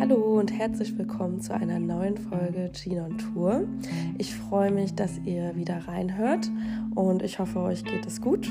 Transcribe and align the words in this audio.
Hallo 0.00 0.38
und 0.38 0.50
herzlich 0.50 0.96
willkommen 0.96 1.42
zu 1.42 1.52
einer 1.52 1.78
neuen 1.78 2.16
Folge 2.16 2.70
Gene 2.72 3.04
on 3.04 3.18
Tour. 3.18 3.68
Ich 4.16 4.34
freue 4.34 4.70
mich, 4.70 4.94
dass 4.94 5.18
ihr 5.26 5.54
wieder 5.56 5.76
reinhört 5.86 6.50
und 6.94 7.20
ich 7.22 7.38
hoffe, 7.38 7.60
euch 7.60 7.84
geht 7.84 8.06
es 8.06 8.22
gut. 8.22 8.50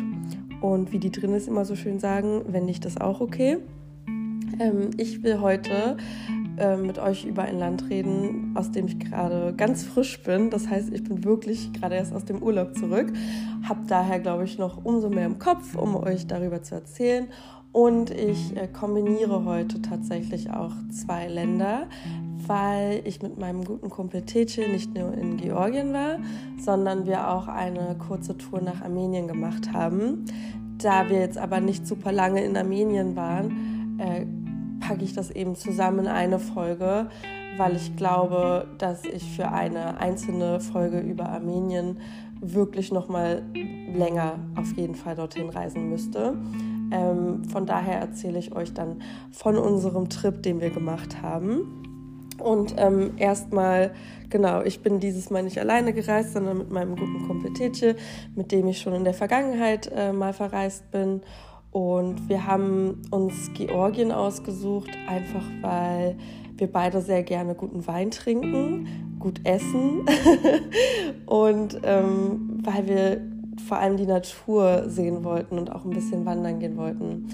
Und 0.62 0.92
wie 0.92 1.00
die 1.00 1.12
drin 1.12 1.34
ist 1.34 1.48
immer 1.48 1.66
so 1.66 1.76
schön 1.76 1.98
sagen, 1.98 2.44
wenn 2.50 2.66
nicht, 2.66 2.86
ist 2.86 3.02
auch 3.02 3.20
okay. 3.20 3.58
Ähm, 4.60 4.92
ich 4.98 5.24
will 5.24 5.42
heute 5.42 5.98
äh, 6.60 6.78
mit 6.78 7.00
euch 7.00 7.26
über 7.26 7.42
ein 7.42 7.58
Land 7.58 7.90
reden, 7.90 8.52
aus 8.54 8.70
dem 8.70 8.86
ich 8.86 9.00
gerade 9.00 9.52
ganz 9.58 9.84
frisch 9.84 10.22
bin. 10.22 10.52
Das 10.52 10.70
heißt, 10.70 10.94
ich 10.94 11.04
bin 11.04 11.24
wirklich 11.24 11.74
gerade 11.74 11.96
erst 11.96 12.14
aus 12.14 12.26
dem 12.26 12.44
Urlaub 12.44 12.78
zurück. 12.78 13.12
Habe 13.64 13.88
daher, 13.88 14.20
glaube 14.20 14.44
ich, 14.44 14.60
noch 14.60 14.86
umso 14.86 15.10
mehr 15.10 15.26
im 15.26 15.40
Kopf, 15.40 15.74
um 15.74 15.96
euch 15.96 16.28
darüber 16.28 16.62
zu 16.62 16.76
erzählen 16.76 17.28
und 17.72 18.10
ich 18.10 18.58
äh, 18.58 18.68
kombiniere 18.68 19.46
heute 19.46 19.82
tatsächlich 19.82 20.50
auch 20.50 20.72
zwei 20.92 21.28
Länder, 21.28 21.88
weil 22.48 23.02
ich 23.06 23.22
mit 23.22 23.38
meinem 23.38 23.64
guten 23.64 23.90
Kumpel 23.90 24.24
Tece 24.24 24.68
nicht 24.72 24.96
nur 24.96 25.14
in 25.14 25.38
Georgien 25.38 25.94
war, 25.94 26.18
sondern 26.58 27.06
wir 27.06 27.30
auch 27.30 27.48
eine 27.48 27.96
kurze 28.00 28.38
Tour 28.38 28.62
nach 28.62 28.82
Armenien 28.82 29.28
gemacht 29.28 29.72
haben. 29.72 30.26
Da 30.80 31.10
wir 31.10 31.20
jetzt 31.20 31.38
aber 31.38 31.60
nicht 31.60 31.86
super 31.86 32.12
lange 32.12 32.44
in 32.44 32.58
Armenien 32.58 33.16
waren, 33.16 34.00
äh, 34.00 34.26
packe 34.80 35.04
ich 35.04 35.14
das 35.14 35.30
eben 35.30 35.56
zusammen 35.56 36.00
in 36.00 36.08
eine 36.08 36.40
Folge, 36.40 37.10
weil 37.58 37.76
ich 37.76 37.96
glaube, 37.96 38.68
dass 38.78 39.04
ich 39.04 39.24
für 39.36 39.52
eine 39.52 40.00
einzelne 40.00 40.60
Folge 40.60 41.02
über 41.02 41.30
Armenien 41.30 41.98
wirklich 42.42 42.92
noch 42.92 43.10
mal 43.10 43.44
länger 43.94 44.40
auf 44.56 44.72
jeden 44.78 44.96
Fall 44.96 45.16
dorthin 45.16 45.50
reisen 45.50 45.90
müsste. 45.90 46.38
Ähm, 46.92 47.44
von 47.46 47.66
daher 47.66 48.00
erzähle 48.00 48.40
ich 48.40 48.56
euch 48.56 48.74
dann 48.74 49.02
von 49.32 49.58
unserem 49.58 50.10
Trip, 50.10 50.42
den 50.42 50.62
wir 50.62 50.70
gemacht 50.70 51.22
haben. 51.22 51.80
Und 52.40 52.76
ähm, 52.78 53.12
erstmal, 53.18 53.92
genau, 54.30 54.62
ich 54.62 54.82
bin 54.82 55.00
dieses 55.00 55.30
Mal 55.30 55.44
nicht 55.44 55.60
alleine 55.60 55.94
gereist, 55.94 56.34
sondern 56.34 56.58
mit 56.58 56.72
meinem 56.72 56.96
guten 56.96 57.28
Kumpel 57.28 57.54
Tetje, 57.54 57.96
mit 58.36 58.52
dem 58.52 58.68
ich 58.68 58.80
schon 58.80 58.94
in 58.94 59.04
der 59.04 59.14
Vergangenheit 59.14 59.92
äh, 59.94 60.14
mal 60.14 60.34
verreist 60.34 60.90
bin. 60.92 61.22
Und 61.72 62.30
wir 62.30 62.48
haben 62.48 63.02
uns 63.12 63.52
Georgien 63.54 64.12
ausgesucht, 64.12 64.90
einfach 65.08 65.44
weil 65.62 66.18
wir 66.58 66.72
beide 66.72 67.02
sehr 67.02 67.24
gerne 67.24 67.56
guten 67.56 67.86
Wein 67.88 68.12
trinken, 68.12 69.18
gut 69.20 69.42
essen 69.44 70.06
und 71.26 71.80
ähm, 71.84 72.60
weil 72.64 72.88
wir 72.88 73.22
vor 73.68 73.78
allem 73.78 73.98
die 73.98 74.06
Natur 74.06 74.86
sehen 74.88 75.24
wollten 75.24 75.58
und 75.58 75.72
auch 75.72 75.86
ein 75.86 75.92
bisschen 75.92 76.26
wandern 76.26 76.60
gehen 76.60 76.78
wollten. 76.78 77.28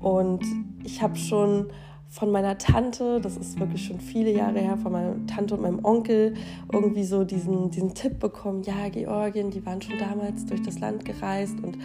Und 0.00 0.44
ich 0.84 1.02
habe 1.02 1.16
schon 1.16 1.66
von 2.12 2.30
meiner 2.30 2.58
Tante, 2.58 3.22
das 3.22 3.38
ist 3.38 3.58
wirklich 3.58 3.86
schon 3.86 3.98
viele 3.98 4.30
Jahre 4.30 4.58
her, 4.58 4.76
von 4.76 4.92
meiner 4.92 5.26
Tante 5.26 5.54
und 5.54 5.62
meinem 5.62 5.82
Onkel 5.82 6.34
irgendwie 6.70 7.04
so 7.04 7.24
diesen, 7.24 7.70
diesen 7.70 7.94
Tipp 7.94 8.20
bekommen, 8.20 8.62
ja, 8.64 8.90
Georgien, 8.90 9.50
die 9.50 9.64
waren 9.64 9.80
schon 9.80 9.98
damals 9.98 10.44
durch 10.44 10.60
das 10.62 10.78
Land 10.78 11.06
gereist 11.06 11.54
und 11.62 11.78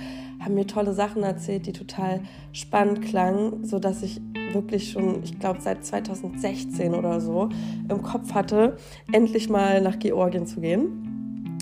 haben 0.43 0.53
mir 0.53 0.67
tolle 0.67 0.93
Sachen 0.93 1.23
erzählt, 1.23 1.65
die 1.65 1.71
total 1.71 2.19
spannend 2.51 3.03
klangen, 3.03 3.63
sodass 3.63 4.03
ich 4.03 4.19
wirklich 4.51 4.91
schon, 4.91 5.23
ich 5.23 5.39
glaube, 5.39 5.61
seit 5.61 5.85
2016 5.85 6.93
oder 6.93 7.21
so 7.21 7.47
im 7.87 8.01
Kopf 8.01 8.33
hatte, 8.33 8.75
endlich 9.13 9.49
mal 9.49 9.79
nach 9.79 9.97
Georgien 9.97 10.45
zu 10.45 10.59
gehen. 10.59 11.06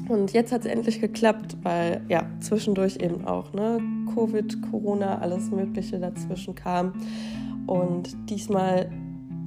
Und 0.07 0.33
jetzt 0.33 0.51
hat 0.51 0.61
es 0.61 0.67
endlich 0.67 1.01
geklappt, 1.01 1.57
weil 1.63 2.01
ja, 2.09 2.27
zwischendurch 2.39 2.97
eben 2.97 3.25
auch 3.25 3.53
ne, 3.53 3.79
Covid, 4.13 4.61
Corona, 4.69 5.17
alles 5.19 5.49
Mögliche 5.49 5.99
dazwischen 5.99 6.53
kam. 6.53 6.93
Und 7.65 8.15
diesmal 8.29 8.91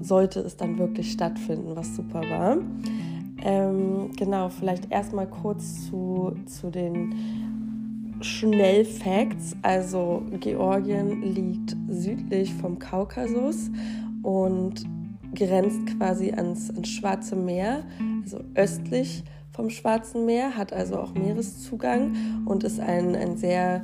sollte 0.00 0.40
es 0.40 0.56
dann 0.56 0.78
wirklich 0.78 1.12
stattfinden, 1.12 1.76
was 1.76 1.94
super 1.94 2.22
war. 2.28 2.58
Ähm, 3.42 4.10
genau, 4.16 4.48
vielleicht 4.48 4.90
erstmal 4.90 5.28
kurz 5.28 5.86
zu, 5.86 6.34
zu 6.46 6.70
den 6.70 7.14
Schnellfacts. 8.20 9.56
Also 9.62 10.22
Georgien 10.40 11.22
liegt 11.22 11.76
südlich 11.88 12.52
vom 12.54 12.78
Kaukasus 12.78 13.70
und 14.22 14.84
grenzt 15.34 15.86
quasi 15.98 16.32
ans, 16.32 16.70
ans 16.70 16.88
Schwarze 16.88 17.36
Meer, 17.36 17.84
also 18.22 18.40
östlich 18.54 19.22
vom 19.58 19.70
Schwarzen 19.70 20.24
Meer, 20.24 20.56
hat 20.56 20.72
also 20.72 21.00
auch 21.00 21.14
Meereszugang 21.14 22.44
und 22.46 22.62
ist 22.62 22.78
ein, 22.78 23.16
ein 23.16 23.36
sehr 23.36 23.82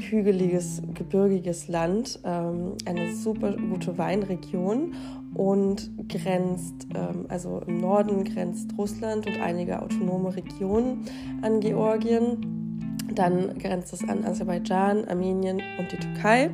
hügeliges, 0.00 0.82
gebirgiges 0.94 1.68
Land, 1.68 2.18
ähm, 2.24 2.72
eine 2.86 3.14
super 3.14 3.52
gute 3.52 3.96
Weinregion 3.98 4.94
und 5.32 5.92
grenzt, 6.08 6.88
ähm, 6.92 7.26
also 7.28 7.62
im 7.68 7.80
Norden 7.80 8.24
grenzt 8.24 8.72
Russland 8.76 9.28
und 9.28 9.40
einige 9.40 9.80
autonome 9.80 10.34
Regionen 10.34 11.04
an 11.40 11.60
Georgien. 11.60 12.98
Dann 13.14 13.56
grenzt 13.58 13.92
es 13.92 14.02
an 14.08 14.24
Aserbaidschan, 14.24 15.04
Armenien 15.04 15.62
und 15.78 15.92
die 15.92 15.98
Türkei. 15.98 16.50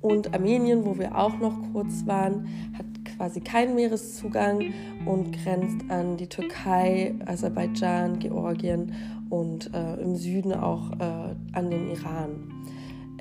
Und 0.00 0.32
Armenien, 0.32 0.86
wo 0.86 0.98
wir 0.98 1.14
auch 1.14 1.36
noch 1.38 1.58
kurz 1.74 2.06
waren, 2.06 2.48
hat 2.78 2.86
quasi 3.16 3.40
keinen 3.40 3.74
Meereszugang 3.74 4.72
und 5.04 5.32
grenzt 5.32 5.90
an 5.90 6.16
die 6.16 6.28
Türkei, 6.28 7.14
Aserbaidschan, 7.26 8.18
Georgien 8.18 8.92
und 9.30 9.72
äh, 9.74 9.94
im 9.96 10.16
Süden 10.16 10.52
auch 10.52 10.92
äh, 10.92 11.34
an 11.52 11.70
den 11.70 11.90
Iran. 11.90 12.52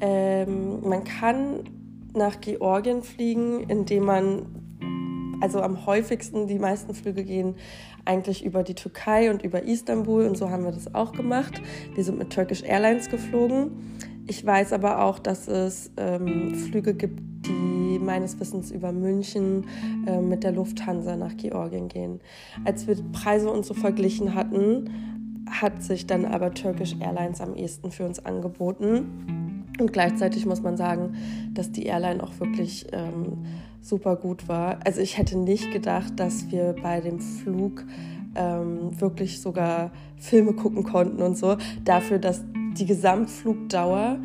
Ähm, 0.02 0.82
man 0.88 1.04
kann 1.04 1.62
nach 2.14 2.42
Georgien 2.42 3.02
fliegen, 3.02 3.62
indem 3.62 4.06
man, 4.06 5.38
also 5.42 5.62
am 5.62 5.86
häufigsten, 5.86 6.48
die 6.48 6.60
meisten 6.60 6.94
Flüge 6.94 7.24
gehen 7.24 7.56
eigentlich 8.06 8.46
über 8.46 8.64
die 8.64 8.76
Türkei 8.76 9.32
und 9.32 9.44
über 9.44 9.64
Istanbul 9.64 10.26
und 10.28 10.38
so 10.38 10.50
haben 10.50 10.64
wir 10.64 10.72
das 10.72 10.94
auch 10.94 11.12
gemacht. 11.12 11.62
Wir 11.96 12.04
sind 12.04 12.18
mit 12.20 12.32
Turkish 12.32 12.64
Airlines 12.64 13.10
geflogen. 13.10 13.72
Ich 14.28 14.46
weiß 14.46 14.74
aber 14.74 15.04
auch, 15.04 15.20
dass 15.20 15.48
es 15.48 15.92
ähm, 15.98 16.56
Flüge 16.56 16.94
gibt, 16.94 17.20
meines 18.00 18.40
Wissens 18.40 18.72
über 18.72 18.92
München 18.92 19.66
äh, 20.08 20.20
mit 20.20 20.44
der 20.44 20.52
Lufthansa 20.52 21.16
nach 21.16 21.36
Georgien 21.38 21.88
gehen. 21.88 22.20
Als 22.64 22.88
wir 22.88 22.96
Preise 23.12 23.50
und 23.50 23.66
so 23.66 23.74
verglichen 23.74 24.36
hatten, 24.36 24.90
hat 25.50 25.84
sich 25.84 26.08
dann 26.08 26.26
aber 26.26 26.54
Turkish 26.54 26.96
Airlines 27.00 27.42
am 27.42 27.56
ehesten 27.56 27.92
für 27.92 28.06
uns 28.06 28.26
angeboten. 28.26 29.66
Und 29.80 29.94
gleichzeitig 29.94 30.46
muss 30.46 30.62
man 30.62 30.78
sagen, 30.78 31.16
dass 31.54 31.72
die 31.72 31.84
Airline 31.84 32.24
auch 32.24 32.40
wirklich 32.40 32.88
ähm, 32.94 33.46
super 33.82 34.16
gut 34.16 34.48
war. 34.48 34.80
Also 34.86 35.02
ich 35.02 35.18
hätte 35.18 35.38
nicht 35.38 35.72
gedacht, 35.72 36.14
dass 36.20 36.50
wir 36.50 36.76
bei 36.82 37.02
dem 37.02 37.20
Flug 37.20 37.86
ähm, 38.36 39.00
wirklich 39.00 39.42
sogar 39.42 39.92
Filme 40.18 40.54
gucken 40.54 40.84
konnten 40.84 41.22
und 41.22 41.38
so. 41.38 41.58
Dafür, 41.84 42.20
dass 42.20 42.44
die 42.78 42.86
Gesamtflugdauer 42.86 44.18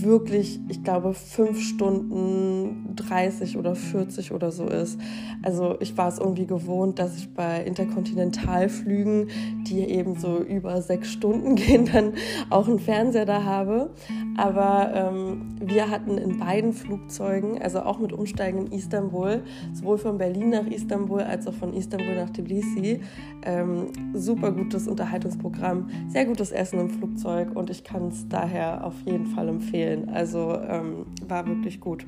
wirklich, 0.00 0.60
ich 0.68 0.82
glaube, 0.82 1.14
fünf 1.14 1.60
Stunden 1.60 2.94
30 2.96 3.56
oder 3.56 3.74
40 3.74 4.32
oder 4.32 4.50
so 4.50 4.66
ist. 4.66 4.98
Also 5.42 5.76
ich 5.80 5.96
war 5.96 6.08
es 6.08 6.18
irgendwie 6.18 6.46
gewohnt, 6.46 6.98
dass 6.98 7.16
ich 7.16 7.32
bei 7.32 7.62
Interkontinentalflügen, 7.62 9.28
die 9.66 9.80
eben 9.80 10.16
so 10.16 10.38
über 10.38 10.80
sechs 10.82 11.12
Stunden 11.12 11.54
gehen, 11.56 11.88
dann 11.92 12.14
auch 12.50 12.68
einen 12.68 12.78
Fernseher 12.78 13.26
da 13.26 13.44
habe. 13.44 13.90
Aber 14.36 14.92
ähm, 14.94 15.56
wir 15.60 15.90
hatten 15.90 16.18
in 16.18 16.38
beiden 16.38 16.72
Flugzeugen, 16.72 17.60
also 17.62 17.80
auch 17.80 17.98
mit 17.98 18.12
Umsteigen 18.12 18.66
in 18.66 18.72
Istanbul, 18.72 19.42
sowohl 19.72 19.98
von 19.98 20.18
Berlin 20.18 20.50
nach 20.50 20.66
Istanbul 20.66 21.20
als 21.20 21.46
auch 21.46 21.54
von 21.54 21.72
Istanbul 21.72 22.14
nach 22.14 22.30
Tbilisi, 22.30 23.00
ähm, 23.42 23.86
super 24.14 24.52
gutes 24.52 24.88
Unterhaltungsprogramm, 24.88 25.88
sehr 26.08 26.26
gutes 26.26 26.52
Essen 26.52 26.80
im 26.80 26.90
Flugzeug 26.90 27.54
und 27.54 27.70
ich 27.70 27.84
kann 27.84 28.08
es 28.08 28.28
daher 28.28 28.84
auf 28.84 28.94
jeden 29.04 29.26
Fall 29.26 29.48
empfehlen. 29.48 29.85
Also 30.12 30.58
ähm, 30.68 31.06
war 31.26 31.46
wirklich 31.46 31.80
gut. 31.80 32.04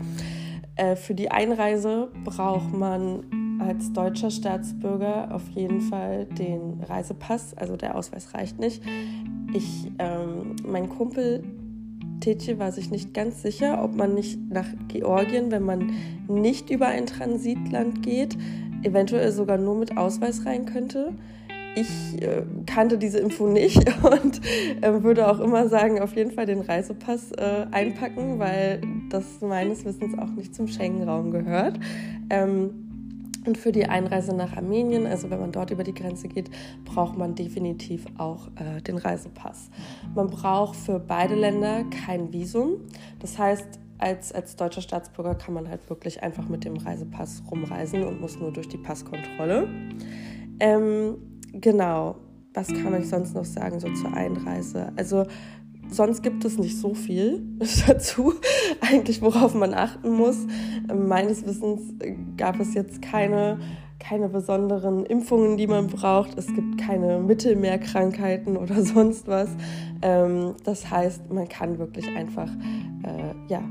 Äh, 0.77 0.97
für 0.97 1.15
die 1.15 1.31
Einreise 1.31 2.09
braucht 2.25 2.73
man 2.73 3.59
als 3.61 3.93
deutscher 3.93 4.31
Staatsbürger 4.31 5.35
auf 5.35 5.49
jeden 5.51 5.81
Fall 5.81 6.27
den 6.27 6.81
Reisepass, 6.81 7.55
also 7.55 7.77
der 7.77 7.97
Ausweis 7.97 8.35
reicht 8.35 8.59
nicht. 8.59 8.83
Ich, 9.53 9.91
ähm, 9.99 10.55
mein 10.65 10.89
Kumpel 10.89 11.43
Tetje 12.21 12.59
war 12.59 12.73
sich 12.73 12.91
nicht 12.91 13.15
ganz 13.15 13.43
sicher, 13.43 13.83
ob 13.83 13.95
man 13.95 14.15
nicht 14.15 14.39
nach 14.51 14.67
Georgien, 14.89 15.51
wenn 15.51 15.63
man 15.63 15.93
nicht 16.29 16.71
über 16.71 16.87
ein 16.87 17.07
Transitland 17.07 18.03
geht, 18.03 18.37
eventuell 18.83 19.33
sogar 19.33 19.59
nur 19.59 19.77
mit 19.77 19.97
Ausweis 19.97 20.45
rein 20.45 20.67
könnte. 20.67 21.13
Ich 21.81 22.21
äh, 22.23 22.43
kannte 22.67 22.99
diese 22.99 23.19
Info 23.19 23.47
nicht 23.47 23.79
und 24.03 24.41
äh, 24.81 25.03
würde 25.03 25.31
auch 25.31 25.39
immer 25.39 25.69
sagen, 25.69 26.01
auf 26.01 26.17
jeden 26.17 26.33
Fall 26.33 26.47
den 26.47 26.61
Reisepass 26.61 27.31
äh, 27.33 27.67
einpacken, 27.71 28.39
weil 28.39 28.81
das 29.11 29.41
meines 29.41 29.85
Wissens 29.85 30.19
auch 30.19 30.31
nicht 30.31 30.55
zum 30.55 30.67
Schengen-Raum 30.67 31.31
gehört. 31.31 31.79
Ähm, 32.31 32.89
und 33.47 33.57
für 33.57 33.71
die 33.71 33.87
Einreise 33.87 34.35
nach 34.35 34.57
Armenien, 34.57 35.07
also 35.07 35.31
wenn 35.31 35.39
man 35.39 35.53
dort 35.53 35.71
über 35.71 35.85
die 35.85 35.95
Grenze 35.95 36.27
geht, 36.27 36.51
braucht 36.85 37.17
man 37.17 37.37
definitiv 37.37 38.05
auch 38.19 38.49
äh, 38.57 38.83
den 38.83 38.99
Reisepass. 38.99 39.71
Man 40.15 40.27
braucht 40.27 40.77
für 40.77 40.99
beide 40.99 41.37
Länder 41.37 41.85
kein 42.05 42.33
Visum. 42.33 42.73
Das 43.21 43.39
heißt, 43.39 43.79
als, 43.99 44.33
als 44.33 44.57
deutscher 44.57 44.83
Staatsbürger 44.83 45.37
kann 45.37 45.55
man 45.55 45.69
halt 45.69 45.89
wirklich 45.89 46.23
einfach 46.23 46.49
mit 46.49 46.65
dem 46.65 46.77
Reisepass 46.77 47.43
rumreisen 47.51 48.03
und 48.03 48.21
muss 48.21 48.39
nur 48.39 48.53
durch 48.53 48.69
die 48.69 48.79
Passkontrolle. 48.79 49.69
Ähm, 50.61 51.38
genau, 51.61 52.17
was 52.55 52.69
kann 52.69 52.95
ich 53.01 53.09
sonst 53.09 53.35
noch 53.35 53.45
sagen, 53.45 53.81
so 53.81 53.93
zur 53.93 54.13
Einreise? 54.15 54.93
Also 54.97 55.25
sonst 55.91 56.23
gibt 56.23 56.45
es 56.45 56.59
nicht 56.59 56.79
so 56.79 56.95
viel 56.95 57.43
dazu, 57.87 58.35
eigentlich 58.81 59.23
worauf 59.23 59.55
man 59.55 59.75
achten 59.75 60.11
muss. 60.11 60.47
Meines 60.93 61.47
Wissens 61.47 61.95
gab 62.37 62.61
es 62.61 62.75
jetzt 62.75 63.03
keine, 63.03 63.59
keine 63.99 64.29
besonderen 64.29 65.05
Impfungen, 65.07 65.57
die 65.57 65.67
man 65.67 65.89
braucht. 65.89 66.39
Es 66.39 66.47
gibt 66.47 66.79
keine 66.79 67.19
Mittelmeerkrankheiten 67.21 68.57
oder 68.57 68.83
sonst 68.83 69.29
was. 69.29 69.51
Ähm, 70.03 70.55
das 70.65 70.91
heißt, 70.91 71.31
man 71.33 71.49
kann 71.49 71.79
wirklich 71.79 72.09
einfach 72.09 72.51
äh, 73.03 73.35
ja, 73.49 73.63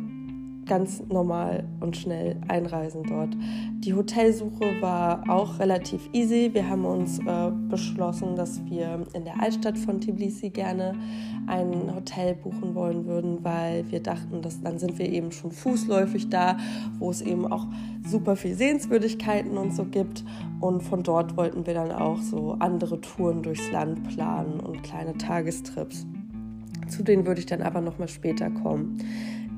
ganz 0.67 1.01
normal 1.09 1.63
und 1.79 1.97
schnell 1.97 2.35
einreisen 2.47 3.03
dort. 3.03 3.29
Die 3.79 3.93
Hotelsuche 3.93 4.81
war 4.81 5.23
auch 5.29 5.59
relativ 5.59 6.09
easy. 6.13 6.49
Wir 6.53 6.69
haben 6.69 6.85
uns 6.85 7.19
äh, 7.19 7.51
beschlossen, 7.69 8.35
dass 8.35 8.63
wir 8.65 9.05
in 9.13 9.23
der 9.23 9.41
Altstadt 9.41 9.77
von 9.77 10.01
Tbilisi 10.01 10.49
gerne 10.49 10.93
ein 11.47 11.93
Hotel 11.95 12.35
buchen 12.35 12.75
wollen 12.75 13.05
würden, 13.05 13.43
weil 13.43 13.89
wir 13.89 14.01
dachten, 14.01 14.41
dass 14.41 14.61
dann 14.61 14.77
sind 14.79 14.99
wir 14.99 15.09
eben 15.09 15.31
schon 15.31 15.51
fußläufig 15.51 16.29
da, 16.29 16.57
wo 16.99 17.09
es 17.09 17.21
eben 17.21 17.49
auch 17.51 17.65
super 18.05 18.35
viel 18.35 18.55
Sehenswürdigkeiten 18.55 19.57
und 19.57 19.73
so 19.73 19.85
gibt. 19.85 20.23
Und 20.59 20.83
von 20.83 21.03
dort 21.03 21.37
wollten 21.37 21.65
wir 21.65 21.73
dann 21.73 21.91
auch 21.91 22.19
so 22.21 22.57
andere 22.59 22.99
Touren 23.01 23.43
durchs 23.43 23.71
Land 23.71 24.03
planen 24.09 24.59
und 24.59 24.83
kleine 24.83 25.17
Tagestrips. 25.17 26.05
Zu 26.87 27.03
denen 27.03 27.25
würde 27.25 27.39
ich 27.39 27.45
dann 27.45 27.61
aber 27.61 27.81
noch 27.81 27.99
mal 27.99 28.07
später 28.07 28.49
kommen. 28.49 28.97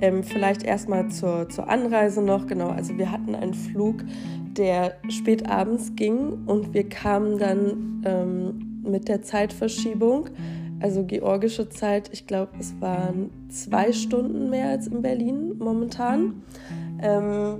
Ähm, 0.01 0.23
vielleicht 0.23 0.63
erstmal 0.63 1.09
zur, 1.09 1.49
zur 1.49 1.69
Anreise 1.69 2.21
noch. 2.21 2.47
Genau, 2.47 2.69
also 2.69 2.97
wir 2.97 3.11
hatten 3.11 3.35
einen 3.35 3.53
Flug, 3.53 4.03
der 4.57 4.95
spät 5.09 5.49
abends 5.49 5.95
ging 5.95 6.45
und 6.45 6.73
wir 6.73 6.87
kamen 6.87 7.37
dann 7.37 8.03
ähm, 8.05 8.81
mit 8.83 9.07
der 9.07 9.21
Zeitverschiebung, 9.21 10.29
also 10.79 11.03
georgische 11.03 11.69
Zeit, 11.69 12.09
ich 12.13 12.25
glaube, 12.27 12.53
es 12.59 12.79
waren 12.79 13.29
zwei 13.49 13.91
Stunden 13.91 14.49
mehr 14.49 14.69
als 14.69 14.87
in 14.87 15.01
Berlin 15.01 15.55
momentan. 15.59 16.43
Ähm, 17.01 17.59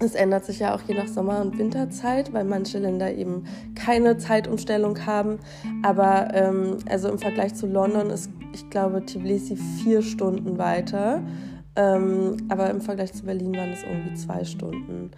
es 0.00 0.14
ändert 0.14 0.44
sich 0.44 0.58
ja 0.58 0.74
auch 0.74 0.82
je 0.82 0.94
nach 0.94 1.06
Sommer- 1.06 1.40
und 1.40 1.56
Winterzeit, 1.56 2.32
weil 2.32 2.44
manche 2.44 2.78
Länder 2.78 3.14
eben 3.14 3.44
keine 3.74 4.18
Zeitumstellung 4.18 5.06
haben. 5.06 5.38
Aber 5.82 6.34
ähm, 6.34 6.78
also 6.88 7.08
im 7.08 7.18
Vergleich 7.18 7.54
zu 7.54 7.66
London 7.66 8.10
ist, 8.10 8.30
ich 8.52 8.68
glaube, 8.70 9.04
Tbilisi 9.04 9.56
vier 9.56 10.02
Stunden 10.02 10.58
weiter. 10.58 11.22
Ähm, 11.76 12.36
aber 12.48 12.70
im 12.70 12.80
Vergleich 12.80 13.12
zu 13.12 13.24
Berlin 13.24 13.56
waren 13.56 13.72
es 13.72 13.82
irgendwie 13.82 14.14
zwei 14.14 14.44
Stunden. 14.44 15.10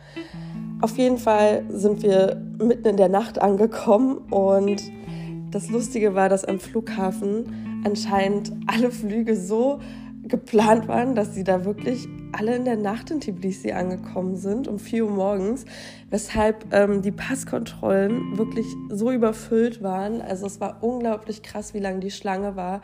Auf 0.80 0.96
jeden 0.96 1.18
Fall 1.18 1.64
sind 1.68 2.02
wir 2.02 2.40
mitten 2.58 2.86
in 2.86 2.96
der 2.96 3.08
Nacht 3.08 3.40
angekommen 3.40 4.18
und 4.30 4.82
das 5.50 5.68
Lustige 5.70 6.14
war, 6.14 6.28
dass 6.28 6.44
am 6.44 6.58
Flughafen 6.58 7.82
anscheinend 7.84 8.52
alle 8.66 8.90
Flüge 8.90 9.36
so 9.36 9.80
geplant 10.24 10.88
waren, 10.88 11.14
dass 11.14 11.34
sie 11.34 11.44
da 11.44 11.64
wirklich 11.64 12.08
alle 12.36 12.56
in 12.56 12.64
der 12.64 12.76
Nacht 12.76 13.10
in 13.10 13.20
Tbilisi 13.20 13.72
angekommen 13.72 14.36
sind, 14.36 14.68
um 14.68 14.78
4 14.78 15.04
Uhr 15.04 15.10
morgens, 15.10 15.64
weshalb 16.10 16.72
ähm, 16.72 17.02
die 17.02 17.12
Passkontrollen 17.12 18.36
wirklich 18.36 18.66
so 18.90 19.10
überfüllt 19.10 19.82
waren. 19.82 20.20
Also 20.20 20.46
es 20.46 20.60
war 20.60 20.82
unglaublich 20.82 21.42
krass, 21.42 21.74
wie 21.74 21.78
lang 21.78 22.00
die 22.00 22.10
Schlange 22.10 22.56
war 22.56 22.82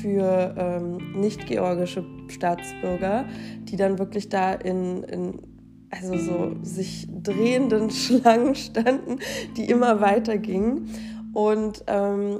für 0.00 0.54
ähm, 0.56 1.20
nicht-georgische 1.20 2.04
Staatsbürger, 2.28 3.24
die 3.64 3.76
dann 3.76 3.98
wirklich 3.98 4.28
da 4.28 4.52
in, 4.52 5.02
in 5.04 5.42
also 5.90 6.16
so 6.16 6.56
sich 6.62 7.06
drehenden 7.22 7.90
Schlangen 7.90 8.54
standen, 8.54 9.18
die 9.56 9.68
immer 9.68 10.00
weiter 10.00 10.38
gingen. 10.38 10.88
Und 11.32 11.82
ähm, 11.88 12.38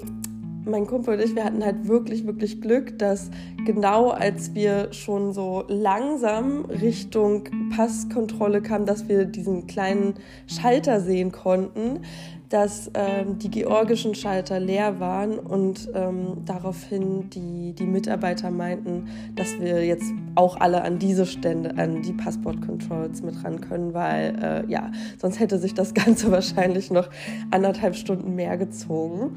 mein 0.65 0.87
Kumpel 0.87 1.15
und 1.15 1.25
ich, 1.25 1.35
wir 1.35 1.45
hatten 1.45 1.65
halt 1.65 1.89
wirklich, 1.89 2.27
wirklich 2.27 2.61
Glück, 2.61 2.99
dass 2.99 3.31
genau 3.65 4.11
als 4.11 4.55
wir 4.55 4.93
schon 4.93 5.33
so 5.33 5.65
langsam 5.69 6.65
Richtung 6.65 7.45
Passkontrolle 7.75 8.63
kamen, 8.63 8.87
dass 8.87 9.09
wir 9.09 9.25
diesen 9.25 9.67
kleinen 9.67 10.15
Schalter 10.47 11.01
sehen 11.01 11.33
konnten, 11.33 12.01
dass 12.49 12.91
ähm, 12.95 13.39
die 13.39 13.51
georgischen 13.51 14.15
Schalter 14.15 14.61
leer 14.61 15.01
waren 15.01 15.39
und 15.39 15.91
ähm, 15.95 16.45
daraufhin 16.45 17.29
die, 17.31 17.73
die 17.73 17.87
Mitarbeiter 17.87 18.51
meinten, 18.51 19.09
dass 19.35 19.59
wir 19.59 19.85
jetzt 19.85 20.13
auch 20.35 20.61
alle 20.61 20.83
an 20.83 20.99
diese 20.99 21.27
Stände, 21.27 21.77
an 21.77 22.03
die 22.03 22.13
Passport-Controls 22.13 23.23
mit 23.23 23.43
ran 23.43 23.61
können, 23.61 23.93
weil 23.93 24.37
äh, 24.41 24.71
ja, 24.71 24.93
sonst 25.19 25.41
hätte 25.41 25.59
sich 25.59 25.75
das 25.75 25.95
Ganze 25.95 26.31
wahrscheinlich 26.31 26.91
noch 26.91 27.09
anderthalb 27.51 27.97
Stunden 27.97 28.35
mehr 28.35 28.57
gezogen. 28.57 29.37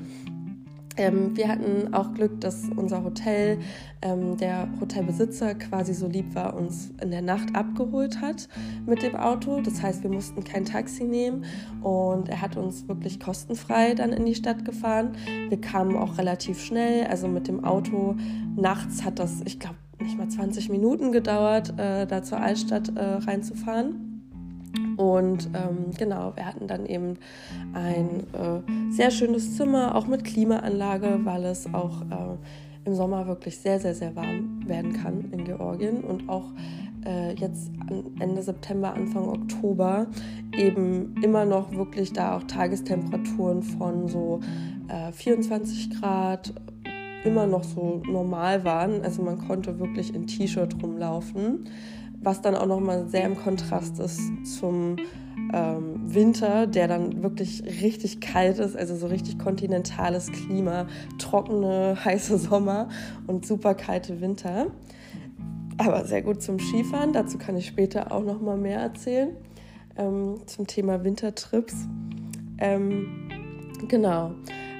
Ähm, 0.97 1.37
wir 1.37 1.47
hatten 1.47 1.93
auch 1.93 2.13
Glück, 2.13 2.41
dass 2.41 2.63
unser 2.75 3.03
Hotel, 3.03 3.59
ähm, 4.01 4.37
der 4.37 4.67
Hotelbesitzer 4.81 5.55
quasi 5.55 5.93
so 5.93 6.07
lieb 6.07 6.33
war, 6.33 6.55
uns 6.55 6.91
in 7.01 7.11
der 7.11 7.21
Nacht 7.21 7.55
abgeholt 7.55 8.19
hat 8.19 8.49
mit 8.85 9.03
dem 9.03 9.15
Auto. 9.15 9.61
Das 9.61 9.81
heißt, 9.81 10.03
wir 10.03 10.09
mussten 10.09 10.43
kein 10.43 10.65
Taxi 10.65 11.03
nehmen 11.03 11.45
und 11.81 12.29
er 12.29 12.41
hat 12.41 12.57
uns 12.57 12.87
wirklich 12.87 13.19
kostenfrei 13.19 13.93
dann 13.93 14.11
in 14.11 14.25
die 14.25 14.35
Stadt 14.35 14.65
gefahren. 14.65 15.15
Wir 15.49 15.61
kamen 15.61 15.95
auch 15.95 16.17
relativ 16.17 16.59
schnell, 16.59 17.05
also 17.05 17.27
mit 17.27 17.47
dem 17.47 17.63
Auto. 17.63 18.15
Nachts 18.55 19.03
hat 19.03 19.19
das, 19.19 19.41
ich 19.45 19.59
glaube, 19.59 19.75
nicht 19.99 20.17
mal 20.17 20.29
20 20.29 20.69
Minuten 20.69 21.11
gedauert, 21.11 21.73
äh, 21.77 22.05
da 22.05 22.23
zur 22.23 22.39
Altstadt 22.39 22.95
äh, 22.95 23.01
reinzufahren. 23.01 24.06
Und 24.97 25.49
ähm, 25.53 25.91
genau, 25.97 26.35
wir 26.35 26.45
hatten 26.45 26.67
dann 26.67 26.85
eben 26.85 27.17
ein 27.73 28.23
äh, 28.33 28.91
sehr 28.91 29.11
schönes 29.11 29.55
Zimmer, 29.55 29.95
auch 29.95 30.07
mit 30.07 30.23
Klimaanlage, 30.23 31.19
weil 31.23 31.45
es 31.45 31.71
auch 31.73 32.01
äh, 32.01 32.37
im 32.85 32.95
Sommer 32.95 33.27
wirklich 33.27 33.57
sehr, 33.57 33.79
sehr, 33.79 33.93
sehr 33.93 34.15
warm 34.15 34.67
werden 34.67 34.93
kann 34.93 35.31
in 35.31 35.45
Georgien. 35.45 36.03
Und 36.03 36.27
auch 36.29 36.45
äh, 37.05 37.33
jetzt 37.33 37.71
Ende 38.19 38.41
September, 38.41 38.93
Anfang 38.93 39.27
Oktober 39.27 40.07
eben 40.55 41.15
immer 41.21 41.45
noch 41.45 41.71
wirklich 41.73 42.13
da 42.13 42.37
auch 42.37 42.43
Tagestemperaturen 42.43 43.63
von 43.63 44.07
so 44.07 44.39
24 45.11 45.91
äh, 45.91 45.95
Grad 45.95 46.53
immer 47.23 47.45
noch 47.45 47.63
so 47.63 48.01
normal 48.07 48.63
waren. 48.63 49.01
Also 49.03 49.21
man 49.21 49.37
konnte 49.47 49.79
wirklich 49.79 50.15
in 50.15 50.27
T-Shirt 50.27 50.81
rumlaufen 50.81 51.65
was 52.21 52.41
dann 52.41 52.55
auch 52.55 52.65
nochmal 52.65 53.07
sehr 53.07 53.25
im 53.25 53.37
Kontrast 53.37 53.99
ist 53.99 54.19
zum 54.59 54.97
ähm, 55.53 56.13
Winter, 56.13 56.67
der 56.67 56.87
dann 56.87 57.23
wirklich 57.23 57.63
richtig 57.81 58.19
kalt 58.19 58.59
ist, 58.59 58.75
also 58.75 58.95
so 58.95 59.07
richtig 59.07 59.39
kontinentales 59.39 60.31
Klima, 60.31 60.87
trockene, 61.19 61.97
heiße 62.03 62.37
Sommer 62.37 62.89
und 63.27 63.45
super 63.45 63.75
kalte 63.75 64.19
Winter. 64.21 64.67
Aber 65.77 66.05
sehr 66.05 66.23
gut 66.23 66.41
zum 66.41 66.59
Skifahren, 66.59 67.13
dazu 67.13 67.37
kann 67.37 67.55
ich 67.55 67.67
später 67.67 68.11
auch 68.11 68.23
nochmal 68.23 68.57
mehr 68.57 68.79
erzählen, 68.79 69.35
ähm, 69.95 70.35
zum 70.47 70.65
Thema 70.65 71.03
Wintertrips. 71.03 71.75
Ähm, 72.57 73.29
genau. 73.87 74.31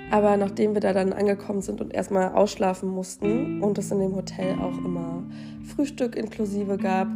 Aber 0.10 0.38
nachdem 0.38 0.74
wir 0.74 0.82
da 0.82 0.94
dann 0.94 1.14
angekommen 1.14 1.62
sind 1.62 1.82
und 1.82 1.94
erstmal 1.94 2.34
ausschlafen 2.34 2.90
mussten 2.90 3.62
und 3.62 3.78
es 3.78 3.92
in 3.92 4.00
dem 4.00 4.16
Hotel 4.16 4.56
auch 4.60 4.78
immer 4.78 5.24
Frühstück 5.68 6.16
inklusive 6.16 6.78
gab, 6.78 7.08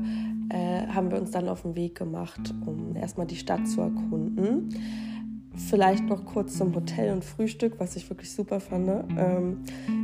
äh, 0.50 0.88
haben 0.88 1.12
wir 1.12 1.20
uns 1.20 1.32
dann 1.32 1.48
auf 1.48 1.62
den 1.62 1.76
Weg 1.76 1.96
gemacht, 1.96 2.54
um 2.66 2.96
erstmal 2.96 3.28
die 3.28 3.36
Stadt 3.38 3.68
zu 3.68 3.82
erkunden. 3.82 4.70
Vielleicht 5.70 6.06
noch 6.08 6.26
kurz 6.26 6.58
zum 6.58 6.74
Hotel 6.74 7.12
und 7.12 7.26
Frühstück, 7.26 7.74
was 7.78 7.98
ich 7.98 8.10
wirklich 8.10 8.32
super 8.32 8.62
fand. 8.62 8.88
Ähm, 9.18 9.58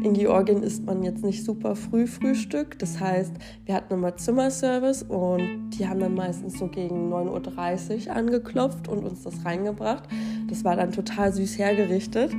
in 0.04 0.14
Georgien 0.14 0.62
isst 0.62 0.86
man 0.86 1.04
jetzt 1.04 1.24
nicht 1.24 1.46
super 1.46 1.76
früh 1.76 2.06
Frühstück. 2.06 2.78
Das 2.80 3.00
heißt, 3.00 3.32
wir 3.66 3.76
hatten 3.76 3.94
immer 3.94 4.18
Zimmerservice 4.18 5.04
und 5.04 5.70
die 5.70 5.88
haben 5.88 6.02
dann 6.02 6.16
meistens 6.16 6.60
so 6.60 6.68
gegen 6.68 7.14
9.30 7.14 8.08
Uhr 8.08 8.16
angeklopft 8.16 8.90
und 8.90 9.06
uns 9.06 9.24
das 9.24 9.46
reingebracht. 9.46 10.04
Das 10.50 10.66
war 10.66 10.76
dann 10.76 10.92
total 10.92 11.32
süß 11.32 11.58
hergerichtet. 11.58 12.34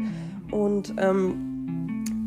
Und 0.51 0.95
ähm, 0.99 1.48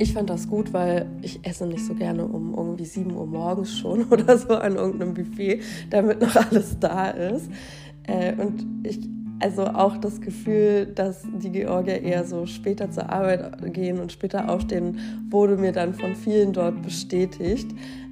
ich 0.01 0.13
fand 0.13 0.29
das 0.31 0.50
gut, 0.50 0.74
weil 0.74 1.05
ich 1.22 1.46
esse 1.46 1.67
nicht 1.67 1.86
so 1.86 1.93
gerne 1.93 2.25
um 2.25 2.55
irgendwie 2.55 2.86
7 2.86 3.15
Uhr 3.15 3.27
morgens 3.27 3.77
schon 3.77 4.05
oder 4.10 4.38
so 4.38 4.50
an 4.55 4.75
irgendeinem 4.75 5.13
Buffet, 5.13 5.62
damit 5.89 6.22
noch 6.22 6.36
alles 6.36 6.79
da 6.79 7.10
ist. 7.10 7.50
Äh, 8.08 8.34
und 8.34 8.65
ich 8.84 9.00
also 9.39 9.65
auch 9.65 9.98
das 9.98 10.22
Gefühl, 10.22 10.86
dass 10.86 11.24
die 11.41 11.51
Georgier 11.51 12.01
eher 12.03 12.25
so 12.25 12.46
später 12.46 12.91
zur 12.91 13.10
Arbeit 13.10 13.74
gehen 13.74 14.00
und 14.00 14.12
später 14.12 14.50
aufstehen, 14.50 15.00
wurde 15.31 15.58
mir 15.58 15.72
dann 15.72 15.96
von 15.96 16.15
vielen 16.15 16.53
dort 16.53 16.84
bestätigt. 16.84 17.67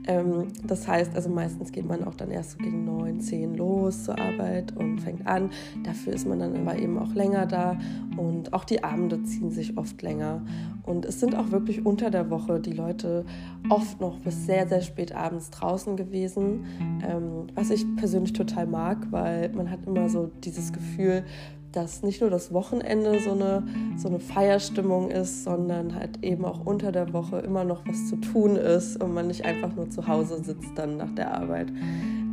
Ähm, 0.08 0.48
das 0.64 0.88
heißt, 0.88 1.16
also 1.16 1.30
meistens 1.30 1.72
geht 1.72 1.88
man 1.88 2.04
auch 2.04 2.16
dann 2.16 2.32
erst 2.32 2.52
so 2.52 2.58
gegen 2.58 2.86
neun, 2.86 3.20
zehn 3.20 3.56
los 3.56 4.06
zur 4.06 4.20
Arbeit 4.20 4.76
und 4.76 5.00
fängt 5.00 5.28
an. 5.28 5.50
Dafür 5.84 6.14
ist 6.14 6.28
man 6.28 6.40
dann 6.40 6.56
aber 6.56 6.78
eben 6.78 6.98
auch 6.98 7.14
länger 7.14 7.46
da 7.46 7.78
und 8.18 8.54
auch 8.54 8.66
die 8.66 8.84
Abende 8.84 9.24
ziehen 9.24 9.52
sich 9.52 9.78
oft 9.78 10.02
länger. 10.02 10.42
Und 10.84 11.06
es 11.06 11.20
sind 11.20 11.36
auch 11.36 11.52
wirklich 11.52 11.86
unter 11.86 12.10
der 12.10 12.30
Woche 12.30 12.60
die 12.60 12.72
Leute 12.72 13.26
oft 13.70 14.02
noch 14.02 14.20
bis 14.20 14.46
sehr, 14.46 14.68
sehr 14.68 14.82
spät 14.82 15.14
abends 15.14 15.52
draußen 15.52 15.96
gewesen, 15.96 16.66
ähm, 17.08 17.48
was 17.54 17.70
ich 17.70 17.86
persönlich 17.96 18.34
total 18.34 18.66
mag, 18.66 19.12
weil 19.12 19.50
man 19.54 19.70
hat 19.70 19.86
immer 19.86 20.10
so 20.10 20.32
dieses 20.44 20.74
Gefühl, 20.74 21.24
dass 21.72 22.02
nicht 22.04 22.22
nur 22.22 22.30
das 22.30 22.54
Wochenende 22.54 23.20
so 23.20 23.32
eine, 23.32 23.64
so 23.98 24.08
eine 24.08 24.20
Feierstimmung 24.20 25.12
ist, 25.12 25.44
sondern 25.44 25.96
halt 25.96 26.24
eben 26.24 26.46
auch 26.46 26.66
unter 26.66 26.92
der 26.92 27.14
Woche 27.14 27.40
immer 27.40 27.64
noch 27.64 27.88
was 27.88 28.08
zu 28.08 28.16
tun 28.16 28.56
ist 28.56 29.02
und 29.02 29.14
man 29.14 29.28
nicht 29.28 29.46
einfach 29.46 29.76
nur 29.76 29.90
zu 29.90 30.08
Hause 30.08 30.44
sitzt 30.44 30.72
dann 30.76 30.98
nach 30.98 31.14
der 31.14 31.34
Arbeit. 31.34 31.68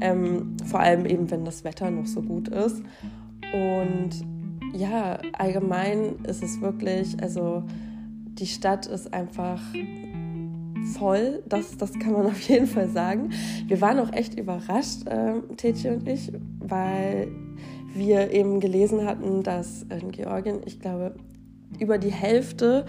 Ähm, 0.00 0.56
vor 0.64 0.80
allem 0.80 1.06
eben, 1.06 1.30
wenn 1.30 1.44
das 1.44 1.64
Wetter 1.64 1.90
noch 1.90 2.06
so 2.06 2.22
gut 2.22 2.48
ist. 2.48 2.82
Und 3.52 4.10
ja, 4.72 5.18
allgemein 5.32 6.16
ist 6.24 6.42
es 6.42 6.60
wirklich, 6.60 7.16
also 7.22 7.62
die 8.38 8.46
Stadt 8.46 8.86
ist 8.86 9.12
einfach 9.12 9.60
voll, 10.98 11.42
das, 11.48 11.76
das 11.76 11.92
kann 11.98 12.12
man 12.12 12.26
auf 12.26 12.40
jeden 12.42 12.66
Fall 12.66 12.88
sagen. 12.88 13.30
Wir 13.66 13.80
waren 13.80 13.98
auch 13.98 14.12
echt 14.12 14.38
überrascht, 14.38 15.06
äh, 15.06 15.40
Tetje 15.56 15.94
und 15.94 16.08
ich, 16.08 16.32
weil 16.60 17.28
wir 17.96 18.30
eben 18.32 18.60
gelesen 18.60 19.06
hatten, 19.06 19.42
dass 19.42 19.82
in 19.84 20.12
Georgien, 20.12 20.60
ich 20.64 20.80
glaube, 20.80 21.14
über 21.78 21.98
die 21.98 22.12
Hälfte 22.12 22.86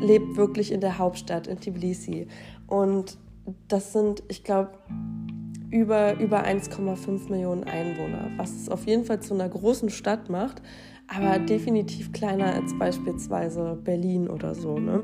lebt 0.00 0.36
wirklich 0.36 0.72
in 0.72 0.80
der 0.80 0.98
Hauptstadt, 0.98 1.46
in 1.46 1.60
Tbilisi. 1.60 2.26
Und 2.66 3.18
das 3.68 3.92
sind, 3.92 4.22
ich 4.28 4.44
glaube, 4.44 4.72
über, 5.70 6.18
über 6.18 6.44
1,5 6.44 7.30
Millionen 7.30 7.64
Einwohner, 7.64 8.30
was 8.36 8.54
es 8.54 8.68
auf 8.68 8.86
jeden 8.86 9.04
Fall 9.04 9.20
zu 9.20 9.34
einer 9.34 9.48
großen 9.48 9.90
Stadt 9.90 10.30
macht, 10.30 10.62
aber 11.08 11.38
definitiv 11.38 12.12
kleiner 12.12 12.52
als 12.52 12.76
beispielsweise 12.78 13.78
Berlin 13.82 14.28
oder 14.28 14.54
so. 14.54 14.78
Ne? 14.78 15.02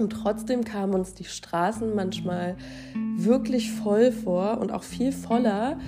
Und 0.00 0.10
trotzdem 0.10 0.64
kamen 0.64 0.94
uns 0.94 1.14
die 1.14 1.24
Straßen 1.24 1.94
manchmal 1.94 2.56
wirklich 3.16 3.70
voll 3.70 4.12
vor 4.12 4.58
und 4.58 4.72
auch 4.72 4.82
viel 4.82 5.12
voller 5.12 5.78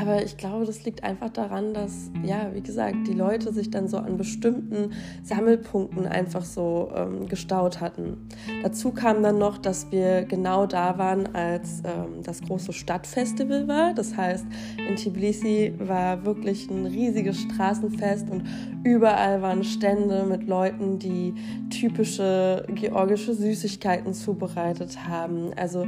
aber 0.00 0.22
ich 0.22 0.36
glaube, 0.36 0.64
das 0.64 0.84
liegt 0.84 1.02
einfach 1.02 1.30
daran, 1.30 1.74
dass, 1.74 2.10
ja, 2.22 2.54
wie 2.54 2.60
gesagt, 2.60 2.96
die 3.06 3.14
Leute 3.14 3.52
sich 3.52 3.70
dann 3.70 3.88
so 3.88 3.96
an 3.96 4.16
bestimmten 4.16 4.92
Sammelpunkten 5.22 6.06
einfach 6.06 6.44
so 6.44 6.90
ähm, 6.94 7.26
gestaut 7.28 7.80
hatten. 7.80 8.28
Dazu 8.62 8.92
kam 8.92 9.22
dann 9.22 9.38
noch, 9.38 9.58
dass 9.58 9.90
wir 9.90 10.22
genau 10.22 10.66
da 10.66 10.98
waren, 10.98 11.34
als 11.34 11.82
ähm, 11.84 12.22
das 12.22 12.42
große 12.42 12.72
Stadtfestival 12.72 13.66
war. 13.66 13.94
Das 13.94 14.16
heißt, 14.16 14.46
in 14.88 14.96
Tbilisi 14.96 15.74
war 15.78 16.24
wirklich 16.24 16.70
ein 16.70 16.86
riesiges 16.86 17.40
Straßenfest 17.40 18.30
und 18.30 18.44
überall 18.84 19.42
waren 19.42 19.64
Stände 19.64 20.24
mit 20.24 20.46
Leuten, 20.46 20.98
die 20.98 21.34
typische 21.70 22.64
georgische 22.74 23.34
Süßigkeiten 23.34 24.14
zubereitet 24.14 25.08
haben. 25.08 25.52
Also 25.56 25.86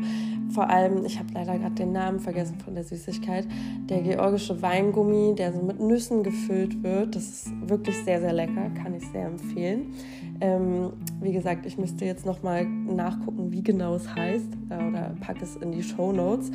vor 0.51 0.69
allem, 0.69 1.05
ich 1.05 1.19
habe 1.19 1.29
leider 1.33 1.59
gerade 1.59 1.75
den 1.77 1.93
Namen 1.93 2.19
vergessen 2.19 2.59
von 2.59 2.75
der 2.75 2.85
Süßigkeit, 2.85 3.47
der 3.89 4.00
georgische 4.03 4.61
Weingummi, 4.63 5.35
der 5.37 5.53
so 5.53 5.63
mit 5.63 5.81
Nüssen 5.81 6.23
gefüllt 6.23 6.83
wird. 6.83 7.17
Das 7.17 7.25
ist 7.25 7.69
wirklich 7.69 7.97
sehr, 8.05 8.21
sehr 8.21 8.33
lecker, 8.33 8.71
kann 8.83 8.95
ich 8.95 9.07
sehr 9.09 9.27
empfehlen. 9.27 9.95
Ähm, 10.41 10.93
wie 11.21 11.33
gesagt, 11.33 11.67
ich 11.67 11.77
müsste 11.77 12.05
jetzt 12.05 12.25
nochmal 12.25 12.65
nachgucken, 12.65 13.53
wie 13.53 13.63
genau 13.63 13.95
es 13.95 14.15
heißt 14.15 14.49
äh, 14.71 14.89
oder 14.89 15.15
packe 15.21 15.45
es 15.45 15.57
in 15.57 15.73
die 15.73 15.83
Show 15.83 16.13
Notes, 16.13 16.51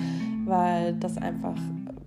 weil 0.45 0.93
das 0.93 1.17
einfach 1.17 1.57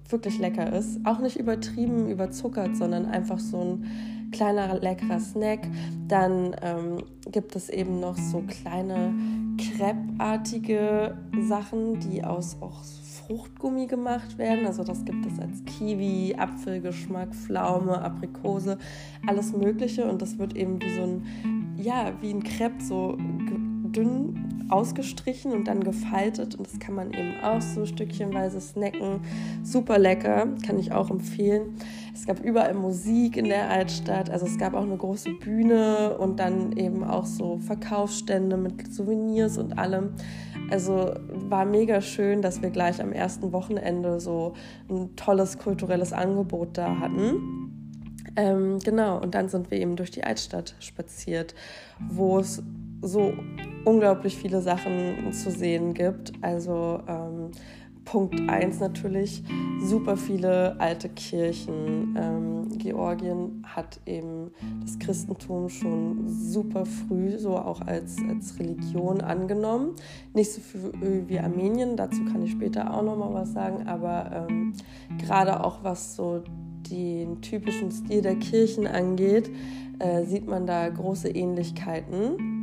wirklich 0.09 0.39
lecker 0.39 0.73
ist. 0.73 0.99
Auch 1.05 1.21
nicht 1.21 1.39
übertrieben 1.39 2.09
überzuckert, 2.09 2.77
sondern 2.77 3.07
einfach 3.07 3.39
so 3.39 3.61
ein 3.61 4.31
kleiner 4.33 4.79
leckerer 4.79 5.21
Snack. 5.21 5.69
Dann 6.09 6.57
ähm, 6.63 7.05
gibt 7.31 7.57
es 7.57 7.69
eben 7.69 8.01
noch 8.01 8.17
so 8.17 8.43
kleine 8.47 9.15
Crepe-artige 9.59 11.17
Sachen, 11.49 12.01
die 12.01 12.25
aus 12.25 12.57
auch 12.61 12.83
Fruchtgummi 13.29 13.87
gemacht 13.87 14.39
werden. 14.39 14.67
Also 14.67 14.83
das 14.83 15.05
gibt 15.05 15.27
es 15.27 15.39
als 15.39 15.63
Kiwi, 15.67 16.35
Apfelgeschmack, 16.37 17.35
Pflaume, 17.35 18.01
Aprikose, 18.01 18.79
alles 19.27 19.53
Mögliche. 19.53 20.11
Und 20.11 20.23
das 20.23 20.39
wird 20.39 20.57
eben 20.57 20.81
wie 20.81 20.95
so 20.95 21.03
ein, 21.03 21.75
ja, 21.77 22.13
wie 22.23 22.31
ein 22.31 22.43
Crepe 22.43 22.83
so 22.83 23.19
dünn 23.93 24.67
ausgestrichen 24.69 25.53
und 25.53 25.67
dann 25.67 25.83
gefaltet 25.83 26.55
und 26.55 26.67
das 26.67 26.79
kann 26.79 26.95
man 26.95 27.13
eben 27.13 27.41
auch 27.43 27.61
so 27.61 27.87
stückchenweise 27.87 28.61
snacken. 28.61 29.21
Super 29.63 29.99
lecker, 29.99 30.47
kann 30.65 30.79
ich 30.79 30.93
auch 30.93 31.11
empfehlen. 31.11 31.77
Es 32.15 32.27
gab 32.27 32.41
überall 32.41 32.75
Musik 32.75 33.37
in 33.37 33.47
der 33.47 33.71
Altstadt, 33.71 34.31
also 34.31 34.47
es 34.47 34.59
gab 34.59 34.75
auch 34.75 34.83
eine 34.83 34.97
große 34.97 35.31
Bühne 35.35 36.19
und 36.19 36.39
dann 36.39 36.73
eben 36.73 37.03
auch 37.03 37.25
so 37.25 37.59
Verkaufsstände 37.59 38.57
mit 38.57 38.93
Souvenirs 38.93 39.57
und 39.59 39.79
allem. 39.79 40.11
Also 40.71 41.15
war 41.29 41.65
mega 41.65 42.01
schön, 42.01 42.43
dass 42.43 42.63
wir 42.63 42.71
gleich 42.71 43.01
am 43.01 43.13
ersten 43.13 43.53
Wochenende 43.53 44.21
so 44.21 44.55
ein 44.91 45.17
tolles 45.17 45.59
kulturelles 45.59 46.13
Angebot 46.13 46.77
da 46.77 46.99
hatten. 46.99 47.69
Ähm, 48.37 48.79
genau, 48.79 49.21
und 49.21 49.35
dann 49.35 49.49
sind 49.49 49.71
wir 49.71 49.81
eben 49.81 49.97
durch 49.97 50.11
die 50.11 50.25
Altstadt 50.25 50.77
spaziert, 50.81 51.55
wo 52.09 52.39
es 52.39 52.63
so 53.01 53.33
unglaublich 53.85 54.37
viele 54.37 54.61
Sachen 54.61 55.33
zu 55.33 55.51
sehen 55.51 55.95
gibt. 55.95 56.33
Also 56.43 57.01
ähm, 57.09 57.51
Punkt 58.11 58.49
1 58.49 58.81
natürlich, 58.81 59.43
super 59.83 60.17
viele 60.17 60.81
alte 60.81 61.11
Kirchen. 61.11 62.17
Ähm, 62.19 62.79
Georgien 62.79 63.67
hat 63.67 64.01
eben 64.07 64.51
das 64.81 64.99
Christentum 64.99 65.69
schon 65.69 66.27
super 66.27 66.87
früh 66.87 67.37
so 67.37 67.59
auch 67.59 67.83
als, 67.83 68.17
als 68.27 68.59
Religion 68.59 69.21
angenommen. 69.21 69.95
Nicht 70.33 70.53
so 70.53 70.63
viel 70.63 71.29
wie 71.29 71.39
Armenien, 71.39 71.99
dazu 71.99 72.25
kann 72.25 72.43
ich 72.43 72.53
später 72.53 72.95
auch 72.95 73.03
nochmal 73.03 73.35
was 73.35 73.53
sagen, 73.53 73.87
aber 73.87 74.47
ähm, 74.49 74.73
gerade 75.19 75.63
auch 75.63 75.85
was 75.85 76.17
so 76.17 76.43
den 76.91 77.43
typischen 77.43 77.91
Stil 77.91 78.23
der 78.23 78.37
Kirchen 78.37 78.87
angeht, 78.87 79.51
äh, 79.99 80.25
sieht 80.25 80.47
man 80.47 80.67
da 80.67 80.89
große 80.89 81.29
Ähnlichkeiten. 81.29 82.58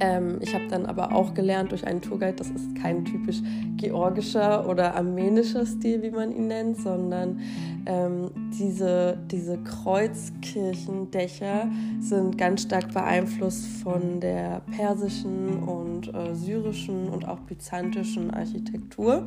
Ähm, 0.00 0.38
ich 0.40 0.54
habe 0.54 0.68
dann 0.68 0.86
aber 0.86 1.12
auch 1.12 1.34
gelernt 1.34 1.72
durch 1.72 1.84
einen 1.86 2.00
Tourguide, 2.00 2.36
das 2.36 2.48
ist 2.50 2.74
kein 2.76 3.04
typisch 3.04 3.42
georgischer 3.76 4.66
oder 4.68 4.94
armenischer 4.94 5.66
Stil, 5.66 6.02
wie 6.02 6.10
man 6.10 6.30
ihn 6.30 6.46
nennt, 6.46 6.76
sondern 6.78 7.40
ähm, 7.86 8.30
diese, 8.58 9.18
diese 9.30 9.58
Kreuzkirchendächer 9.58 11.68
sind 12.00 12.38
ganz 12.38 12.62
stark 12.62 12.92
beeinflusst 12.92 13.66
von 13.82 14.20
der 14.20 14.62
persischen 14.76 15.62
und 15.62 16.14
äh, 16.14 16.34
syrischen 16.34 17.08
und 17.08 17.26
auch 17.26 17.40
byzantischen 17.40 18.30
Architektur. 18.30 19.26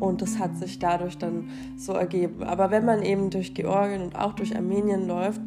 Und 0.00 0.22
das 0.22 0.38
hat 0.38 0.58
sich 0.58 0.78
dadurch 0.78 1.18
dann 1.18 1.50
so 1.76 1.92
ergeben. 1.92 2.42
Aber 2.42 2.70
wenn 2.70 2.84
man 2.84 3.02
eben 3.02 3.30
durch 3.30 3.54
Georgien 3.54 4.02
und 4.02 4.16
auch 4.16 4.34
durch 4.34 4.56
Armenien 4.56 5.06
läuft, 5.06 5.40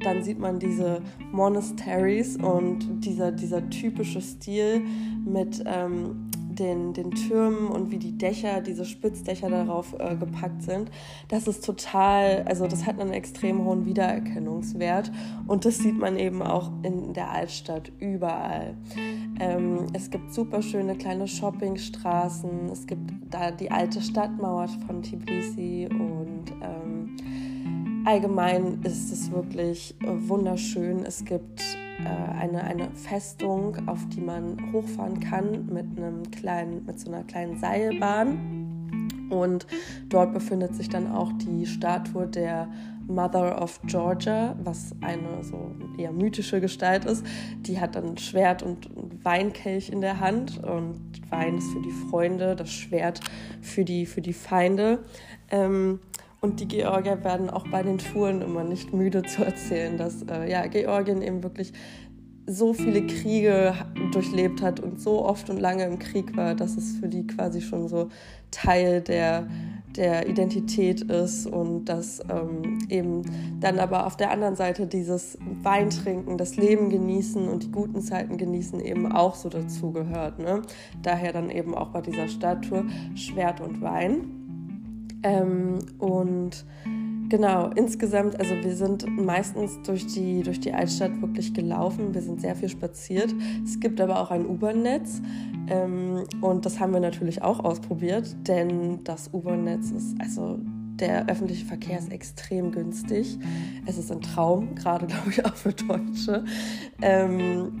dann 0.00 0.22
sieht 0.22 0.38
man 0.38 0.58
diese 0.58 1.02
Monasteries 1.32 2.36
und 2.36 3.04
dieser, 3.04 3.32
dieser 3.32 3.68
typische 3.70 4.20
Stil 4.20 4.82
mit 5.24 5.62
ähm, 5.66 6.30
den, 6.56 6.92
den 6.92 7.10
Türmen 7.10 7.68
und 7.68 7.90
wie 7.90 7.98
die 7.98 8.16
Dächer, 8.16 8.60
diese 8.60 8.84
Spitzdächer 8.84 9.48
darauf 9.48 9.94
äh, 9.98 10.16
gepackt 10.16 10.62
sind. 10.62 10.90
Das 11.28 11.46
ist 11.46 11.64
total, 11.64 12.44
also 12.46 12.66
das 12.66 12.86
hat 12.86 12.98
einen 13.00 13.12
extrem 13.12 13.64
hohen 13.64 13.86
Wiedererkennungswert 13.86 15.12
und 15.46 15.64
das 15.64 15.78
sieht 15.78 15.98
man 15.98 16.16
eben 16.16 16.42
auch 16.42 16.70
in 16.82 17.12
der 17.12 17.30
Altstadt 17.30 17.92
überall. 18.00 18.74
Ähm, 19.38 19.86
es 19.92 20.10
gibt 20.10 20.32
super 20.32 20.62
schöne 20.62 20.96
kleine 20.96 21.28
Shoppingstraßen, 21.28 22.70
es 22.70 22.86
gibt 22.86 23.10
da 23.30 23.50
die 23.50 23.70
alte 23.70 24.00
Stadtmauer 24.00 24.68
von 24.86 25.02
Tbilisi 25.02 25.88
und 25.90 26.44
ähm, 26.62 27.05
allgemein 28.06 28.80
ist 28.84 29.12
es 29.12 29.30
wirklich 29.32 29.94
äh, 30.00 30.28
wunderschön. 30.28 31.04
Es 31.04 31.24
gibt 31.24 31.60
äh, 31.98 32.38
eine, 32.38 32.62
eine 32.62 32.90
Festung, 32.92 33.76
auf 33.88 34.08
die 34.08 34.20
man 34.20 34.72
hochfahren 34.72 35.20
kann 35.20 35.66
mit 35.66 35.86
einem 35.98 36.30
kleinen, 36.30 36.86
mit 36.86 37.00
so 37.00 37.10
einer 37.10 37.24
kleinen 37.24 37.58
Seilbahn. 37.58 39.28
Und 39.28 39.66
dort 40.08 40.32
befindet 40.32 40.76
sich 40.76 40.88
dann 40.88 41.10
auch 41.10 41.32
die 41.32 41.66
Statue 41.66 42.28
der 42.28 42.68
Mother 43.08 43.60
of 43.60 43.80
Georgia, 43.86 44.56
was 44.62 44.94
eine 45.00 45.42
so 45.42 45.72
eher 45.98 46.12
mythische 46.12 46.60
Gestalt 46.60 47.04
ist. 47.04 47.26
Die 47.58 47.80
hat 47.80 47.96
dann 47.96 48.16
Schwert 48.18 48.62
und 48.62 48.88
Weinkelch 49.24 49.90
in 49.90 50.00
der 50.00 50.20
Hand 50.20 50.62
und 50.62 51.00
Wein 51.28 51.58
ist 51.58 51.72
für 51.72 51.82
die 51.82 51.90
Freunde, 52.08 52.54
das 52.54 52.70
Schwert 52.70 53.20
für 53.60 53.84
die, 53.84 54.06
für 54.06 54.22
die 54.22 54.32
Feinde. 54.32 55.00
Ähm, 55.50 55.98
und 56.46 56.60
die 56.60 56.68
Georgier 56.68 57.24
werden 57.24 57.50
auch 57.50 57.66
bei 57.68 57.82
den 57.82 57.98
Touren 57.98 58.40
immer 58.40 58.62
nicht 58.62 58.92
müde 58.92 59.24
zu 59.24 59.44
erzählen, 59.44 59.98
dass 59.98 60.22
äh, 60.22 60.48
ja, 60.48 60.64
Georgien 60.68 61.20
eben 61.20 61.42
wirklich 61.42 61.72
so 62.46 62.72
viele 62.72 63.04
Kriege 63.04 63.74
durchlebt 64.12 64.62
hat 64.62 64.78
und 64.78 65.00
so 65.00 65.26
oft 65.26 65.50
und 65.50 65.58
lange 65.58 65.84
im 65.84 65.98
Krieg 65.98 66.36
war, 66.36 66.54
dass 66.54 66.76
es 66.76 66.98
für 66.98 67.08
die 67.08 67.26
quasi 67.26 67.60
schon 67.60 67.88
so 67.88 68.10
Teil 68.52 69.00
der, 69.00 69.48
der 69.96 70.28
Identität 70.28 71.00
ist 71.00 71.46
und 71.48 71.86
dass 71.86 72.20
ähm, 72.30 72.78
eben 72.88 73.22
dann 73.58 73.80
aber 73.80 74.06
auf 74.06 74.16
der 74.16 74.30
anderen 74.30 74.54
Seite 74.54 74.86
dieses 74.86 75.36
Weintrinken, 75.64 76.38
das 76.38 76.56
Leben 76.56 76.90
genießen 76.90 77.48
und 77.48 77.64
die 77.64 77.72
guten 77.72 78.00
Zeiten 78.00 78.36
genießen 78.36 78.78
eben 78.78 79.10
auch 79.10 79.34
so 79.34 79.48
dazugehört. 79.48 80.38
Ne? 80.38 80.62
Daher 81.02 81.32
dann 81.32 81.50
eben 81.50 81.74
auch 81.74 81.88
bei 81.88 82.02
dieser 82.02 82.28
Statue 82.28 82.84
Schwert 83.16 83.60
und 83.60 83.80
Wein. 83.80 84.35
Ähm, 85.26 85.78
und 85.98 86.64
Genau, 87.28 87.70
insgesamt, 87.74 88.38
also 88.38 88.54
wir 88.54 88.76
sind 88.76 89.04
meistens 89.08 89.82
durch 89.82 90.06
die, 90.06 90.44
durch 90.44 90.60
die 90.60 90.72
Altstadt 90.72 91.20
wirklich 91.20 91.52
gelaufen. 91.52 92.14
Wir 92.14 92.22
sind 92.22 92.40
sehr 92.40 92.54
viel 92.54 92.68
spaziert. 92.68 93.34
Es 93.64 93.80
gibt 93.80 94.00
aber 94.00 94.20
auch 94.20 94.30
ein 94.30 94.46
U-Bahn-Netz 94.46 95.22
ähm, 95.68 96.22
und 96.40 96.64
das 96.64 96.78
haben 96.78 96.92
wir 96.92 97.00
natürlich 97.00 97.42
auch 97.42 97.64
ausprobiert, 97.64 98.36
denn 98.46 99.02
das 99.02 99.30
U-Bahn-Netz 99.32 99.90
ist, 99.90 100.14
also 100.20 100.60
der 101.00 101.28
öffentliche 101.28 101.66
Verkehr 101.66 101.98
ist 101.98 102.12
extrem 102.12 102.70
günstig. 102.70 103.38
Es 103.86 103.98
ist 103.98 104.12
ein 104.12 104.20
Traum, 104.20 104.76
gerade 104.76 105.06
glaube 105.08 105.30
ich 105.30 105.44
auch 105.44 105.56
für 105.56 105.72
Deutsche. 105.72 106.44
Ähm, 107.02 107.72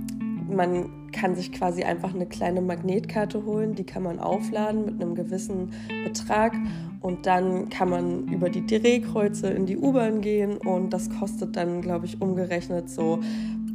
man 0.48 1.10
kann 1.12 1.34
sich 1.34 1.52
quasi 1.52 1.82
einfach 1.82 2.14
eine 2.14 2.26
kleine 2.26 2.60
Magnetkarte 2.60 3.44
holen, 3.44 3.74
die 3.74 3.84
kann 3.84 4.02
man 4.02 4.18
aufladen 4.18 4.84
mit 4.84 5.02
einem 5.02 5.14
gewissen 5.14 5.72
Betrag 6.04 6.54
und 7.00 7.26
dann 7.26 7.68
kann 7.68 7.90
man 7.90 8.28
über 8.28 8.50
die 8.50 8.66
Drehkreuze 8.66 9.48
in 9.48 9.66
die 9.66 9.76
U-Bahn 9.76 10.20
gehen 10.20 10.56
und 10.58 10.90
das 10.90 11.10
kostet 11.10 11.56
dann, 11.56 11.80
glaube 11.80 12.06
ich, 12.06 12.20
umgerechnet 12.20 12.90
so 12.90 13.20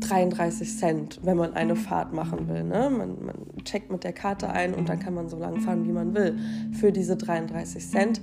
33 0.01 0.77
Cent, 0.77 1.19
wenn 1.23 1.37
man 1.37 1.53
eine 1.53 1.75
Fahrt 1.75 2.13
machen 2.13 2.47
will. 2.47 2.63
Ne? 2.63 2.89
Man, 2.89 3.25
man 3.25 3.35
checkt 3.63 3.91
mit 3.91 4.03
der 4.03 4.13
Karte 4.13 4.49
ein 4.49 4.73
und 4.73 4.89
dann 4.89 4.99
kann 4.99 5.13
man 5.13 5.29
so 5.29 5.37
lang 5.37 5.61
fahren, 5.61 5.87
wie 5.87 5.91
man 5.91 6.13
will, 6.15 6.37
für 6.73 6.91
diese 6.91 7.15
33 7.15 7.87
Cent. 7.87 8.21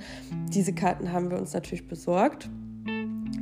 Diese 0.53 0.73
Karten 0.73 1.13
haben 1.13 1.31
wir 1.31 1.39
uns 1.39 1.55
natürlich 1.55 1.87
besorgt 1.87 2.51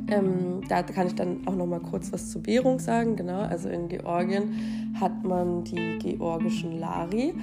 ähm, 0.09 0.61
da 0.69 0.83
kann 0.83 1.07
ich 1.07 1.15
dann 1.15 1.41
auch 1.45 1.55
noch 1.55 1.65
mal 1.65 1.79
kurz 1.79 2.11
was 2.11 2.31
zur 2.31 2.45
Währung 2.45 2.79
sagen. 2.79 3.15
Genau, 3.15 3.39
also 3.39 3.69
in 3.69 3.87
Georgien 3.89 4.93
hat 4.99 5.23
man 5.23 5.63
die 5.63 5.99
georgischen 5.99 6.79
Lari 6.79 7.33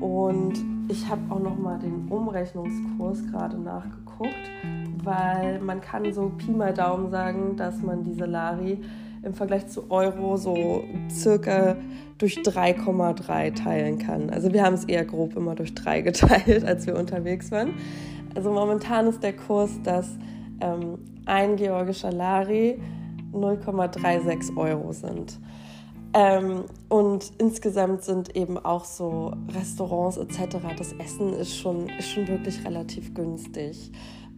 und 0.00 0.54
ich 0.88 1.08
habe 1.08 1.20
auch 1.30 1.40
noch 1.40 1.58
mal 1.58 1.78
den 1.78 2.08
Umrechnungskurs 2.08 3.26
gerade 3.30 3.58
nachgeguckt, 3.58 4.50
weil 5.02 5.60
man 5.60 5.80
kann 5.80 6.12
so 6.12 6.32
Pi 6.36 6.50
mal 6.50 6.74
Daumen 6.74 7.10
sagen, 7.10 7.56
dass 7.56 7.80
man 7.82 8.04
diese 8.04 8.26
Lari 8.26 8.80
im 9.22 9.34
Vergleich 9.34 9.68
zu 9.68 9.90
Euro 9.90 10.36
so 10.36 10.82
circa 11.08 11.76
durch 12.18 12.38
3,3 12.38 13.54
teilen 13.54 13.98
kann. 13.98 14.30
Also 14.30 14.52
wir 14.52 14.64
haben 14.64 14.74
es 14.74 14.84
eher 14.84 15.04
grob 15.04 15.36
immer 15.36 15.54
durch 15.54 15.74
3 15.74 16.02
geteilt, 16.02 16.64
als 16.66 16.86
wir 16.86 16.96
unterwegs 16.96 17.50
waren. 17.50 17.74
Also 18.34 18.50
momentan 18.50 19.06
ist 19.06 19.22
der 19.22 19.34
Kurs, 19.34 19.70
dass 19.82 20.08
ähm, 20.60 20.98
ein 21.26 21.56
georgischer 21.56 22.12
Lari 22.12 22.80
0,36 23.32 24.56
Euro 24.56 24.92
sind. 24.92 25.38
Ähm, 26.14 26.64
und 26.88 27.32
insgesamt 27.38 28.04
sind 28.04 28.36
eben 28.36 28.58
auch 28.58 28.84
so 28.84 29.32
Restaurants 29.54 30.18
etc. 30.18 30.58
Das 30.76 30.92
Essen 30.92 31.32
ist 31.32 31.56
schon, 31.56 31.88
ist 31.88 32.10
schon 32.10 32.28
wirklich 32.28 32.64
relativ 32.66 33.14
günstig. 33.14 33.90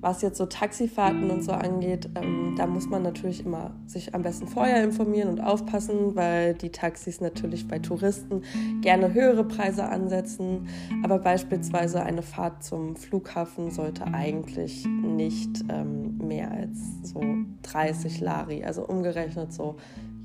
Was 0.04 0.20
jetzt 0.20 0.36
so 0.36 0.44
Taxifahrten 0.44 1.30
und 1.30 1.42
so 1.42 1.52
angeht, 1.52 2.10
ähm, 2.14 2.56
da 2.58 2.66
muss 2.66 2.86
man 2.90 3.02
natürlich 3.02 3.46
immer 3.46 3.70
sich 3.86 4.14
am 4.14 4.20
besten 4.20 4.46
vorher 4.46 4.84
informieren 4.84 5.30
und 5.30 5.40
aufpassen, 5.40 6.14
weil 6.14 6.52
die 6.52 6.68
Taxis 6.68 7.22
natürlich 7.22 7.66
bei 7.66 7.78
Touristen 7.78 8.42
gerne 8.82 9.14
höhere 9.14 9.44
Preise 9.44 9.88
ansetzen. 9.88 10.68
Aber 11.02 11.20
beispielsweise 11.20 12.02
eine 12.02 12.20
Fahrt 12.20 12.62
zum 12.62 12.96
Flughafen 12.96 13.70
sollte 13.70 14.04
eigentlich 14.04 14.84
nicht 14.86 15.64
ähm, 15.70 16.18
mehr 16.18 16.50
als 16.50 16.78
so 17.04 17.22
30 17.62 18.20
Lari, 18.20 18.62
also 18.62 18.86
umgerechnet 18.86 19.54
so 19.54 19.76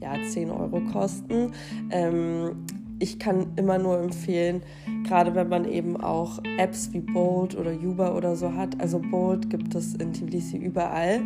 ja, 0.01 0.13
10 0.21 0.51
Euro 0.51 0.81
kosten. 0.91 1.53
Ähm, 1.89 2.65
ich 2.99 3.17
kann 3.17 3.53
immer 3.55 3.77
nur 3.77 3.97
empfehlen, 3.99 4.61
gerade 5.03 5.33
wenn 5.33 5.49
man 5.49 5.65
eben 5.65 5.97
auch 5.97 6.39
Apps 6.57 6.91
wie 6.93 6.99
Bolt 6.99 7.57
oder 7.57 7.71
Uber 7.71 8.15
oder 8.15 8.35
so 8.35 8.53
hat. 8.53 8.79
Also 8.79 8.99
Bolt 8.99 9.49
gibt 9.49 9.73
es 9.75 9.95
in 9.95 10.13
Tbilisi 10.13 10.57
überall. 10.57 11.21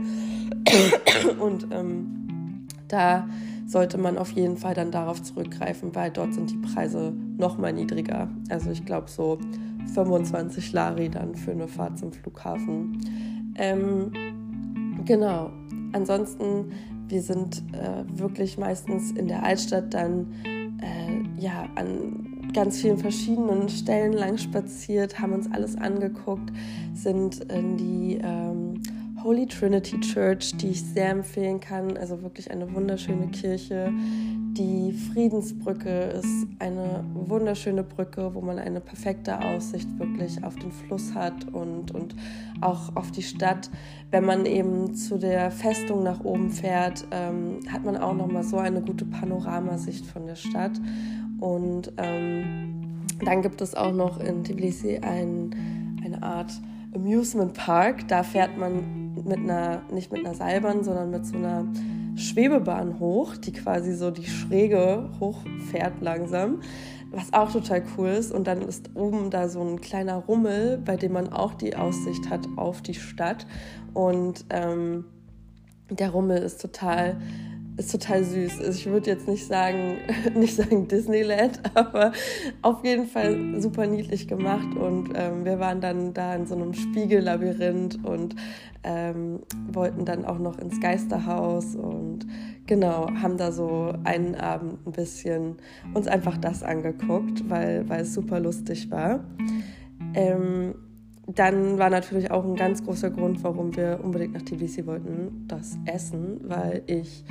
Und 1.39 1.67
ähm, 1.71 2.67
da 2.87 3.27
sollte 3.65 3.97
man 3.97 4.17
auf 4.17 4.31
jeden 4.31 4.57
Fall 4.57 4.75
dann 4.75 4.91
darauf 4.91 5.21
zurückgreifen, 5.23 5.95
weil 5.95 6.11
dort 6.11 6.33
sind 6.33 6.51
die 6.51 6.57
Preise 6.57 7.13
noch 7.37 7.57
mal 7.57 7.73
niedriger. 7.73 8.29
Also 8.49 8.69
ich 8.69 8.85
glaube 8.85 9.09
so 9.09 9.39
25 9.93 10.73
Lari 10.73 11.09
dann 11.09 11.35
für 11.35 11.51
eine 11.51 11.67
Fahrt 11.67 11.97
zum 11.97 12.11
Flughafen. 12.11 12.99
Ähm, 13.55 14.11
genau. 15.05 15.51
Ansonsten, 15.93 16.71
wir 17.07 17.21
sind 17.21 17.63
äh, 17.73 18.03
wirklich 18.19 18.57
meistens 18.57 19.11
in 19.11 19.27
der 19.27 19.43
Altstadt 19.43 19.93
dann 19.93 20.27
äh, 20.81 21.41
ja, 21.41 21.67
an 21.75 22.51
ganz 22.53 22.81
vielen 22.81 22.97
verschiedenen 22.97 23.69
Stellen 23.69 24.13
lang 24.13 24.37
spaziert, 24.37 25.19
haben 25.19 25.33
uns 25.33 25.51
alles 25.51 25.75
angeguckt, 25.75 26.51
sind 26.93 27.43
in 27.51 27.77
die 27.77 28.19
ähm, 28.23 28.81
Holy 29.23 29.47
Trinity 29.47 29.99
Church, 30.01 30.55
die 30.57 30.69
ich 30.69 30.83
sehr 30.83 31.09
empfehlen 31.09 31.59
kann. 31.59 31.95
Also 31.97 32.21
wirklich 32.21 32.51
eine 32.51 32.73
wunderschöne 32.73 33.27
Kirche. 33.27 33.91
Die 34.57 34.91
Friedensbrücke 34.91 35.89
ist 35.89 36.45
eine 36.59 37.03
wunderschöne 37.15 37.81
Brücke, 37.81 38.35
wo 38.35 38.41
man 38.41 38.59
eine 38.59 38.81
perfekte 38.81 39.41
Aussicht 39.41 39.87
wirklich 39.97 40.43
auf 40.43 40.55
den 40.57 40.71
Fluss 40.71 41.15
hat 41.15 41.51
und, 41.51 41.89
und 41.89 42.15
auch 42.61 42.95
auf 42.95 43.09
die 43.09 43.23
Stadt. 43.23 43.71
Wenn 44.11 44.25
man 44.25 44.45
eben 44.45 44.93
zu 44.93 45.17
der 45.17 45.49
Festung 45.49 46.03
nach 46.03 46.23
oben 46.23 46.51
fährt, 46.51 47.03
ähm, 47.09 47.61
hat 47.67 47.83
man 47.83 47.97
auch 47.97 48.13
nochmal 48.13 48.43
so 48.43 48.57
eine 48.57 48.81
gute 48.81 49.05
Panoramasicht 49.05 50.05
von 50.05 50.27
der 50.27 50.35
Stadt. 50.35 50.79
Und 51.39 51.91
ähm, 51.97 53.01
dann 53.25 53.41
gibt 53.41 53.59
es 53.59 53.73
auch 53.73 53.91
noch 53.91 54.19
in 54.19 54.43
Tbilisi 54.43 54.97
ein, 54.97 55.97
eine 56.05 56.21
Art 56.21 56.51
Amusement 56.93 57.55
Park. 57.55 58.07
Da 58.07 58.21
fährt 58.21 58.55
man 58.55 59.15
mit 59.15 59.39
einer, 59.39 59.81
nicht 59.91 60.11
mit 60.11 60.23
einer 60.23 60.35
Seilbahn, 60.35 60.83
sondern 60.83 61.09
mit 61.09 61.25
so 61.25 61.37
einer 61.37 61.65
Schwebebahn 62.15 62.99
hoch, 62.99 63.35
die 63.37 63.51
quasi 63.51 63.93
so 63.93 64.11
die 64.11 64.25
Schräge 64.25 65.09
hochfährt 65.19 66.01
langsam, 66.01 66.61
was 67.11 67.33
auch 67.33 67.51
total 67.51 67.83
cool 67.97 68.09
ist. 68.09 68.31
Und 68.31 68.47
dann 68.47 68.61
ist 68.61 68.91
oben 68.95 69.29
da 69.29 69.49
so 69.49 69.61
ein 69.61 69.81
kleiner 69.81 70.17
Rummel, 70.17 70.77
bei 70.77 70.95
dem 70.95 71.13
man 71.13 71.31
auch 71.31 71.53
die 71.53 71.75
Aussicht 71.75 72.29
hat 72.29 72.47
auf 72.55 72.81
die 72.81 72.93
Stadt. 72.93 73.47
Und 73.93 74.45
ähm, 74.49 75.05
der 75.89 76.09
Rummel 76.09 76.37
ist 76.37 76.61
total 76.61 77.17
ist 77.77 77.91
total 77.91 78.23
süß. 78.23 78.59
Also 78.59 78.71
ich 78.71 78.85
würde 78.85 79.09
jetzt 79.09 79.27
nicht 79.27 79.45
sagen, 79.45 79.97
nicht 80.35 80.55
sagen 80.55 80.87
Disneyland, 80.87 81.59
aber 81.73 82.11
auf 82.61 82.83
jeden 82.83 83.07
Fall 83.07 83.59
super 83.61 83.87
niedlich 83.87 84.27
gemacht. 84.27 84.75
Und 84.75 85.11
ähm, 85.15 85.45
wir 85.45 85.59
waren 85.59 85.81
dann 85.81 86.13
da 86.13 86.35
in 86.35 86.45
so 86.45 86.55
einem 86.55 86.73
Spiegellabyrinth 86.73 88.03
und 88.03 88.35
ähm, 88.83 89.39
wollten 89.71 90.05
dann 90.05 90.25
auch 90.25 90.39
noch 90.39 90.59
ins 90.59 90.79
Geisterhaus 90.79 91.75
und 91.75 92.27
genau, 92.67 93.09
haben 93.21 93.37
da 93.37 93.51
so 93.51 93.93
einen 94.03 94.35
Abend 94.35 94.85
ein 94.85 94.91
bisschen 94.91 95.55
uns 95.93 96.07
einfach 96.07 96.37
das 96.37 96.63
angeguckt, 96.63 97.49
weil, 97.49 97.87
weil 97.87 98.01
es 98.01 98.13
super 98.13 98.39
lustig 98.39 98.91
war. 98.91 99.23
Ähm, 100.13 100.75
dann 101.27 101.77
war 101.77 101.89
natürlich 101.89 102.31
auch 102.31 102.43
ein 102.43 102.55
ganz 102.55 102.83
großer 102.83 103.09
Grund, 103.09 103.43
warum 103.43 103.75
wir 103.77 104.01
unbedingt 104.03 104.33
nach 104.33 104.41
Tbilisi 104.41 104.85
wollten, 104.85 105.45
das 105.47 105.77
Essen, 105.85 106.41
weil 106.43 106.83
ich 106.87 107.23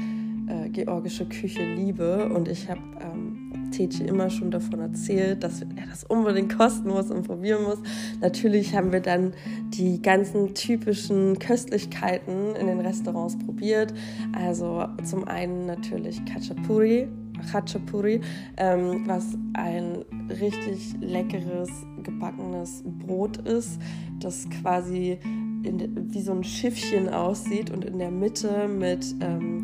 äh, 0.52 0.68
georgische 0.68 1.24
Küche 1.26 1.64
liebe 1.64 2.28
und 2.28 2.48
ich 2.48 2.68
habe 2.68 2.80
ähm, 3.00 3.70
Tetje 3.70 4.06
immer 4.06 4.28
schon 4.28 4.50
davon 4.50 4.80
erzählt, 4.80 5.42
dass 5.42 5.62
er 5.62 5.68
das 5.88 6.04
unbedingt 6.04 6.56
kosten 6.56 6.88
muss 6.88 7.10
und 7.10 7.26
probieren 7.26 7.62
muss. 7.62 7.78
Natürlich 8.20 8.74
haben 8.74 8.92
wir 8.92 9.00
dann 9.00 9.32
die 9.70 10.02
ganzen 10.02 10.54
typischen 10.54 11.38
Köstlichkeiten 11.38 12.54
in 12.54 12.66
den 12.66 12.80
Restaurants 12.80 13.38
probiert. 13.38 13.94
Also 14.34 14.86
zum 15.04 15.26
einen 15.26 15.64
natürlich 15.66 16.22
Kachapuri, 16.26 17.08
Khachapuri, 17.50 18.20
ähm, 18.58 19.04
was 19.06 19.38
ein 19.54 20.04
richtig 20.28 20.94
leckeres 21.00 21.70
gebackenes 22.02 22.82
Brot 22.84 23.38
ist, 23.38 23.80
das 24.20 24.46
quasi 24.60 25.18
in, 25.62 26.12
wie 26.12 26.20
so 26.20 26.32
ein 26.32 26.44
Schiffchen 26.44 27.08
aussieht 27.08 27.70
und 27.70 27.84
in 27.84 27.98
der 27.98 28.10
Mitte 28.10 28.68
mit 28.68 29.14
ähm, 29.20 29.62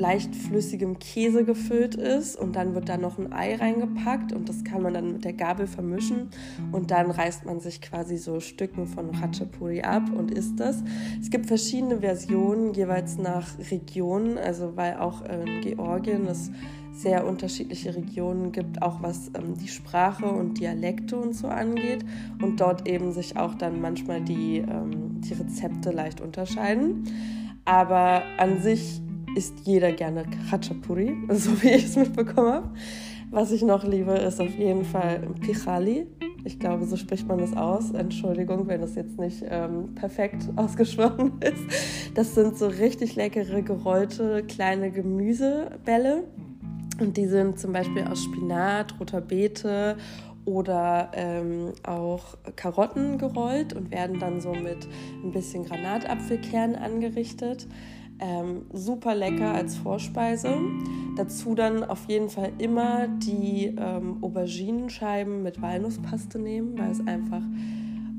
leicht 0.00 0.34
flüssigem 0.34 0.98
Käse 0.98 1.44
gefüllt 1.44 1.94
ist 1.94 2.34
und 2.34 2.56
dann 2.56 2.74
wird 2.74 2.88
da 2.88 2.96
noch 2.96 3.18
ein 3.18 3.32
Ei 3.34 3.54
reingepackt 3.54 4.32
und 4.32 4.48
das 4.48 4.64
kann 4.64 4.82
man 4.82 4.94
dann 4.94 5.12
mit 5.12 5.24
der 5.26 5.34
Gabel 5.34 5.66
vermischen 5.66 6.30
und 6.72 6.90
dann 6.90 7.10
reißt 7.10 7.44
man 7.44 7.60
sich 7.60 7.82
quasi 7.82 8.16
so 8.16 8.40
Stücken 8.40 8.86
von 8.86 9.10
Ratchapuri 9.10 9.82
ab 9.82 10.04
und 10.16 10.30
isst 10.30 10.58
das. 10.58 10.82
Es 11.20 11.28
gibt 11.28 11.46
verschiedene 11.46 12.00
Versionen, 12.00 12.72
jeweils 12.72 13.18
nach 13.18 13.46
Regionen, 13.70 14.38
also 14.38 14.74
weil 14.74 14.96
auch 14.96 15.22
in 15.22 15.60
Georgien 15.60 16.26
es 16.26 16.50
sehr 16.92 17.26
unterschiedliche 17.26 17.94
Regionen 17.94 18.52
gibt, 18.52 18.80
auch 18.82 19.02
was 19.02 19.30
ähm, 19.34 19.56
die 19.58 19.68
Sprache 19.68 20.26
und 20.26 20.58
Dialekte 20.58 21.16
und 21.16 21.34
so 21.34 21.48
angeht 21.48 22.04
und 22.42 22.60
dort 22.60 22.88
eben 22.88 23.12
sich 23.12 23.36
auch 23.36 23.54
dann 23.54 23.80
manchmal 23.80 24.22
die, 24.22 24.58
ähm, 24.58 25.20
die 25.20 25.34
Rezepte 25.34 25.90
leicht 25.90 26.20
unterscheiden. 26.20 27.04
Aber 27.64 28.22
an 28.38 28.60
sich 28.60 29.00
isst 29.36 29.60
jeder 29.64 29.92
gerne 29.92 30.24
Khachapuri, 30.50 31.16
so 31.30 31.62
wie 31.62 31.70
ich 31.70 31.84
es 31.84 31.96
mitbekommen 31.96 32.52
habe. 32.52 32.70
Was 33.30 33.52
ich 33.52 33.62
noch 33.62 33.84
liebe, 33.84 34.12
ist 34.12 34.40
auf 34.40 34.52
jeden 34.58 34.84
Fall 34.84 35.20
Pichali. 35.40 36.06
Ich 36.44 36.58
glaube, 36.58 36.84
so 36.84 36.96
spricht 36.96 37.28
man 37.28 37.38
das 37.38 37.56
aus. 37.56 37.92
Entschuldigung, 37.92 38.66
wenn 38.66 38.80
das 38.80 38.96
jetzt 38.96 39.18
nicht 39.20 39.44
ähm, 39.48 39.94
perfekt 39.94 40.48
ausgesprochen 40.56 41.34
ist. 41.40 42.14
Das 42.14 42.34
sind 42.34 42.58
so 42.58 42.66
richtig 42.66 43.14
leckere, 43.14 43.62
gerollte 43.62 44.42
kleine 44.48 44.90
Gemüsebälle. 44.90 46.24
Und 46.98 47.16
die 47.16 47.26
sind 47.26 47.58
zum 47.60 47.72
Beispiel 47.72 48.04
aus 48.04 48.24
Spinat, 48.24 48.98
roter 48.98 49.20
Beete 49.20 49.96
oder 50.44 51.10
ähm, 51.14 51.72
auch 51.84 52.36
Karotten 52.56 53.16
gerollt 53.16 53.74
und 53.74 53.92
werden 53.92 54.18
dann 54.18 54.40
so 54.40 54.52
mit 54.52 54.88
ein 55.22 55.30
bisschen 55.30 55.64
Granatapfelkern 55.64 56.74
angerichtet. 56.74 57.68
Ähm, 58.20 58.66
super 58.72 59.14
lecker 59.14 59.54
als 59.54 59.76
Vorspeise. 59.76 60.54
Dazu 61.16 61.54
dann 61.54 61.82
auf 61.84 62.04
jeden 62.06 62.28
Fall 62.28 62.52
immer 62.58 63.08
die 63.08 63.74
ähm, 63.78 64.18
Auberginenscheiben 64.20 65.42
mit 65.42 65.62
Walnusspaste 65.62 66.38
nehmen, 66.38 66.78
weil 66.78 66.90
es 66.90 67.06
einfach 67.06 67.42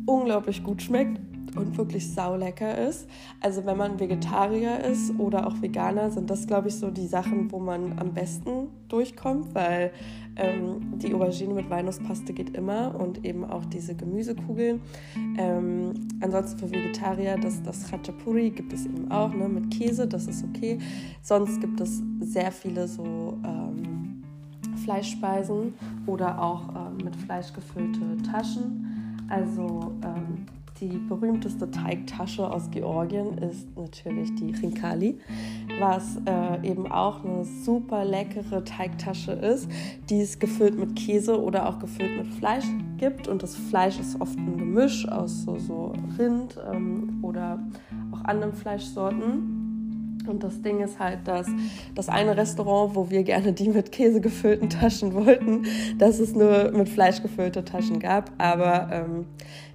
unglaublich 0.08 0.64
gut 0.64 0.82
schmeckt 0.82 1.20
und 1.56 1.78
wirklich 1.78 2.14
saulecker 2.14 2.78
ist. 2.78 3.08
Also 3.40 3.66
wenn 3.66 3.78
man 3.78 4.00
Vegetarier 4.00 4.80
ist 4.80 5.18
oder 5.20 5.48
auch 5.48 5.62
Veganer, 5.62 6.10
sind 6.12 6.30
das, 6.30 6.48
glaube 6.48 6.70
ich, 6.70 6.76
so 6.76 6.90
die 6.90 7.08
Sachen, 7.08 7.52
wo 7.52 7.60
man 7.60 8.00
am 8.00 8.14
besten 8.14 8.70
durchkommt, 8.88 9.54
weil 9.54 9.92
ähm, 10.36 10.98
die 10.98 11.14
Aubergine 11.14 11.54
mit 11.54 11.70
Walnusspaste 11.70 12.34
geht 12.34 12.56
immer 12.56 12.96
und 13.00 13.26
eben 13.26 13.44
auch 13.44 13.66
diese 13.66 13.96
Gemüsekugeln. 13.96 14.82
Ähm, 15.38 15.94
ansonsten 16.22 16.60
für 16.60 16.72
Vegetarier, 16.72 17.38
das, 17.38 17.62
das 17.64 17.90
Khachapuri 17.90 18.50
gibt 18.52 18.74
es 18.74 18.86
eben 18.86 19.12
auch 19.12 19.34
ne, 19.34 19.48
mit 19.50 19.72
Käse, 19.72 20.08
das 20.08 20.28
ist 20.28 20.44
okay. 20.44 20.80
Sonst 21.22 21.60
gibt 21.60 21.80
es 21.82 22.02
sehr 22.20 22.52
viele 22.52 22.88
so 22.88 23.38
ähm, 23.44 24.24
Fleischspeisen 24.84 25.74
oder 26.08 26.42
auch 26.42 26.70
ähm, 26.70 26.98
mit 27.04 27.16
Fleisch 27.16 27.52
gefüllte 27.54 28.18
Taschen. 28.24 28.88
Also 29.30 29.94
ähm, 30.04 30.46
die 30.82 30.98
berühmteste 30.98 31.70
Teigtasche 31.70 32.50
aus 32.50 32.72
Georgien 32.72 33.38
ist 33.38 33.68
natürlich 33.78 34.34
die 34.36 34.52
Rinkali, 34.52 35.20
was 35.80 36.18
äh, 36.26 36.68
eben 36.68 36.92
auch 36.92 37.24
eine 37.24 37.46
super 37.46 38.04
leckere 38.04 38.64
Teigtasche 38.64 39.34
ist, 39.34 39.70
die 40.10 40.22
es 40.22 40.40
gefüllt 40.40 40.78
mit 40.78 40.96
Käse 40.96 41.40
oder 41.40 41.70
auch 41.70 41.78
gefüllt 41.78 42.18
mit 42.18 42.28
Fleisch 42.34 42.66
gibt. 42.98 43.28
Und 43.28 43.44
das 43.44 43.56
Fleisch 43.56 44.00
ist 44.00 44.20
oft 44.20 44.38
ein 44.38 44.58
Gemisch 44.58 45.08
aus 45.08 45.44
so, 45.44 45.60
so 45.60 45.94
Rind 46.18 46.58
ähm, 46.74 47.20
oder 47.22 47.60
auch 48.12 48.24
anderen 48.24 48.54
Fleischsorten. 48.54 49.62
Und 50.28 50.44
das 50.44 50.62
Ding 50.62 50.82
ist 50.82 51.00
halt, 51.00 51.28
dass 51.28 51.48
das 51.96 52.10
eine 52.10 52.38
Restaurant, 52.38 52.96
wo 52.96 53.10
wir 53.10 53.24
gerne 53.24 53.54
die 53.54 53.70
mit 53.70 53.92
Käse 53.92 54.22
gefüllten 54.22 54.70
Taschen 54.70 55.14
wollten, 55.14 55.66
dass 55.98 56.20
es 56.20 56.36
nur 56.36 56.72
mit 56.72 56.90
Fleisch 56.90 57.22
gefüllte 57.22 57.66
Taschen 57.66 58.00
gab. 58.00 58.32
Aber 58.38 58.90
ähm, 58.92 59.26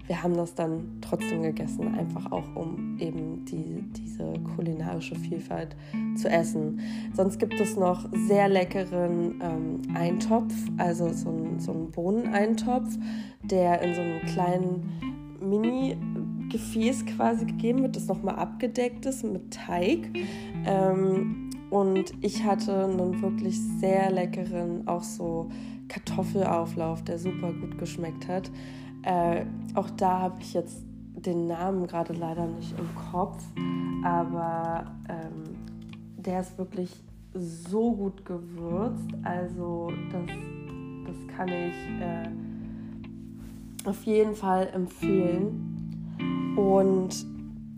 wir 0.07 0.23
haben 0.23 0.37
das 0.37 0.55
dann 0.55 0.99
trotzdem 1.01 1.43
gegessen, 1.43 1.95
einfach 1.95 2.31
auch 2.31 2.55
um 2.55 2.97
eben 2.99 3.45
die, 3.45 3.83
diese 3.97 4.35
kulinarische 4.55 5.17
Vielfalt 5.17 5.77
zu 6.17 6.29
essen. 6.29 6.81
Sonst 7.15 7.39
gibt 7.39 7.59
es 7.61 7.77
noch 7.77 8.09
sehr 8.27 8.49
leckeren 8.49 9.41
ähm, 9.43 9.95
Eintopf, 9.95 10.53
also 10.77 11.13
so 11.13 11.31
ein, 11.31 11.59
so 11.59 11.73
ein 11.73 11.91
Bohneneintopf, 11.91 12.97
der 13.43 13.83
in 13.83 13.95
so 13.95 14.01
einem 14.01 14.21
kleinen 14.27 15.37
Mini-Gefäß 15.41 17.07
quasi 17.07 17.47
gegeben 17.47 17.83
wird, 17.83 17.97
das 17.97 18.07
nochmal 18.07 18.37
abgedeckt 18.37 19.07
ist 19.07 19.25
mit 19.25 19.53
Teig. 19.53 20.09
Ähm, 20.65 21.51
und 21.71 22.13
ich 22.21 22.45
hatte 22.45 22.85
einen 22.85 23.21
wirklich 23.23 23.61
sehr 23.81 24.11
leckeren, 24.13 24.87
auch 24.87 25.03
so 25.03 25.51
Kartoffelauflauf, 25.89 27.03
der 27.03 27.19
super 27.19 27.53
gut 27.53 27.79
geschmeckt 27.79 28.29
hat. 28.29 28.51
Äh, 29.07 29.47
auch 29.75 29.89
da 29.91 30.21
habe 30.21 30.41
ich 30.41 30.53
jetzt 30.53 30.85
den 31.15 31.47
Namen 31.47 31.87
gerade 31.87 32.13
leider 32.13 32.45
nicht 32.47 32.77
im 32.77 32.89
Kopf, 33.13 33.41
aber 34.05 34.85
ähm, 35.09 35.45
der 36.17 36.41
ist 36.41 36.59
wirklich 36.59 36.91
so 37.33 37.93
gut 37.93 38.25
gewürzt. 38.25 39.09
Also 39.23 39.93
das, 40.11 40.27
das 41.07 41.37
kann 41.37 41.49
ich 41.49 41.75
äh, 42.01 43.89
auf 43.89 44.03
jeden 44.03 44.35
Fall 44.35 44.69
empfehlen. 44.75 46.57
Und 46.57 47.27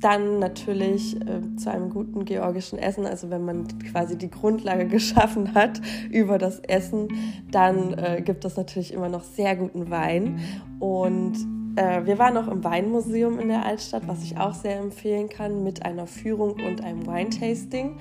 dann 0.00 0.38
natürlich 0.38 1.16
äh, 1.16 1.56
zu 1.56 1.70
einem 1.70 1.90
guten 1.90 2.24
georgischen 2.24 2.78
Essen, 2.78 3.04
also 3.04 3.30
wenn 3.30 3.44
man 3.44 3.66
quasi 3.90 4.16
die 4.16 4.30
Grundlage 4.30 4.86
geschaffen 4.88 5.54
hat 5.54 5.80
über 6.10 6.38
das 6.38 6.60
Essen, 6.60 7.08
dann 7.50 7.94
äh, 7.94 8.22
gibt 8.24 8.44
es 8.44 8.56
natürlich 8.56 8.92
immer 8.92 9.08
noch 9.08 9.24
sehr 9.24 9.56
guten 9.56 9.90
Wein. 9.90 10.40
Und 10.78 11.36
äh, 11.76 12.04
wir 12.06 12.18
waren 12.18 12.36
auch 12.36 12.48
im 12.48 12.62
Weinmuseum 12.62 13.38
in 13.38 13.48
der 13.48 13.64
Altstadt, 13.64 14.06
was 14.06 14.22
ich 14.22 14.38
auch 14.38 14.54
sehr 14.54 14.78
empfehlen 14.78 15.28
kann, 15.28 15.64
mit 15.64 15.84
einer 15.84 16.06
Führung 16.06 16.52
und 16.52 16.82
einem 16.82 17.06
Wine-Tasting. 17.06 17.96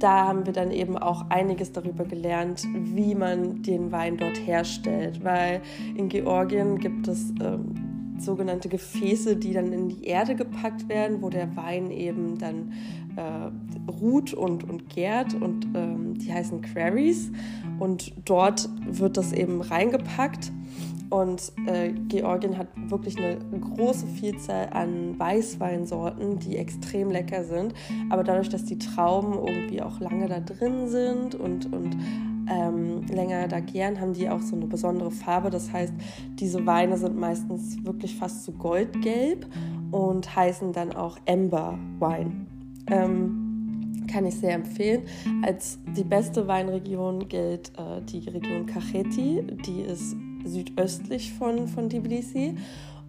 Da 0.00 0.28
haben 0.28 0.46
wir 0.46 0.54
dann 0.54 0.70
eben 0.70 0.96
auch 0.96 1.26
einiges 1.28 1.72
darüber 1.72 2.04
gelernt, 2.04 2.66
wie 2.72 3.14
man 3.14 3.62
den 3.62 3.92
Wein 3.92 4.16
dort 4.16 4.38
herstellt, 4.38 5.22
weil 5.22 5.60
in 5.94 6.08
Georgien 6.08 6.78
gibt 6.78 7.06
es 7.06 7.34
ähm, 7.42 7.89
sogenannte 8.20 8.68
Gefäße, 8.68 9.36
die 9.36 9.52
dann 9.52 9.72
in 9.72 9.88
die 9.88 10.04
Erde 10.04 10.34
gepackt 10.34 10.88
werden, 10.88 11.22
wo 11.22 11.30
der 11.30 11.56
Wein 11.56 11.90
eben 11.90 12.38
dann 12.38 12.72
äh, 13.16 13.90
ruht 13.90 14.32
und, 14.32 14.68
und 14.68 14.88
gärt 14.88 15.34
und 15.34 15.66
ähm, 15.74 16.18
die 16.18 16.32
heißen 16.32 16.60
Quarries 16.62 17.30
und 17.78 18.12
dort 18.24 18.68
wird 18.86 19.16
das 19.16 19.32
eben 19.32 19.60
reingepackt 19.60 20.52
und 21.10 21.52
äh, 21.66 21.90
Georgien 21.90 22.56
hat 22.56 22.68
wirklich 22.88 23.18
eine 23.18 23.36
große 23.60 24.06
Vielzahl 24.06 24.70
an 24.70 25.18
Weißweinsorten, 25.18 26.38
die 26.38 26.56
extrem 26.56 27.10
lecker 27.10 27.42
sind. 27.42 27.74
Aber 28.10 28.22
dadurch, 28.22 28.48
dass 28.48 28.64
die 28.64 28.78
Trauben 28.78 29.34
irgendwie 29.34 29.82
auch 29.82 29.98
lange 29.98 30.28
da 30.28 30.38
drin 30.38 30.88
sind 30.88 31.34
und, 31.34 31.72
und 31.72 31.96
ähm, 32.50 33.06
länger 33.06 33.48
da 33.48 33.60
gären, 33.60 34.00
haben 34.00 34.12
die 34.12 34.28
auch 34.28 34.40
so 34.40 34.56
eine 34.56 34.66
besondere 34.66 35.10
Farbe. 35.10 35.50
Das 35.50 35.72
heißt, 35.72 35.94
diese 36.34 36.66
Weine 36.66 36.96
sind 36.96 37.16
meistens 37.16 37.82
wirklich 37.84 38.16
fast 38.16 38.44
so 38.44 38.52
goldgelb 38.52 39.46
und 39.90 40.34
heißen 40.34 40.72
dann 40.72 40.92
auch 40.92 41.18
Amber 41.26 41.78
Wine. 41.98 42.46
Ähm, 42.88 44.06
kann 44.10 44.26
ich 44.26 44.34
sehr 44.34 44.54
empfehlen. 44.54 45.02
Als 45.42 45.78
die 45.96 46.04
beste 46.04 46.48
Weinregion 46.48 47.28
gilt 47.28 47.70
äh, 47.78 48.02
die 48.02 48.28
Region 48.28 48.66
Kacheti, 48.66 49.42
die 49.66 49.82
ist 49.82 50.16
südöstlich 50.44 51.32
von, 51.32 51.68
von 51.68 51.88
Tbilisi. 51.88 52.56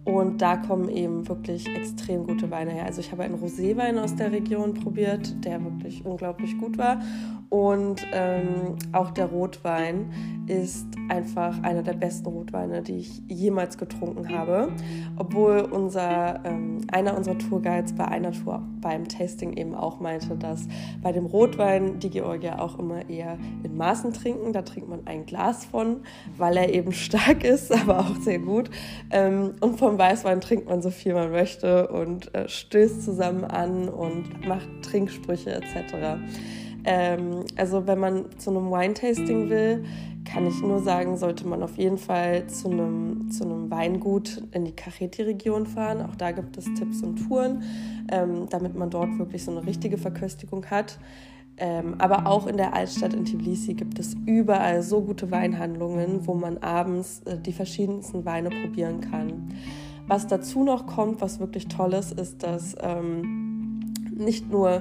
Und 0.04 0.42
da 0.42 0.56
kommen 0.56 0.88
eben 0.88 1.28
wirklich 1.28 1.68
extrem 1.68 2.26
gute 2.26 2.50
Weine 2.50 2.72
her. 2.72 2.86
Also 2.86 3.00
ich 3.00 3.12
habe 3.12 3.22
einen 3.22 3.36
Roséwein 3.36 3.98
aus 3.98 4.16
der 4.16 4.32
Region 4.32 4.74
probiert, 4.74 5.44
der 5.44 5.62
wirklich 5.62 6.04
unglaublich 6.04 6.58
gut 6.58 6.76
war. 6.76 7.00
Und 7.50 8.06
ähm, 8.12 8.76
auch 8.92 9.10
der 9.10 9.26
Rotwein 9.26 10.10
ist 10.46 10.86
einfach 11.10 11.62
einer 11.62 11.82
der 11.82 11.92
besten 11.92 12.26
Rotweine, 12.28 12.80
die 12.80 12.96
ich 12.96 13.22
jemals 13.28 13.76
getrunken 13.76 14.30
habe. 14.30 14.72
Obwohl 15.18 15.60
unser, 15.70 16.44
ähm, 16.46 16.78
einer 16.90 17.14
unserer 17.14 17.36
Tourguides 17.36 17.94
bei 17.94 18.06
einer 18.06 18.32
Tour 18.32 18.62
beim 18.80 19.06
Tasting 19.06 19.52
eben 19.52 19.74
auch 19.74 20.00
meinte, 20.00 20.34
dass 20.34 20.66
bei 21.02 21.12
dem 21.12 21.26
Rotwein 21.26 21.98
die 21.98 22.08
Georgier 22.08 22.60
auch 22.60 22.78
immer 22.78 23.08
eher 23.10 23.36
in 23.62 23.76
Maßen 23.76 24.14
trinken. 24.14 24.54
Da 24.54 24.62
trinkt 24.62 24.88
man 24.88 25.06
ein 25.06 25.26
Glas 25.26 25.66
von, 25.66 26.00
weil 26.38 26.56
er 26.56 26.72
eben 26.72 26.92
stark 26.92 27.44
ist, 27.44 27.70
aber 27.70 27.98
auch 27.98 28.16
sehr 28.22 28.38
gut. 28.38 28.70
Ähm, 29.10 29.52
und 29.60 29.78
vom 29.78 29.91
Weißwein 29.98 30.40
trinkt 30.40 30.68
man 30.68 30.82
so 30.82 30.90
viel 30.90 31.14
man 31.14 31.30
möchte 31.30 31.88
und 31.88 32.34
äh, 32.34 32.48
stößt 32.48 33.02
zusammen 33.02 33.44
an 33.44 33.88
und 33.88 34.46
macht 34.46 34.68
Trinksprüche 34.82 35.50
etc. 35.50 36.20
Ähm, 36.84 37.44
also 37.56 37.86
wenn 37.86 37.98
man 37.98 38.38
zu 38.38 38.50
einem 38.50 38.70
Wine-Tasting 38.70 39.48
will, 39.50 39.84
kann 40.24 40.46
ich 40.46 40.60
nur 40.60 40.80
sagen, 40.80 41.16
sollte 41.16 41.46
man 41.46 41.62
auf 41.62 41.76
jeden 41.76 41.98
Fall 41.98 42.46
zu 42.46 42.70
einem, 42.70 43.30
zu 43.30 43.44
einem 43.44 43.70
Weingut 43.70 44.42
in 44.52 44.64
die 44.64 44.72
Cacheti-Region 44.72 45.66
fahren. 45.66 46.00
Auch 46.02 46.14
da 46.14 46.30
gibt 46.30 46.56
es 46.56 46.64
Tipps 46.74 47.02
und 47.02 47.26
Touren, 47.26 47.62
ähm, 48.10 48.46
damit 48.48 48.74
man 48.74 48.90
dort 48.90 49.18
wirklich 49.18 49.44
so 49.44 49.50
eine 49.50 49.66
richtige 49.66 49.98
Verköstigung 49.98 50.66
hat. 50.66 50.98
Ähm, 51.58 51.96
aber 51.98 52.26
auch 52.26 52.46
in 52.46 52.56
der 52.56 52.74
Altstadt 52.74 53.14
in 53.14 53.24
Tbilisi 53.24 53.74
gibt 53.74 53.98
es 53.98 54.16
überall 54.26 54.82
so 54.82 55.02
gute 55.02 55.30
Weinhandlungen, 55.30 56.26
wo 56.26 56.34
man 56.34 56.58
abends 56.58 57.20
äh, 57.26 57.38
die 57.38 57.52
verschiedensten 57.52 58.24
Weine 58.24 58.48
probieren 58.48 59.00
kann. 59.00 59.52
Was 60.06 60.26
dazu 60.26 60.64
noch 60.64 60.86
kommt, 60.86 61.20
was 61.20 61.40
wirklich 61.40 61.68
toll 61.68 61.94
ist, 61.94 62.12
ist, 62.12 62.42
dass 62.42 62.76
ähm, 62.80 63.92
nicht 64.10 64.50
nur 64.50 64.80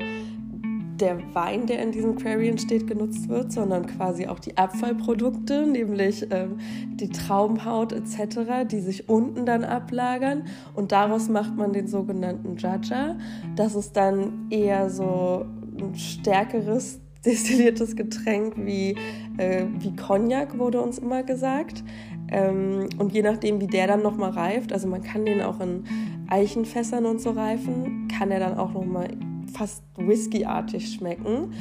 der 1.02 1.18
Wein, 1.34 1.66
der 1.66 1.82
in 1.82 1.92
diesem 1.92 2.16
Quarian 2.16 2.60
steht, 2.60 2.88
genutzt 2.88 3.28
wird, 3.28 3.52
sondern 3.52 3.88
quasi 3.88 4.28
auch 4.28 4.40
die 4.40 4.58
Abfallprodukte, 4.58 5.66
nämlich 5.66 6.28
ähm, 6.30 6.58
die 6.94 7.10
Traumhaut 7.10 7.92
etc., 7.92 8.68
die 8.70 8.80
sich 8.80 9.10
unten 9.10 9.46
dann 9.46 9.64
ablagern 9.64 10.44
und 10.76 10.92
daraus 10.92 11.28
macht 11.28 11.58
man 11.58 11.74
den 11.74 11.88
sogenannten 11.88 12.56
Jaja. 12.58 13.18
Das 13.56 13.76
ist 13.76 13.98
dann 13.98 14.48
eher 14.52 14.90
so 14.90 15.46
ein 15.80 15.96
stärkeres 15.96 17.02
destilliertes 17.26 17.96
Getränk 17.96 18.54
wie, 18.58 18.96
äh, 19.38 19.66
wie 19.80 19.96
Cognac, 19.96 20.58
wurde 20.58 20.82
uns 20.82 20.98
immer 20.98 21.24
gesagt. 21.24 21.84
Ähm, 22.32 22.88
und 22.98 23.13
je 23.13 23.22
nachdem, 23.22 23.60
wie 23.60 23.67
der 23.67 23.88
dann 23.88 24.02
nochmal 24.02 24.32
reift, 24.32 24.72
also 24.74 24.88
man 24.88 25.04
kann 25.04 25.26
den 25.26 25.41
auch 25.41 25.60
in 25.60 25.84
Eichenfässern 26.28 27.06
und 27.06 27.22
so 27.22 27.32
reifen, 27.32 28.08
kann 28.08 28.32
er 28.32 28.39
dann 28.39 28.58
auch 28.58 28.74
nochmal 28.74 29.10
fast 29.54 29.84
whiskyartig 29.98 30.94
schmecken. 30.94 31.54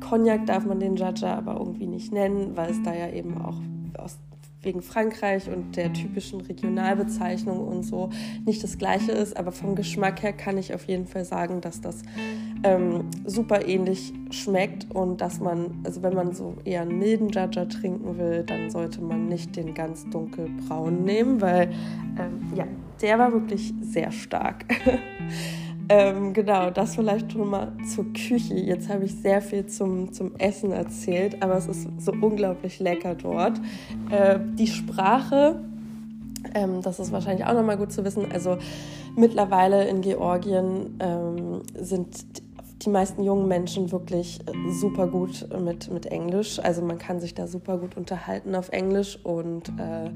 Cognac 0.00 0.44
darf 0.46 0.66
man 0.66 0.80
den 0.80 0.96
Jaja 0.96 1.38
aber 1.38 1.56
irgendwie 1.58 1.86
nicht 1.86 2.12
nennen, 2.12 2.56
weil 2.56 2.70
es 2.70 2.82
da 2.82 2.94
ja 2.94 3.08
eben 3.10 3.40
auch 3.40 3.56
aus, 3.98 4.18
wegen 4.66 4.82
Frankreich 4.82 5.48
und 5.48 5.76
der 5.76 5.92
typischen 5.92 6.42
Regionalbezeichnung 6.42 7.66
und 7.66 7.84
so 7.84 8.10
nicht 8.44 8.62
das 8.62 8.76
gleiche 8.76 9.12
ist. 9.12 9.36
Aber 9.36 9.52
vom 9.52 9.74
Geschmack 9.74 10.22
her 10.22 10.34
kann 10.34 10.58
ich 10.58 10.74
auf 10.74 10.84
jeden 10.86 11.06
Fall 11.06 11.24
sagen, 11.24 11.62
dass 11.62 11.80
das 11.80 12.02
ähm, 12.64 13.08
super 13.24 13.66
ähnlich 13.66 14.12
schmeckt 14.30 14.94
und 14.94 15.20
dass 15.20 15.40
man, 15.40 15.80
also 15.84 16.02
wenn 16.02 16.14
man 16.14 16.34
so 16.34 16.56
eher 16.64 16.82
einen 16.82 16.98
milden 16.98 17.30
Jaja 17.30 17.64
trinken 17.64 18.18
will, 18.18 18.42
dann 18.44 18.70
sollte 18.70 19.00
man 19.00 19.28
nicht 19.28 19.56
den 19.56 19.72
ganz 19.72 20.04
dunkelbraunen 20.10 21.04
nehmen, 21.04 21.40
weil 21.40 21.70
ähm, 22.18 22.52
ja, 22.54 22.66
der 23.00 23.18
war 23.18 23.32
wirklich 23.32 23.72
sehr 23.80 24.10
stark. 24.10 24.64
Ähm, 25.88 26.32
genau, 26.32 26.70
das 26.70 26.96
vielleicht 26.96 27.32
schon 27.32 27.48
mal 27.48 27.72
zur 27.94 28.06
Küche. 28.12 28.54
Jetzt 28.54 28.88
habe 28.88 29.04
ich 29.04 29.14
sehr 29.14 29.40
viel 29.40 29.66
zum, 29.66 30.12
zum 30.12 30.34
Essen 30.36 30.72
erzählt, 30.72 31.42
aber 31.42 31.56
es 31.56 31.66
ist 31.66 31.88
so 31.98 32.12
unglaublich 32.12 32.80
lecker 32.80 33.14
dort. 33.14 33.60
Äh, 34.10 34.40
die 34.58 34.66
Sprache, 34.66 35.60
ähm, 36.54 36.82
das 36.82 36.98
ist 36.98 37.12
wahrscheinlich 37.12 37.46
auch 37.46 37.54
nochmal 37.54 37.76
gut 37.76 37.92
zu 37.92 38.04
wissen. 38.04 38.32
Also 38.32 38.58
mittlerweile 39.16 39.86
in 39.88 40.00
Georgien 40.00 40.98
ähm, 40.98 41.62
sind 41.74 42.24
die 42.82 42.90
meisten 42.90 43.22
jungen 43.22 43.48
Menschen 43.48 43.90
wirklich 43.90 44.40
super 44.68 45.06
gut 45.06 45.48
mit, 45.60 45.90
mit 45.90 46.06
Englisch. 46.06 46.58
Also 46.58 46.82
man 46.82 46.98
kann 46.98 47.20
sich 47.20 47.34
da 47.34 47.46
super 47.46 47.78
gut 47.78 47.96
unterhalten 47.96 48.54
auf 48.54 48.70
Englisch 48.70 49.18
und 49.24 49.68
äh, 49.70 50.10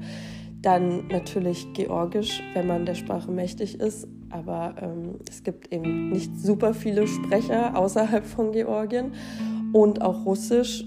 dann 0.61 1.07
natürlich 1.07 1.73
Georgisch, 1.73 2.43
wenn 2.53 2.67
man 2.67 2.85
der 2.85 2.95
Sprache 2.95 3.31
mächtig 3.31 3.79
ist. 3.79 4.07
Aber 4.31 4.75
ähm, 4.81 5.15
es 5.29 5.43
gibt 5.43 5.71
eben 5.73 6.09
nicht 6.09 6.39
super 6.39 6.73
viele 6.73 7.07
Sprecher 7.07 7.77
außerhalb 7.77 8.25
von 8.25 8.51
Georgien. 8.51 9.13
Und 9.73 10.01
auch 10.01 10.25
Russisch 10.25 10.85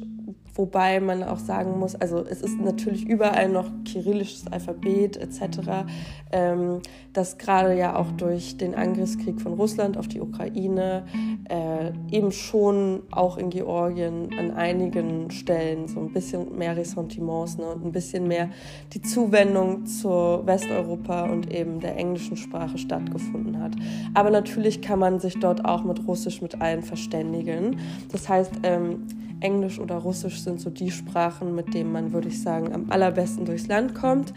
Wobei 0.56 1.00
man 1.00 1.24
auch 1.24 1.38
sagen 1.38 1.78
muss, 1.78 1.96
also 1.96 2.24
es 2.24 2.40
ist 2.40 2.60
natürlich 2.60 3.06
überall 3.06 3.48
noch 3.48 3.66
kyrillisches 3.84 4.46
Alphabet 4.50 5.16
etc., 5.16 5.86
ähm, 6.30 6.80
das 7.12 7.38
gerade 7.38 7.76
ja 7.76 7.96
auch 7.96 8.10
durch 8.12 8.56
den 8.56 8.74
Angriffskrieg 8.74 9.40
von 9.40 9.54
Russland 9.54 9.96
auf 9.96 10.08
die 10.08 10.20
Ukraine 10.20 11.04
äh, 11.48 11.92
eben 12.14 12.30
schon 12.32 13.02
auch 13.10 13.36
in 13.36 13.50
Georgien 13.50 14.30
an 14.38 14.52
einigen 14.52 15.30
Stellen 15.30 15.88
so 15.88 16.00
ein 16.00 16.12
bisschen 16.12 16.56
mehr 16.56 16.76
Ressentiments 16.76 17.58
ne, 17.58 17.66
und 17.66 17.84
ein 17.84 17.92
bisschen 17.92 18.28
mehr 18.28 18.50
die 18.92 19.02
Zuwendung 19.02 19.86
zu 19.86 20.08
Westeuropa 20.44 21.24
und 21.24 21.52
eben 21.52 21.80
der 21.80 21.96
englischen 21.96 22.36
Sprache 22.36 22.78
stattgefunden 22.78 23.60
hat. 23.60 23.72
Aber 24.14 24.30
natürlich 24.30 24.82
kann 24.82 24.98
man 24.98 25.18
sich 25.18 25.38
dort 25.38 25.64
auch 25.64 25.84
mit 25.84 26.06
Russisch 26.06 26.42
mit 26.42 26.60
allen 26.60 26.82
verständigen. 26.82 27.78
Das 28.10 28.28
heißt, 28.28 28.52
ähm, 28.62 29.06
Englisch 29.44 29.78
oder 29.78 29.96
Russisch 29.96 30.40
sind 30.40 30.60
so 30.60 30.70
die 30.70 30.90
Sprachen, 30.90 31.54
mit 31.54 31.74
denen 31.74 31.92
man, 31.92 32.12
würde 32.12 32.28
ich 32.28 32.42
sagen, 32.42 32.72
am 32.72 32.90
allerbesten 32.90 33.44
durchs 33.44 33.68
Land 33.68 33.94
kommt. 33.94 34.32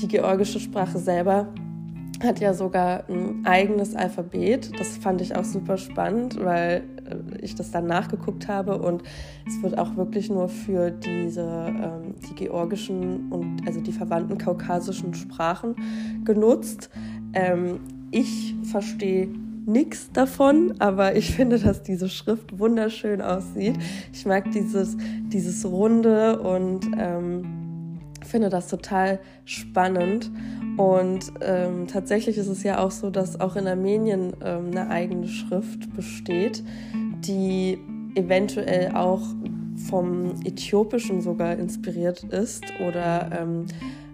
Die 0.00 0.06
georgische 0.06 0.60
Sprache 0.60 0.98
selber 0.98 1.48
hat 2.22 2.38
ja 2.38 2.52
sogar 2.52 3.08
ein 3.08 3.46
eigenes 3.46 3.96
Alphabet. 3.96 4.78
Das 4.78 4.98
fand 4.98 5.22
ich 5.22 5.34
auch 5.34 5.44
super 5.44 5.78
spannend, 5.78 6.38
weil 6.44 6.82
äh, 7.06 7.38
ich 7.40 7.54
das 7.54 7.70
dann 7.70 7.86
nachgeguckt 7.86 8.46
habe 8.46 8.78
und 8.78 9.02
es 9.46 9.62
wird 9.62 9.78
auch 9.78 9.96
wirklich 9.96 10.28
nur 10.28 10.48
für 10.48 10.90
diese 10.90 11.40
ähm, 11.40 12.14
die 12.28 12.34
georgischen 12.34 13.32
und 13.32 13.66
also 13.66 13.80
die 13.80 13.92
verwandten 13.92 14.36
kaukasischen 14.36 15.14
Sprachen 15.14 15.74
genutzt. 16.24 16.90
Ähm, 17.32 17.80
ich 18.10 18.54
verstehe 18.64 19.28
nichts 19.70 20.10
davon, 20.12 20.74
aber 20.78 21.16
ich 21.16 21.34
finde, 21.36 21.58
dass 21.58 21.82
diese 21.82 22.08
Schrift 22.08 22.58
wunderschön 22.58 23.20
aussieht. 23.20 23.76
Ich 24.12 24.26
mag 24.26 24.50
dieses, 24.52 24.96
dieses 25.28 25.64
Runde 25.64 26.40
und 26.40 26.90
ähm, 26.98 28.00
finde 28.24 28.48
das 28.48 28.68
total 28.68 29.20
spannend. 29.44 30.30
Und 30.76 31.32
ähm, 31.40 31.86
tatsächlich 31.86 32.38
ist 32.38 32.48
es 32.48 32.62
ja 32.62 32.78
auch 32.78 32.90
so, 32.90 33.10
dass 33.10 33.40
auch 33.40 33.56
in 33.56 33.66
Armenien 33.66 34.32
ähm, 34.42 34.68
eine 34.70 34.88
eigene 34.88 35.28
Schrift 35.28 35.94
besteht, 35.94 36.62
die 37.24 37.78
eventuell 38.14 38.92
auch 38.94 39.22
vom 39.88 40.34
Äthiopischen 40.44 41.20
sogar 41.20 41.56
inspiriert 41.56 42.24
ist 42.24 42.64
oder 42.86 43.30
ähm, 43.40 43.66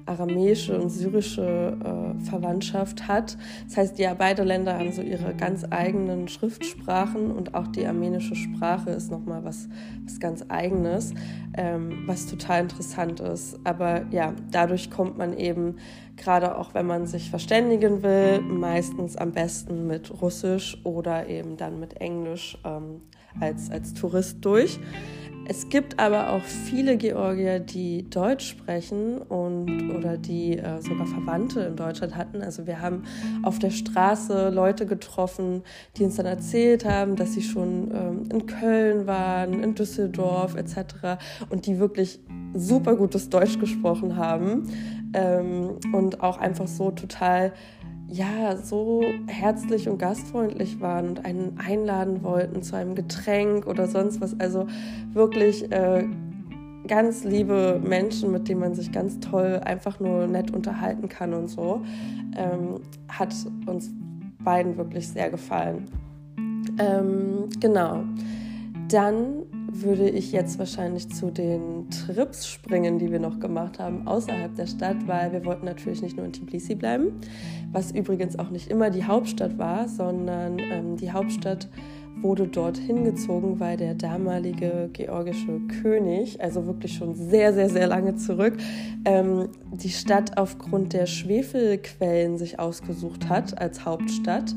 aramäische 0.07 0.81
und 0.81 0.89
syrische 0.89 1.77
äh, 1.85 2.25
Verwandtschaft 2.25 3.09
hat. 3.09 3.37
Das 3.67 3.77
heißt, 3.77 3.99
ja, 3.99 4.15
beide 4.15 4.45
Länder 4.45 4.79
haben 4.79 4.93
so 4.93 5.03
ihre 5.03 5.35
ganz 5.35 5.65
eigenen 5.69 6.29
Schriftsprachen 6.29 7.31
und 7.31 7.55
auch 7.55 7.67
die 7.67 7.87
armenische 7.87 8.37
Sprache 8.37 8.91
ist 8.91 9.11
nochmal 9.11 9.45
was, 9.45 9.69
was 10.05 10.21
ganz 10.21 10.45
eigenes, 10.49 11.13
ähm, 11.57 12.05
was 12.07 12.27
total 12.27 12.63
interessant 12.63 13.21
ist. 13.21 13.59
Aber 13.65 14.07
ja, 14.11 14.33
dadurch 14.51 14.91
kommt 14.91 15.19
man 15.19 15.37
eben, 15.37 15.77
gerade 16.17 16.57
auch 16.57 16.73
wenn 16.73 16.87
man 16.87 17.07
sich 17.07 17.29
verständigen 17.31 18.03
will, 18.03 18.41
meistens 18.41 19.17
am 19.17 19.33
besten 19.33 19.87
mit 19.87 20.23
Russisch 20.23 20.79
oder 20.85 21.29
eben 21.29 21.57
dann 21.57 21.81
mit 21.81 22.01
Englisch 22.01 22.57
ähm, 22.65 23.03
als, 23.41 23.71
als 23.71 23.95
Tourist 23.95 24.45
durch. 24.45 24.79
Es 25.49 25.69
gibt 25.69 26.01
aber 26.01 26.31
auch 26.31 26.43
viele 26.43 26.97
Georgier, 26.97 27.61
die 27.61 28.09
Deutsch 28.11 28.49
sprechen 28.49 29.19
und 29.19 29.95
oder 29.97 30.19
die 30.19 30.59
äh, 30.59 30.81
sogar 30.83 31.07
Verwandte 31.07 31.61
in 31.61 31.77
Deutschland 31.77 32.17
hatten. 32.17 32.43
Also 32.43 32.67
wir 32.67 32.81
haben 32.81 33.05
auf 33.45 33.61
der 33.61 33.71
Straße 33.71 34.51
Leute 34.51 34.87
getroffen, 34.87 35.63
die 35.97 36.05
uns 36.05 36.17
dann 36.17 36.27
erzählt 36.27 36.85
haben, 36.85 37.15
dass 37.15 37.35
sie 37.35 37.43
schon 37.43 37.93
ähm, 37.95 38.29
in 38.31 38.47
Köln 38.47 39.07
waren, 39.07 39.63
in 39.63 39.77
Düsseldorf 39.77 40.57
etc. 40.57 41.21
und 41.49 41.67
die 41.67 41.79
wirklich 41.79 42.19
super 42.55 42.97
gutes 42.97 43.29
Deutsch 43.31 43.61
gesprochen 43.61 44.17
haben 44.17 44.65
ähm, 45.15 45.79
und 45.93 46.23
auch 46.23 46.39
einfach 46.39 46.67
so 46.67 46.91
total 46.91 47.53
ja, 48.09 48.57
so 48.57 49.05
herzlich 49.27 49.89
und 49.89 49.99
gastfreundlich 49.99 50.81
waren 50.81 51.09
und 51.09 51.25
einen 51.25 51.59
einladen 51.59 52.23
wollten 52.23 52.63
zu 52.63 52.77
einem 52.77 52.95
Getränk 52.95 53.67
oder 53.67 53.89
sonst 53.89 54.21
was. 54.21 54.39
Also 54.39 54.67
wirklich 55.13 55.71
äh, 55.73 56.07
ganz 56.87 57.25
liebe 57.25 57.81
Menschen, 57.83 58.31
mit 58.31 58.49
denen 58.49 58.61
man 58.61 58.75
sich 58.75 58.93
ganz 58.93 59.19
toll 59.21 59.61
einfach 59.65 59.99
nur 59.99 60.27
nett 60.27 60.53
unterhalten 60.53 61.09
kann 61.09 61.35
und 61.35 61.49
so. 61.49 61.83
Ähm, 62.37 62.81
hat 63.09 63.35
uns 63.67 63.91
beiden 64.45 64.77
wirklich 64.77 65.09
sehr 65.09 65.31
gefallen. 65.31 65.87
Ähm, 66.79 67.49
genau. 67.59 68.05
Dann 68.89 69.43
würde 69.83 70.09
ich 70.09 70.33
jetzt 70.33 70.59
wahrscheinlich 70.59 71.09
zu 71.09 71.31
den 71.31 71.89
Trips 71.91 72.47
springen, 72.47 72.99
die 72.99 73.11
wir 73.11 73.21
noch 73.21 73.41
gemacht 73.41 73.79
haben 73.79 74.07
außerhalb 74.07 74.55
der 74.55 74.67
Stadt, 74.67 74.97
weil 75.07 75.33
wir 75.33 75.45
wollten 75.45 75.67
natürlich 75.67 76.03
nicht 76.03 76.17
nur 76.17 76.27
in 76.27 76.33
Tbilisi 76.33 76.75
bleiben, 76.75 77.21
was 77.73 77.93
übrigens 77.93 78.39
auch 78.39 78.51
nicht 78.51 78.71
immer 78.71 78.91
die 78.91 79.05
Hauptstadt 79.05 79.59
war, 79.59 79.89
sondern 79.89 80.59
ähm, 80.59 80.97
die 80.97 81.13
Hauptstadt 81.13 81.69
wurde 82.23 82.49
dort 82.49 82.79
hingezogen, 82.79 83.61
weil 83.61 83.77
der 83.77 83.95
damalige 83.95 84.89
georgische 84.93 85.61
König, 85.83 86.41
also 86.41 86.67
wirklich 86.67 86.95
schon 86.95 87.15
sehr, 87.15 87.53
sehr, 87.53 87.69
sehr 87.69 87.87
lange 87.87 88.17
zurück, 88.17 88.55
ähm, 89.05 89.49
die 89.73 89.91
Stadt 89.91 90.39
aufgrund 90.39 90.93
der 90.93 91.07
Schwefelquellen 91.07 92.39
sich 92.39 92.59
ausgesucht 92.59 93.29
hat 93.29 93.61
als 93.61 93.85
Hauptstadt 93.85 94.55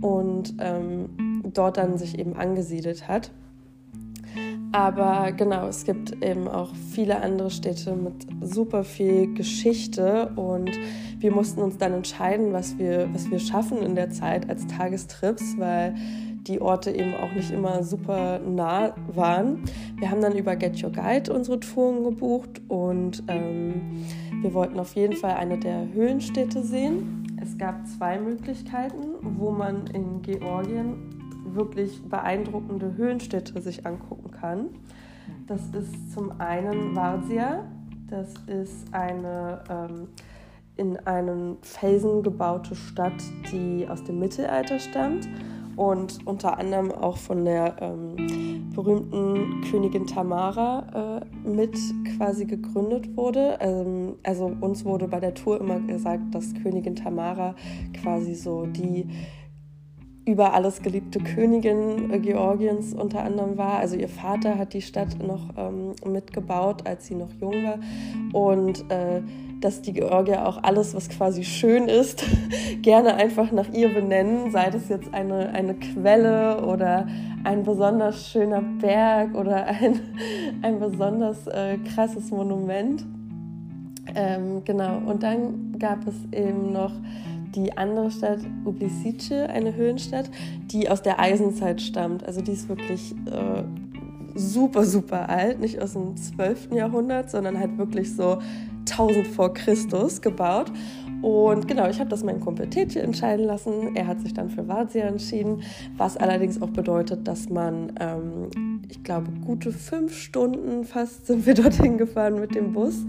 und 0.00 0.54
ähm, 0.58 1.42
dort 1.52 1.76
dann 1.76 1.98
sich 1.98 2.18
eben 2.18 2.34
angesiedelt 2.34 3.08
hat. 3.08 3.30
Aber 4.72 5.32
genau, 5.32 5.66
es 5.66 5.84
gibt 5.84 6.22
eben 6.22 6.46
auch 6.46 6.74
viele 6.92 7.22
andere 7.22 7.50
Städte 7.50 7.94
mit 7.96 8.26
super 8.42 8.84
viel 8.84 9.32
Geschichte 9.32 10.30
und 10.36 10.70
wir 11.18 11.32
mussten 11.32 11.62
uns 11.62 11.78
dann 11.78 11.94
entscheiden, 11.94 12.52
was 12.52 12.78
wir, 12.78 13.08
was 13.12 13.30
wir 13.30 13.38
schaffen 13.38 13.78
in 13.78 13.94
der 13.94 14.10
Zeit 14.10 14.48
als 14.50 14.66
Tagestrips, 14.66 15.58
weil 15.58 15.94
die 16.48 16.60
Orte 16.60 16.90
eben 16.90 17.14
auch 17.14 17.32
nicht 17.32 17.50
immer 17.50 17.82
super 17.82 18.40
nah 18.40 18.94
waren. 19.14 19.64
Wir 19.98 20.10
haben 20.10 20.20
dann 20.20 20.36
über 20.36 20.54
Get 20.54 20.82
Your 20.82 20.90
Guide 20.90 21.32
unsere 21.32 21.60
Touren 21.60 22.04
gebucht 22.04 22.60
und 22.68 23.22
ähm, 23.28 24.04
wir 24.42 24.52
wollten 24.54 24.78
auf 24.78 24.94
jeden 24.94 25.14
Fall 25.14 25.34
eine 25.34 25.58
der 25.58 25.92
Höhlenstädte 25.92 26.62
sehen. 26.62 27.26
Es 27.40 27.56
gab 27.56 27.86
zwei 27.86 28.18
Möglichkeiten, 28.18 29.14
wo 29.22 29.50
man 29.50 29.86
in 29.88 30.22
Georgien 30.22 31.17
wirklich 31.58 32.02
beeindruckende 32.02 32.96
Höhenstädte 32.96 33.60
sich 33.60 33.84
angucken 33.86 34.30
kann. 34.30 34.68
Das 35.46 35.60
ist 35.74 36.12
zum 36.14 36.40
einen 36.40 36.96
Varsia, 36.96 37.66
das 38.08 38.32
ist 38.46 38.94
eine 38.94 39.62
ähm, 39.68 40.08
in 40.76 40.96
einem 41.06 41.58
Felsen 41.60 42.22
gebaute 42.22 42.74
Stadt, 42.76 43.20
die 43.52 43.86
aus 43.88 44.04
dem 44.04 44.20
Mittelalter 44.20 44.78
stammt 44.78 45.28
und 45.76 46.26
unter 46.26 46.58
anderem 46.58 46.90
auch 46.90 47.16
von 47.16 47.44
der 47.44 47.76
ähm, 47.80 48.70
berühmten 48.74 49.60
Königin 49.70 50.06
Tamara 50.06 51.20
äh, 51.44 51.48
mit 51.48 51.76
quasi 52.16 52.46
gegründet 52.46 53.16
wurde. 53.16 53.58
Ähm, 53.60 54.16
also 54.24 54.52
uns 54.60 54.84
wurde 54.84 55.08
bei 55.08 55.20
der 55.20 55.34
Tour 55.34 55.60
immer 55.60 55.80
gesagt, 55.80 56.34
dass 56.34 56.54
Königin 56.62 56.96
Tamara 56.96 57.54
quasi 58.02 58.34
so 58.34 58.66
die 58.66 59.08
über 60.28 60.52
alles 60.52 60.82
geliebte 60.82 61.20
Königin 61.20 62.12
äh, 62.12 62.18
Georgiens 62.18 62.92
unter 62.92 63.22
anderem 63.22 63.56
war. 63.56 63.78
Also 63.78 63.96
ihr 63.96 64.08
Vater 64.08 64.58
hat 64.58 64.74
die 64.74 64.82
Stadt 64.82 65.16
noch 65.22 65.48
ähm, 65.56 65.94
mitgebaut, 66.04 66.86
als 66.86 67.06
sie 67.06 67.14
noch 67.14 67.32
jung 67.40 67.54
war. 67.64 67.78
Und 68.32 68.90
äh, 68.90 69.22
dass 69.60 69.80
die 69.80 69.94
Georgier 69.94 70.46
auch 70.46 70.62
alles, 70.62 70.94
was 70.94 71.08
quasi 71.08 71.44
schön 71.44 71.88
ist, 71.88 72.24
gerne 72.82 73.14
einfach 73.14 73.50
nach 73.52 73.72
ihr 73.72 73.88
benennen, 73.92 74.50
sei 74.52 74.68
das 74.68 74.90
jetzt 74.90 75.12
eine, 75.14 75.48
eine 75.50 75.74
Quelle 75.74 76.62
oder 76.64 77.08
ein 77.44 77.62
besonders 77.62 78.30
schöner 78.30 78.60
Berg 78.60 79.34
oder 79.34 79.64
ein, 79.66 80.00
ein 80.62 80.78
besonders 80.78 81.46
äh, 81.46 81.78
krasses 81.94 82.30
Monument. 82.30 83.04
Ähm, 84.14 84.62
genau, 84.64 84.98
und 85.06 85.22
dann 85.22 85.76
gab 85.78 86.06
es 86.06 86.14
eben 86.32 86.72
noch 86.72 86.92
die 87.54 87.76
andere 87.76 88.10
Stadt, 88.10 88.40
Ublisice, 88.64 89.48
eine 89.48 89.74
Höhenstadt, 89.74 90.30
die 90.70 90.88
aus 90.88 91.02
der 91.02 91.18
Eisenzeit 91.18 91.80
stammt. 91.80 92.24
Also 92.24 92.40
die 92.40 92.52
ist 92.52 92.68
wirklich 92.68 93.14
äh, 93.26 93.64
super, 94.34 94.84
super 94.84 95.28
alt, 95.28 95.60
nicht 95.60 95.80
aus 95.80 95.94
dem 95.94 96.16
12. 96.16 96.72
Jahrhundert, 96.72 97.30
sondern 97.30 97.58
halt 97.58 97.76
wirklich 97.78 98.14
so 98.14 98.38
1000 98.90 99.26
vor 99.26 99.52
Christus 99.54 100.20
gebaut. 100.20 100.70
Und 101.22 101.66
genau, 101.66 101.88
ich 101.88 101.98
habe 101.98 102.10
das 102.10 102.22
meinen 102.22 102.40
Kumpel 102.40 102.68
Tetje 102.68 103.02
entscheiden 103.02 103.46
lassen. 103.46 103.96
Er 103.96 104.06
hat 104.06 104.20
sich 104.20 104.34
dann 104.34 104.50
für 104.50 104.68
Vazia 104.68 105.06
entschieden, 105.06 105.62
was 105.96 106.16
allerdings 106.16 106.60
auch 106.62 106.70
bedeutet, 106.70 107.26
dass 107.26 107.48
man, 107.48 107.92
ähm, 108.00 108.82
ich 108.88 109.02
glaube, 109.02 109.30
gute 109.44 109.72
fünf 109.72 110.16
Stunden 110.16 110.84
fast 110.84 111.26
sind 111.26 111.46
wir 111.46 111.54
dorthin 111.54 111.98
gefahren 111.98 112.40
mit 112.40 112.54
dem 112.54 112.72
Bus 112.72 113.04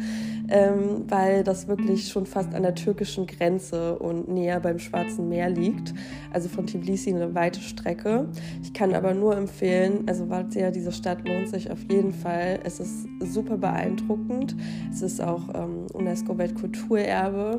ähm, 0.49 1.05
weil 1.07 1.43
das 1.43 1.67
wirklich 1.67 2.07
schon 2.07 2.25
fast 2.25 2.53
an 2.53 2.63
der 2.63 2.75
türkischen 2.75 3.27
Grenze 3.27 3.97
und 3.97 4.27
näher 4.27 4.59
beim 4.59 4.79
Schwarzen 4.79 5.29
Meer 5.29 5.49
liegt. 5.49 5.93
Also 6.31 6.49
von 6.49 6.65
Tbilisi 6.65 7.13
eine 7.13 7.35
weite 7.35 7.61
Strecke. 7.61 8.27
Ich 8.63 8.73
kann 8.73 8.93
aber 8.93 9.13
nur 9.13 9.35
empfehlen, 9.37 10.03
also 10.07 10.29
Valzia, 10.29 10.71
diese 10.71 10.91
Stadt 10.91 11.27
lohnt 11.27 11.49
sich 11.49 11.69
auf 11.71 11.79
jeden 11.89 12.13
Fall. 12.13 12.59
Es 12.63 12.79
ist 12.79 13.07
super 13.19 13.57
beeindruckend. 13.57 14.55
Es 14.91 15.01
ist 15.01 15.21
auch 15.21 15.43
ähm, 15.53 15.85
UNESCO-Weltkulturerbe. 15.93 17.57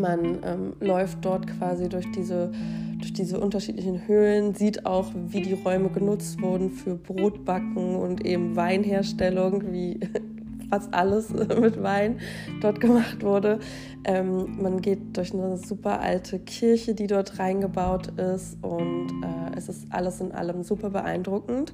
Man 0.00 0.38
ähm, 0.44 0.72
läuft 0.80 1.24
dort 1.24 1.46
quasi 1.46 1.88
durch 1.88 2.10
diese, 2.12 2.50
durch 2.98 3.12
diese 3.12 3.40
unterschiedlichen 3.40 4.06
Höhlen, 4.06 4.54
sieht 4.54 4.86
auch, 4.86 5.10
wie 5.14 5.42
die 5.42 5.54
Räume 5.54 5.88
genutzt 5.90 6.40
wurden 6.40 6.70
für 6.70 6.96
Brotbacken 6.96 7.96
und 7.96 8.24
eben 8.24 8.56
Weinherstellung, 8.56 9.72
wie 9.72 10.00
fast 10.70 10.92
alles 10.92 11.30
mit 11.60 11.82
Wein 11.82 12.18
dort 12.60 12.80
gemacht 12.80 13.22
wurde. 13.22 13.58
Ähm, 14.04 14.60
man 14.60 14.80
geht 14.80 15.16
durch 15.16 15.32
eine 15.32 15.56
super 15.56 16.00
alte 16.00 16.38
Kirche, 16.38 16.94
die 16.94 17.06
dort 17.06 17.38
reingebaut 17.38 18.08
ist 18.18 18.58
und 18.62 19.08
äh, 19.22 19.56
es 19.56 19.68
ist 19.68 19.86
alles 19.90 20.20
in 20.20 20.32
allem 20.32 20.62
super 20.62 20.90
beeindruckend. 20.90 21.72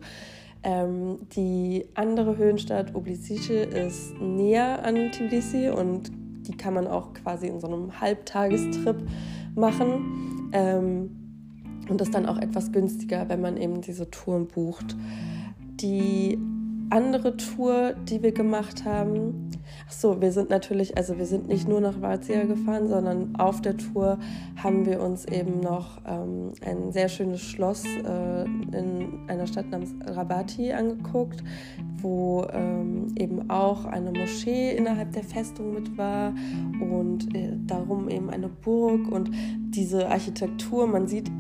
Ähm, 0.64 1.18
die 1.34 1.86
andere 1.94 2.36
Höhenstadt 2.36 2.94
Oblisice 2.94 3.64
ist 3.64 4.14
näher 4.20 4.84
an 4.84 5.10
Tbilisi 5.10 5.70
und 5.70 6.12
die 6.42 6.56
kann 6.56 6.74
man 6.74 6.86
auch 6.86 7.12
quasi 7.14 7.46
in 7.46 7.60
so 7.60 7.66
einem 7.66 8.00
Halbtagestrip 8.00 8.96
machen. 9.54 10.50
Ähm, 10.52 11.18
und 11.88 12.00
ist 12.00 12.14
dann 12.14 12.26
auch 12.26 12.38
etwas 12.38 12.72
günstiger, 12.72 13.28
wenn 13.28 13.40
man 13.40 13.56
eben 13.56 13.80
diese 13.80 14.10
Touren 14.10 14.46
bucht. 14.46 14.96
Die 15.80 16.38
andere 16.92 17.38
Tour, 17.38 17.94
die 18.08 18.22
wir 18.22 18.32
gemacht 18.32 18.84
haben. 18.84 19.50
Ach 19.88 19.92
so, 19.92 20.20
wir 20.20 20.30
sind 20.30 20.50
natürlich, 20.50 20.98
also 20.98 21.16
wir 21.16 21.24
sind 21.24 21.48
nicht 21.48 21.66
nur 21.66 21.80
nach 21.80 22.02
Vazia 22.02 22.44
gefahren, 22.44 22.88
sondern 22.88 23.34
auf 23.36 23.62
der 23.62 23.78
Tour 23.78 24.18
haben 24.62 24.84
wir 24.84 25.00
uns 25.00 25.24
eben 25.24 25.60
noch 25.60 26.02
ähm, 26.06 26.52
ein 26.64 26.92
sehr 26.92 27.08
schönes 27.08 27.40
Schloss 27.40 27.84
äh, 27.84 28.44
in 28.44 29.24
einer 29.26 29.46
Stadt 29.46 29.70
namens 29.70 29.94
Rabati 30.06 30.72
angeguckt, 30.72 31.42
wo 31.96 32.46
ähm, 32.52 33.14
eben 33.18 33.48
auch 33.48 33.86
eine 33.86 34.12
Moschee 34.12 34.76
innerhalb 34.76 35.12
der 35.12 35.24
Festung 35.24 35.72
mit 35.72 35.96
war 35.96 36.34
und 36.80 37.34
äh, 37.34 37.56
darum 37.66 38.10
eben 38.10 38.28
eine 38.28 38.48
Burg 38.48 39.10
und 39.10 39.30
diese 39.70 40.08
Architektur, 40.08 40.86
man 40.86 41.06
sieht 41.06 41.30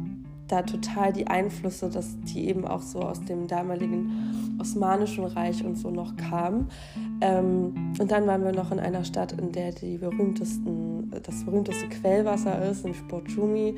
da 0.52 0.60
total 0.62 1.14
die 1.14 1.26
Einflüsse, 1.26 1.88
dass 1.88 2.20
die 2.20 2.46
eben 2.48 2.66
auch 2.66 2.82
so 2.82 3.00
aus 3.00 3.22
dem 3.24 3.46
damaligen 3.46 4.58
Osmanischen 4.60 5.24
Reich 5.24 5.64
und 5.64 5.76
so 5.76 5.90
noch 5.90 6.14
kamen. 6.16 6.68
Ähm, 7.22 7.94
und 7.98 8.10
dann 8.10 8.26
waren 8.26 8.44
wir 8.44 8.52
noch 8.52 8.70
in 8.70 8.78
einer 8.78 9.02
Stadt, 9.04 9.32
in 9.32 9.50
der 9.52 9.72
die 9.72 9.96
berühmtesten, 9.96 11.10
das 11.22 11.44
berühmteste 11.44 11.88
Quellwasser 11.88 12.68
ist, 12.70 12.84
nämlich 12.84 13.02
Borjumi, 13.04 13.76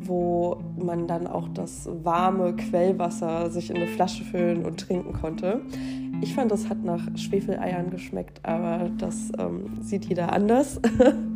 wo 0.00 0.56
man 0.76 1.06
dann 1.06 1.28
auch 1.28 1.48
das 1.48 1.88
warme 2.02 2.56
Quellwasser 2.56 3.48
sich 3.50 3.70
in 3.70 3.76
eine 3.76 3.86
Flasche 3.86 4.24
füllen 4.24 4.64
und 4.64 4.80
trinken 4.80 5.12
konnte. 5.12 5.60
Ich 6.22 6.34
fand, 6.34 6.50
das 6.50 6.68
hat 6.68 6.82
nach 6.82 7.06
Schwefeleiern 7.16 7.90
geschmeckt, 7.90 8.40
aber 8.42 8.90
das 8.98 9.30
ähm, 9.38 9.80
sieht 9.80 10.06
jeder 10.06 10.32
anders. 10.32 10.80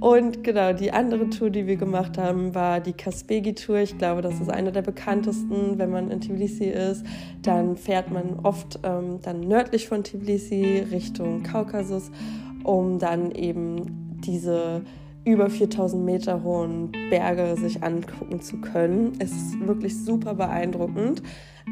Und 0.00 0.44
genau, 0.44 0.72
die 0.72 0.92
andere 0.92 1.28
Tour, 1.30 1.50
die 1.50 1.66
wir 1.66 1.76
gemacht 1.76 2.18
haben, 2.18 2.54
war 2.54 2.80
die 2.80 2.92
Kaspegi-Tour. 2.92 3.78
Ich 3.78 3.98
glaube, 3.98 4.22
das 4.22 4.40
ist 4.40 4.50
eine 4.50 4.72
der 4.72 4.82
bekanntesten, 4.82 5.78
wenn 5.78 5.90
man 5.90 6.10
in 6.10 6.20
Tbilisi 6.20 6.66
ist. 6.66 7.04
Dann 7.42 7.76
fährt 7.76 8.10
man 8.10 8.40
oft 8.42 8.78
ähm, 8.82 9.20
dann 9.22 9.40
nördlich 9.40 9.88
von 9.88 10.04
Tbilisi 10.04 10.86
Richtung 10.90 11.42
Kaukasus, 11.42 12.10
um 12.64 12.98
dann 12.98 13.32
eben 13.32 14.20
diese 14.24 14.82
über 15.24 15.50
4000 15.50 16.04
Meter 16.04 16.42
hohen 16.42 16.90
Berge 17.10 17.56
sich 17.56 17.82
angucken 17.82 18.40
zu 18.40 18.60
können. 18.60 19.12
Es 19.18 19.30
ist 19.32 19.60
wirklich 19.60 19.96
super 19.96 20.34
beeindruckend. 20.34 21.22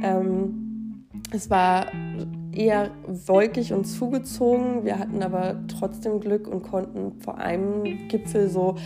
Ähm, 0.03 1.07
es 1.33 1.49
war 1.49 1.87
eher 2.57 2.91
wolkig 3.07 3.73
und 3.73 3.85
zugezogen. 3.85 4.85
Wir 4.85 4.99
hatten 4.99 5.23
aber 5.23 5.57
trotzdem 5.69 6.21
Glück 6.21 6.49
und 6.49 6.63
konnten 6.63 7.21
vor 7.21 7.39
einem 7.39 8.09
Gipfel 8.09 8.49
so 8.49 8.77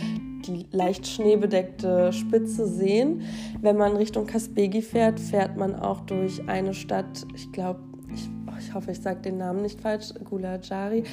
die 0.45 0.65
leicht 0.71 1.07
schneebedeckte 1.07 2.11
Spitze 2.13 2.67
sehen. 2.67 3.21
Wenn 3.61 3.77
man 3.77 3.95
Richtung 3.95 4.25
Kaspegi 4.25 4.81
fährt, 4.81 5.19
fährt 5.19 5.57
man 5.57 5.75
auch 5.75 6.01
durch 6.01 6.47
eine 6.47 6.73
Stadt, 6.73 7.25
ich 7.35 7.51
glaube, 7.51 7.79
ich, 8.13 8.29
oh, 8.47 8.53
ich, 8.59 8.73
hoffe, 8.73 8.91
ich 8.91 9.01
sage 9.01 9.21
den 9.21 9.37
Namen 9.37 9.61
nicht 9.61 9.79
falsch, 9.79 10.13
Gulajari. 10.23 11.03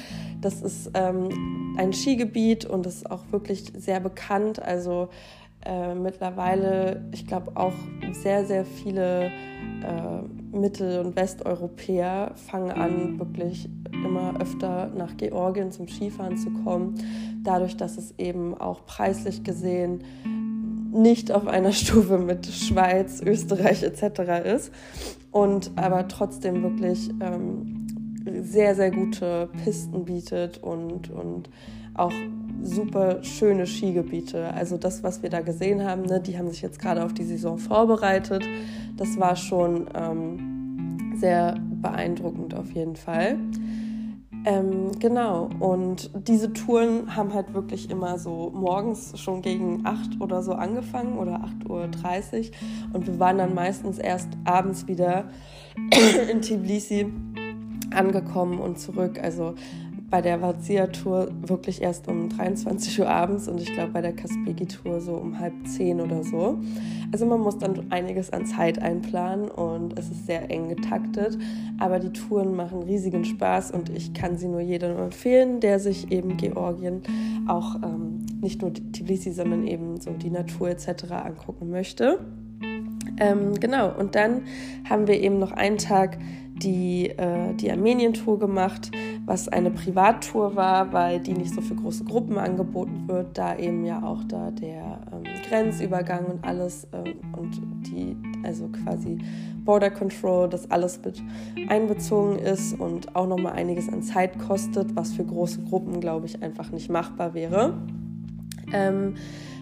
Das 0.41 0.61
ist 0.61 0.91
ähm, 0.95 1.75
ein 1.77 1.93
Skigebiet 1.93 2.65
und 2.65 2.85
ist 2.85 3.09
auch 3.09 3.23
wirklich 3.31 3.71
sehr 3.77 3.99
bekannt. 3.99 4.61
Also 4.61 5.09
äh, 5.69 5.93
mittlerweile, 5.93 7.05
ich 7.11 7.27
glaube, 7.27 7.51
auch 7.53 7.73
sehr, 8.11 8.43
sehr 8.43 8.65
viele 8.65 9.25
äh, 9.83 10.57
Mittel- 10.57 11.05
und 11.05 11.15
Westeuropäer 11.15 12.31
fangen 12.35 12.71
an, 12.71 13.19
wirklich 13.19 13.69
immer 13.93 14.33
öfter 14.41 14.87
nach 14.97 15.15
Georgien 15.17 15.71
zum 15.71 15.87
Skifahren 15.87 16.37
zu 16.37 16.49
kommen, 16.63 16.95
dadurch, 17.43 17.77
dass 17.77 17.97
es 17.97 18.15
eben 18.17 18.59
auch 18.59 18.83
preislich 18.87 19.43
gesehen 19.43 20.03
nicht 20.91 21.31
auf 21.31 21.45
einer 21.45 21.71
Stufe 21.73 22.17
mit 22.17 22.47
Schweiz, 22.47 23.21
Österreich 23.21 23.83
etc. 23.83 24.45
ist 24.45 24.71
und 25.31 25.69
aber 25.75 26.07
trotzdem 26.07 26.63
wirklich 26.63 27.11
ähm, 27.21 27.85
sehr, 28.41 28.73
sehr 28.73 28.89
gute 28.89 29.49
Pisten 29.63 30.05
bietet 30.05 30.57
und, 30.57 31.11
und 31.11 31.51
auch 31.93 32.13
super 32.63 33.23
schöne 33.23 33.65
Skigebiete. 33.65 34.53
Also 34.53 34.77
das, 34.77 35.03
was 35.03 35.23
wir 35.23 35.29
da 35.29 35.41
gesehen 35.41 35.83
haben, 35.83 36.03
ne, 36.03 36.19
die 36.19 36.37
haben 36.37 36.49
sich 36.49 36.61
jetzt 36.61 36.79
gerade 36.79 37.03
auf 37.03 37.13
die 37.13 37.23
Saison 37.23 37.57
vorbereitet. 37.57 38.43
Das 38.97 39.19
war 39.19 39.35
schon 39.35 39.87
ähm, 39.93 41.15
sehr 41.17 41.55
beeindruckend 41.81 42.53
auf 42.53 42.71
jeden 42.71 42.95
Fall. 42.95 43.37
Ähm, 44.45 44.91
genau, 44.99 45.49
und 45.59 46.11
diese 46.27 46.53
Touren 46.53 47.13
haben 47.13 47.33
halt 47.33 47.53
wirklich 47.53 47.89
immer 47.89 48.17
so 48.17 48.51
morgens 48.55 49.19
schon 49.19 49.41
gegen 49.41 49.85
8 49.85 50.21
oder 50.21 50.41
so 50.41 50.53
angefangen 50.53 51.17
oder 51.17 51.41
8.30 51.67 51.67
Uhr 51.69 52.51
und 52.93 53.05
wir 53.05 53.19
waren 53.19 53.37
dann 53.37 53.53
meistens 53.53 53.99
erst 53.99 54.29
abends 54.45 54.87
wieder 54.87 55.25
in 56.31 56.41
Tbilisi 56.41 57.11
angekommen 57.93 58.59
und 58.59 58.79
zurück. 58.79 59.19
Also 59.21 59.55
bei 60.09 60.21
der 60.21 60.41
Vazia-Tour 60.41 61.29
wirklich 61.45 61.81
erst 61.81 62.07
um 62.07 62.29
23 62.29 62.99
Uhr 62.99 63.09
abends 63.09 63.47
und 63.47 63.61
ich 63.61 63.71
glaube 63.73 63.91
bei 63.91 64.01
der 64.01 64.13
Kaspeki-Tour 64.13 65.01
so 65.01 65.13
um 65.13 65.39
halb 65.39 65.53
zehn 65.67 66.01
oder 66.01 66.23
so. 66.23 66.57
Also 67.11 67.25
man 67.25 67.39
muss 67.39 67.57
dann 67.57 67.91
einiges 67.91 68.31
an 68.31 68.45
Zeit 68.45 68.81
einplanen 68.81 69.49
und 69.49 69.97
es 69.97 70.09
ist 70.09 70.25
sehr 70.25 70.49
eng 70.49 70.69
getaktet, 70.69 71.37
aber 71.79 71.99
die 71.99 72.11
Touren 72.11 72.55
machen 72.55 72.83
riesigen 72.83 73.25
Spaß 73.25 73.71
und 73.71 73.89
ich 73.89 74.13
kann 74.13 74.37
sie 74.37 74.47
nur 74.47 74.61
jedem 74.61 74.97
empfehlen, 74.97 75.59
der 75.59 75.79
sich 75.79 76.11
eben 76.11 76.37
Georgien 76.37 77.01
auch 77.47 77.75
ähm, 77.83 78.25
nicht 78.41 78.61
nur 78.61 78.73
Tbilisi, 78.73 79.31
sondern 79.31 79.67
eben 79.67 79.99
so 79.99 80.11
die 80.11 80.29
Natur 80.29 80.69
etc. 80.69 81.11
angucken 81.11 81.69
möchte. 81.69 82.19
Ähm, 83.19 83.59
genau, 83.59 83.91
und 83.97 84.15
dann 84.15 84.43
haben 84.89 85.07
wir 85.07 85.19
eben 85.19 85.39
noch 85.39 85.51
einen 85.51 85.77
Tag 85.77 86.17
die, 86.61 87.09
äh, 87.09 87.53
die 87.53 87.71
Armenien-Tour 87.71 88.39
gemacht, 88.39 88.91
was 89.25 89.47
eine 89.47 89.71
Privattour 89.71 90.55
war, 90.55 90.91
weil 90.93 91.19
die 91.19 91.33
nicht 91.33 91.53
so 91.53 91.61
für 91.61 91.75
große 91.75 92.03
Gruppen 92.03 92.37
angeboten 92.37 93.03
wird, 93.07 93.37
da 93.37 93.57
eben 93.57 93.85
ja 93.85 94.03
auch 94.03 94.23
da 94.25 94.51
der 94.51 94.99
ähm, 95.11 95.23
Grenzübergang 95.47 96.25
und 96.25 96.43
alles 96.43 96.87
ähm, 96.93 97.15
und 97.37 97.61
die, 97.87 98.15
also 98.43 98.67
quasi 98.83 99.19
Border 99.63 99.91
Control, 99.91 100.49
das 100.49 100.69
alles 100.71 100.99
mit 101.03 101.21
einbezogen 101.67 102.39
ist 102.39 102.79
und 102.79 103.15
auch 103.15 103.27
nochmal 103.27 103.53
einiges 103.53 103.87
an 103.89 104.01
Zeit 104.01 104.39
kostet, 104.39 104.95
was 104.95 105.13
für 105.13 105.25
große 105.25 105.61
Gruppen, 105.63 105.99
glaube 105.99 106.25
ich, 106.25 106.41
einfach 106.41 106.71
nicht 106.71 106.89
machbar 106.89 107.33
wäre. 107.33 107.73
Ähm, 108.73 109.15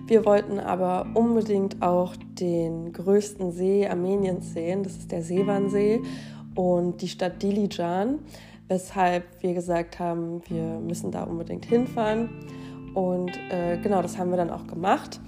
wir 0.08 0.24
wollten 0.24 0.60
aber 0.60 1.08
unbedingt 1.16 1.82
auch 1.82 2.16
den 2.40 2.94
größten 2.94 3.52
See 3.52 3.86
Armeniens 3.86 4.54
sehen, 4.54 4.84
das 4.84 4.94
ist 4.94 5.12
der 5.12 5.22
Seewansee 5.22 6.02
und 6.58 7.04
die 7.04 7.08
Stadt 7.08 7.44
Dilijan, 7.44 8.18
weshalb 8.68 9.24
wir 9.44 9.54
gesagt 9.54 10.00
haben, 10.00 10.42
wir 10.50 10.80
müssen 10.80 11.12
da 11.12 11.24
unbedingt 11.24 11.66
hinfahren. 11.66 12.30
Und 12.96 13.32
äh, 13.52 13.78
genau, 13.78 14.02
das 14.02 14.18
haben 14.18 14.32
wir 14.32 14.38
dann 14.38 14.50
auch 14.50 14.66
gemacht. 14.66 15.22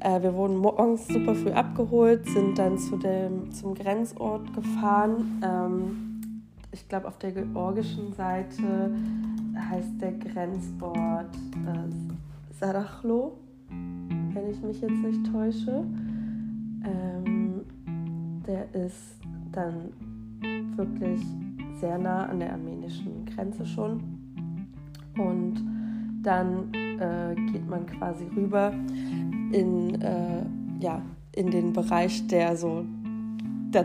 Äh, 0.00 0.22
wir 0.22 0.34
wurden 0.34 0.58
morgens 0.58 1.08
super 1.08 1.34
früh 1.34 1.52
abgeholt, 1.52 2.28
sind 2.28 2.58
dann 2.58 2.78
zu 2.78 2.98
dem, 2.98 3.50
zum 3.50 3.74
Grenzort 3.74 4.52
gefahren. 4.52 5.42
Ähm, 5.42 6.42
ich 6.70 6.86
glaube, 6.86 7.08
auf 7.08 7.16
der 7.16 7.32
georgischen 7.32 8.12
Seite 8.12 8.94
heißt 9.70 10.02
der 10.02 10.12
Grenzort 10.12 11.34
äh, 11.66 12.54
Sarachlo, 12.60 13.38
wenn 13.70 14.50
ich 14.50 14.60
mich 14.60 14.82
jetzt 14.82 15.02
nicht 15.02 15.32
täusche. 15.32 15.82
Ähm, 16.84 17.64
der 18.46 18.74
ist 18.74 19.16
dann 19.50 19.94
wirklich 20.76 21.20
sehr 21.80 21.98
nah 21.98 22.26
an 22.26 22.40
der 22.40 22.52
armenischen 22.52 23.24
Grenze 23.26 23.66
schon. 23.66 24.02
Und 25.16 25.62
dann 26.22 26.72
äh, 26.72 27.34
geht 27.52 27.68
man 27.68 27.86
quasi 27.86 28.24
rüber 28.36 28.72
in, 29.52 30.00
äh, 30.00 30.44
ja, 30.80 31.02
in 31.34 31.50
den 31.50 31.72
Bereich, 31.72 32.26
der 32.26 32.56
so 32.56 32.84
der 33.72 33.84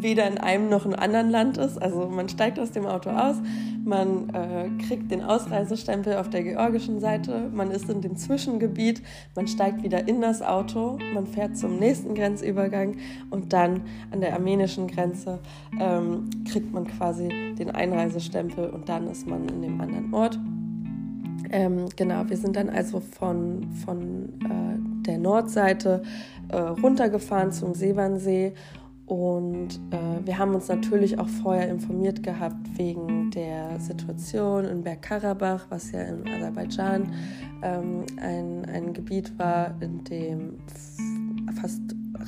weder 0.00 0.26
in 0.26 0.38
einem 0.38 0.68
noch 0.68 0.86
in 0.86 0.94
einem 0.94 1.02
anderen 1.02 1.30
Land 1.30 1.58
ist. 1.58 1.80
Also 1.80 2.08
man 2.08 2.28
steigt 2.28 2.58
aus 2.58 2.72
dem 2.72 2.86
Auto 2.86 3.10
aus, 3.10 3.36
man 3.84 4.30
äh, 4.30 4.68
kriegt 4.82 5.10
den 5.10 5.22
Ausreisestempel 5.22 6.16
auf 6.16 6.30
der 6.30 6.42
georgischen 6.42 7.00
Seite, 7.00 7.50
man 7.52 7.70
ist 7.70 7.88
in 7.88 8.00
dem 8.00 8.16
Zwischengebiet, 8.16 9.02
man 9.34 9.46
steigt 9.46 9.82
wieder 9.82 10.08
in 10.08 10.20
das 10.20 10.42
Auto, 10.42 10.98
man 11.12 11.26
fährt 11.26 11.56
zum 11.56 11.78
nächsten 11.78 12.14
Grenzübergang 12.14 12.96
und 13.30 13.52
dann 13.52 13.82
an 14.10 14.20
der 14.20 14.32
armenischen 14.34 14.86
Grenze 14.86 15.38
ähm, 15.78 16.30
kriegt 16.50 16.72
man 16.72 16.86
quasi 16.86 17.28
den 17.58 17.70
Einreisestempel 17.70 18.70
und 18.70 18.88
dann 18.88 19.08
ist 19.08 19.26
man 19.26 19.48
in 19.48 19.62
dem 19.62 19.80
anderen 19.80 20.12
Ort. 20.14 20.38
Ähm, 21.50 21.88
genau, 21.94 22.28
wir 22.28 22.36
sind 22.36 22.56
dann 22.56 22.68
also 22.68 23.00
von, 23.00 23.68
von 23.84 24.28
äh, 24.44 25.02
der 25.06 25.18
Nordseite 25.18 26.02
äh, 26.48 26.56
runtergefahren 26.56 27.52
zum 27.52 27.74
Seewannsee 27.74 28.54
und 29.06 29.80
äh, 29.90 30.26
wir 30.26 30.38
haben 30.38 30.54
uns 30.54 30.68
natürlich 30.68 31.18
auch 31.18 31.28
vorher 31.28 31.68
informiert 31.68 32.22
gehabt 32.22 32.78
wegen 32.78 33.30
der 33.30 33.78
Situation 33.78 34.64
in 34.64 34.82
Bergkarabach, 34.82 35.66
was 35.68 35.92
ja 35.92 36.02
in 36.02 36.26
Aserbaidschan 36.26 37.12
ähm, 37.62 38.06
ein, 38.16 38.64
ein 38.64 38.94
Gebiet 38.94 39.38
war, 39.38 39.74
in 39.80 40.04
dem 40.04 40.58
fast 41.60 41.82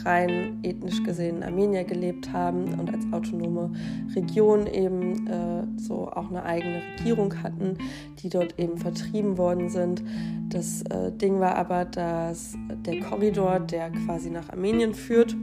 rein 0.05 0.59
ethnisch 0.63 1.03
gesehen 1.03 1.43
Armenier 1.43 1.85
gelebt 1.85 2.33
haben 2.33 2.79
und 2.79 2.93
als 2.93 3.05
autonome 3.13 3.71
Region 4.15 4.67
eben 4.67 5.27
äh, 5.27 5.65
so 5.79 6.09
auch 6.09 6.29
eine 6.29 6.43
eigene 6.45 6.83
Regierung 6.99 7.43
hatten, 7.43 7.79
die 8.19 8.29
dort 8.29 8.59
eben 8.59 8.77
vertrieben 8.77 9.39
worden 9.39 9.71
sind. 9.71 10.03
Das 10.51 10.83
äh, 10.83 11.13
Ding 11.13 11.41
war 11.41 11.55
aber, 11.55 11.87
dass 11.87 12.55
der 12.85 13.01
Korridor, 13.01 13.61
der 13.61 13.91
quasi 13.91 14.29
nach 14.31 14.51
Armenien 14.51 14.93
führt, 14.93 15.35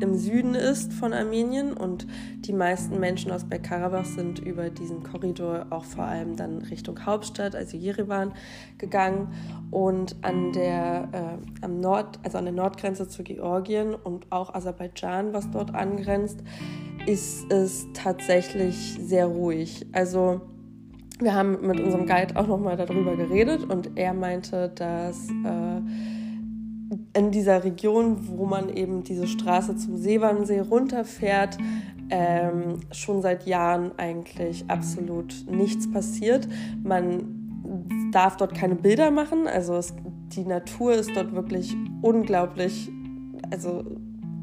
im 0.00 0.16
Süden 0.16 0.54
ist 0.54 0.92
von 0.92 1.12
Armenien 1.12 1.72
und 1.72 2.06
die 2.36 2.52
meisten 2.52 2.98
Menschen 2.98 3.30
aus 3.30 3.44
Bergkarabach 3.44 4.04
sind 4.04 4.38
über 4.38 4.70
diesen 4.70 5.02
Korridor 5.02 5.66
auch 5.70 5.84
vor 5.84 6.04
allem 6.04 6.36
dann 6.36 6.58
Richtung 6.58 7.04
Hauptstadt, 7.04 7.54
also 7.54 7.76
Jerewan, 7.76 8.32
gegangen 8.78 9.32
und 9.70 10.16
an 10.22 10.52
der, 10.52 11.08
äh, 11.12 11.64
am 11.64 11.80
Nord, 11.80 12.18
also 12.22 12.38
an 12.38 12.44
der 12.44 12.54
Nordgrenze 12.54 13.08
zu 13.08 13.22
Georgien 13.22 13.94
und 13.94 14.26
auch 14.30 14.54
Aserbaidschan, 14.54 15.32
was 15.32 15.50
dort 15.50 15.74
angrenzt, 15.74 16.40
ist 17.06 17.50
es 17.52 17.86
tatsächlich 17.94 18.98
sehr 19.00 19.26
ruhig. 19.26 19.86
Also 19.92 20.40
wir 21.20 21.34
haben 21.34 21.66
mit 21.66 21.80
unserem 21.80 22.06
Guide 22.06 22.36
auch 22.36 22.46
nochmal 22.46 22.76
darüber 22.76 23.16
geredet 23.16 23.64
und 23.64 23.98
er 23.98 24.14
meinte, 24.14 24.70
dass 24.74 25.28
äh, 25.28 25.80
in 27.16 27.30
dieser 27.30 27.64
Region, 27.64 28.28
wo 28.28 28.46
man 28.46 28.68
eben 28.68 29.04
diese 29.04 29.26
Straße 29.26 29.76
zum 29.76 29.96
Seewannsee 29.96 30.60
runterfährt, 30.60 31.56
ähm, 32.10 32.80
schon 32.90 33.22
seit 33.22 33.46
Jahren 33.46 33.92
eigentlich 33.96 34.64
absolut 34.68 35.34
nichts 35.48 35.90
passiert. 35.90 36.48
Man 36.82 38.10
darf 38.12 38.36
dort 38.36 38.54
keine 38.54 38.74
Bilder 38.74 39.10
machen, 39.10 39.46
also 39.46 39.76
es, 39.76 39.94
die 40.34 40.44
Natur 40.44 40.94
ist 40.94 41.14
dort 41.14 41.32
wirklich 41.32 41.76
unglaublich, 42.02 42.90
also 43.50 43.84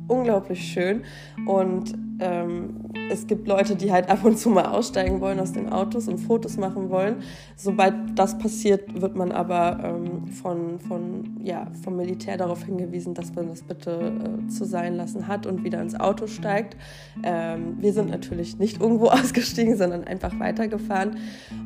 unglaublich 0.08 0.62
schön 0.62 1.04
und 1.46 1.94
ähm, 2.20 2.76
es 3.10 3.28
gibt 3.28 3.48
Leute, 3.48 3.76
die 3.76 3.92
halt 3.92 4.10
ab 4.10 4.24
und 4.26 4.38
zu 4.38 4.50
mal 4.50 4.66
aussteigen 4.66 5.22
wollen 5.22 5.40
aus 5.40 5.54
den 5.54 5.70
Autos 5.70 6.08
und 6.08 6.18
Fotos 6.18 6.58
machen 6.58 6.90
wollen. 6.90 7.18
Sobald 7.56 7.94
das 8.16 8.38
passiert, 8.38 9.02
wird 9.02 9.16
man 9.16 9.32
aber 9.32 9.80
ähm, 9.84 10.28
von, 10.28 10.80
von, 10.80 11.38
ja, 11.44 11.68
vom 11.84 11.96
Militär 11.96 12.38
darauf 12.38 12.64
hingewiesen, 12.64 13.14
dass 13.14 13.34
man 13.36 13.48
das 13.48 13.62
bitte 13.62 14.14
äh, 14.46 14.48
zu 14.48 14.66
sein 14.66 14.96
lassen 14.96 15.28
hat 15.28 15.46
und 15.46 15.64
wieder 15.64 15.82
ins 15.82 16.00
Auto 16.00 16.28
steigt. 16.28 16.76
Ähm, 17.24 17.78
wir 17.80 17.94
sind 17.94 18.10
natürlich 18.10 18.58
nicht 18.58 18.82
irgendwo 18.82 19.08
ausgestiegen, 19.08 19.78
sondern 19.78 20.04
einfach 20.04 20.40
weitergefahren. 20.40 21.18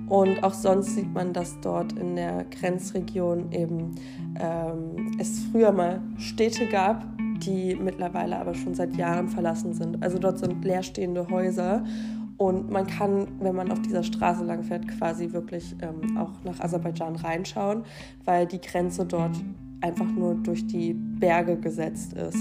Und 0.08 0.44
auch 0.44 0.54
sonst 0.54 0.96
sieht 0.96 1.14
man, 1.14 1.34
dass 1.34 1.60
dort 1.62 1.94
in 1.94 2.16
der 2.16 2.46
Grenzregion 2.46 3.52
eben 3.52 3.96
ähm, 4.40 5.16
es 5.20 5.44
früher 5.52 5.72
mal 5.72 6.02
Städte 6.18 6.68
gab, 6.68 7.06
die 7.44 7.76
mittlerweile 7.76 8.38
aber 8.38 8.54
schon 8.54 8.74
seit 8.74 8.96
Jahren 8.96 9.28
verlassen 9.28 9.74
sind. 9.74 10.04
Also 10.04 10.20
dort 10.20 10.40
sind 10.40 10.64
leerstehende 10.64 11.28
Häuser 11.30 11.84
und 12.38 12.72
man 12.72 12.88
kann, 12.88 13.28
wenn 13.40 13.56
man 13.56 13.72
auf 13.72 13.82
dieser 13.82 14.04
Straße 14.04 14.44
lang 14.44 14.64
fährt, 14.64 14.88
quasi 14.88 15.32
wirklich 15.32 15.76
ähm, 15.82 16.18
auch 16.18 16.32
nach 16.44 16.60
Aserbaidschan 16.60 17.16
reinschauen, 17.16 17.84
weil 18.26 18.48
die 18.48 18.60
Grenze 18.60 19.06
dort 19.06 19.38
einfach 19.82 20.08
nur 20.08 20.36
durch 20.36 20.66
die 20.66 20.94
Berge 20.94 21.58
gesetzt 21.58 22.14
ist. 22.14 22.38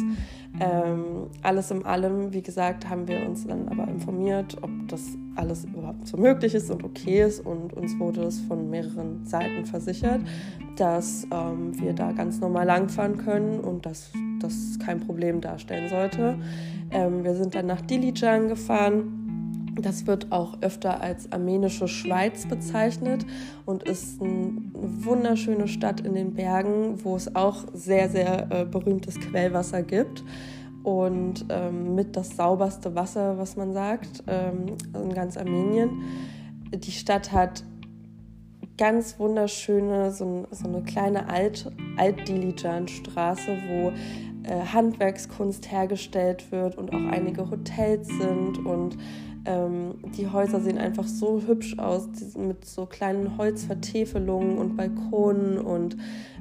Ähm, 0.59 1.29
alles 1.43 1.71
in 1.71 1.85
allem, 1.85 2.33
wie 2.33 2.43
gesagt, 2.43 2.89
haben 2.89 3.07
wir 3.07 3.25
uns 3.27 3.47
dann 3.47 3.69
aber 3.69 3.87
informiert, 3.87 4.57
ob 4.63 4.71
das 4.89 5.17
alles 5.37 5.65
überhaupt 5.65 6.07
so 6.07 6.17
möglich 6.17 6.55
ist 6.55 6.71
und 6.71 6.83
okay 6.83 7.23
ist. 7.23 7.41
Und 7.41 7.73
uns 7.73 7.99
wurde 7.99 8.23
es 8.23 8.41
von 8.41 8.69
mehreren 8.69 9.25
Seiten 9.25 9.65
versichert, 9.65 10.21
dass 10.77 11.27
ähm, 11.31 11.79
wir 11.79 11.93
da 11.93 12.13
ganz 12.13 12.41
normal 12.41 12.67
langfahren 12.67 13.17
können 13.17 13.61
und 13.61 13.87
dass 13.87 14.11
das 14.41 14.79
kein 14.85 15.01
Problem 15.01 15.41
darstellen 15.41 15.89
sollte. 15.89 16.37
Ähm, 16.91 17.23
wir 17.23 17.35
sind 17.35 17.55
dann 17.55 17.67
nach 17.67 17.81
Dilijan 17.83 18.49
gefahren. 18.49 19.20
Das 19.77 20.07
wird 20.07 20.33
auch 20.33 20.59
öfter 20.63 21.01
als 21.01 21.31
armenische 21.33 21.89
Schweiz 21.89 22.47
bezeichnet 22.47 23.25
und 23.67 23.85
ist 23.85 24.21
eine 24.21 24.53
wunderschöne 24.73 25.69
Stadt 25.69 26.01
in 26.01 26.15
den 26.15 26.35
Bergen, 26.35 27.05
wo 27.05 27.17
es 27.17 27.35
auch 27.35 27.65
sehr, 27.73 28.09
sehr 28.09 28.51
äh, 28.51 28.65
berühmtes 28.65 29.19
Quellwasser 29.21 29.83
gibt 29.83 30.25
und 30.83 31.47
ähm, 31.51 31.95
mit 31.95 32.17
das 32.17 32.37
sauberste 32.37 32.95
Wasser, 32.95 33.39
was 33.39 33.57
man 33.57 33.73
sagt, 33.73 34.25
ähm, 34.27 34.77
in 34.95 35.13
ganz 35.15 35.37
Armenien. 35.37 36.03
die 36.73 36.93
Stadt 36.93 37.33
hat 37.33 37.65
ganz 38.79 39.19
wunderschöne, 39.19 40.11
so, 40.11 40.47
so 40.51 40.67
eine 40.67 40.83
kleine 40.83 41.29
Alt, 41.29 41.71
Alt-Dilijan-Straße, 41.99 43.59
wo 43.69 43.93
äh, 44.43 44.65
Handwerkskunst 44.73 45.71
hergestellt 45.71 46.51
wird 46.51 46.79
und 46.79 46.91
auch 46.95 47.13
einige 47.13 47.51
Hotels 47.51 48.09
sind 48.09 48.65
und 48.65 48.97
ähm, 49.45 49.95
die 50.17 50.29
Häuser 50.29 50.61
sehen 50.61 50.79
einfach 50.79 51.07
so 51.07 51.43
hübsch 51.47 51.79
aus, 51.79 52.09
mit 52.37 52.65
so 52.65 52.87
kleinen 52.87 53.37
Holzvertäfelungen 53.39 54.59
und 54.59 54.77
Balkonen. 54.77 55.59
Und 55.59 55.97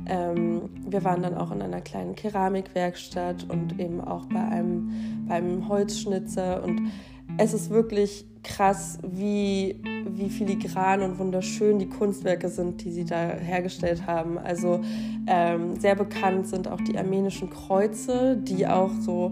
ähm, 0.05 0.69
wir 0.87 1.03
waren 1.03 1.21
dann 1.21 1.35
auch 1.35 1.51
in 1.51 1.61
einer 1.61 1.81
kleinen 1.81 2.15
Keramikwerkstatt 2.15 3.45
und 3.49 3.79
eben 3.79 4.01
auch 4.01 4.25
bei 4.25 4.41
einem, 4.41 4.91
bei 5.27 5.41
Holzschnitzer. 5.67 6.63
Und 6.63 6.91
es 7.37 7.53
ist 7.53 7.69
wirklich 7.69 8.25
krass, 8.43 8.97
wie, 9.03 9.81
wie 10.07 10.29
filigran 10.29 11.01
und 11.01 11.19
wunderschön 11.19 11.79
die 11.79 11.89
Kunstwerke 11.89 12.49
sind, 12.49 12.83
die 12.83 12.91
sie 12.91 13.05
da 13.05 13.33
hergestellt 13.33 14.07
haben. 14.07 14.37
Also 14.37 14.81
ähm, 15.27 15.79
sehr 15.79 15.95
bekannt 15.95 16.47
sind 16.47 16.67
auch 16.67 16.81
die 16.81 16.97
armenischen 16.97 17.49
Kreuze, 17.49 18.37
die 18.37 18.67
auch 18.67 18.91
so 19.01 19.29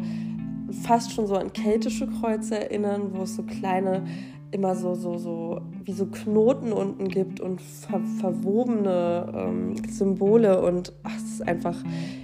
fast 0.71 1.11
schon 1.11 1.27
so 1.27 1.35
an 1.35 1.53
keltische 1.53 2.07
Kreuze 2.07 2.59
erinnern, 2.59 3.11
wo 3.13 3.23
es 3.23 3.35
so 3.35 3.43
kleine, 3.43 4.05
immer 4.51 4.75
so, 4.75 4.95
so, 4.95 5.17
so, 5.17 5.61
wie 5.83 5.93
so 5.93 6.05
Knoten 6.05 6.71
unten 6.71 7.07
gibt 7.09 7.39
und 7.39 7.61
ver 7.61 7.99
verwobene 8.19 9.33
ähm, 9.35 9.75
Symbole. 9.89 10.61
Und 10.61 10.93
ach, 11.03 11.15
es 11.17 11.33
ist 11.33 11.47
einfach, 11.47 11.75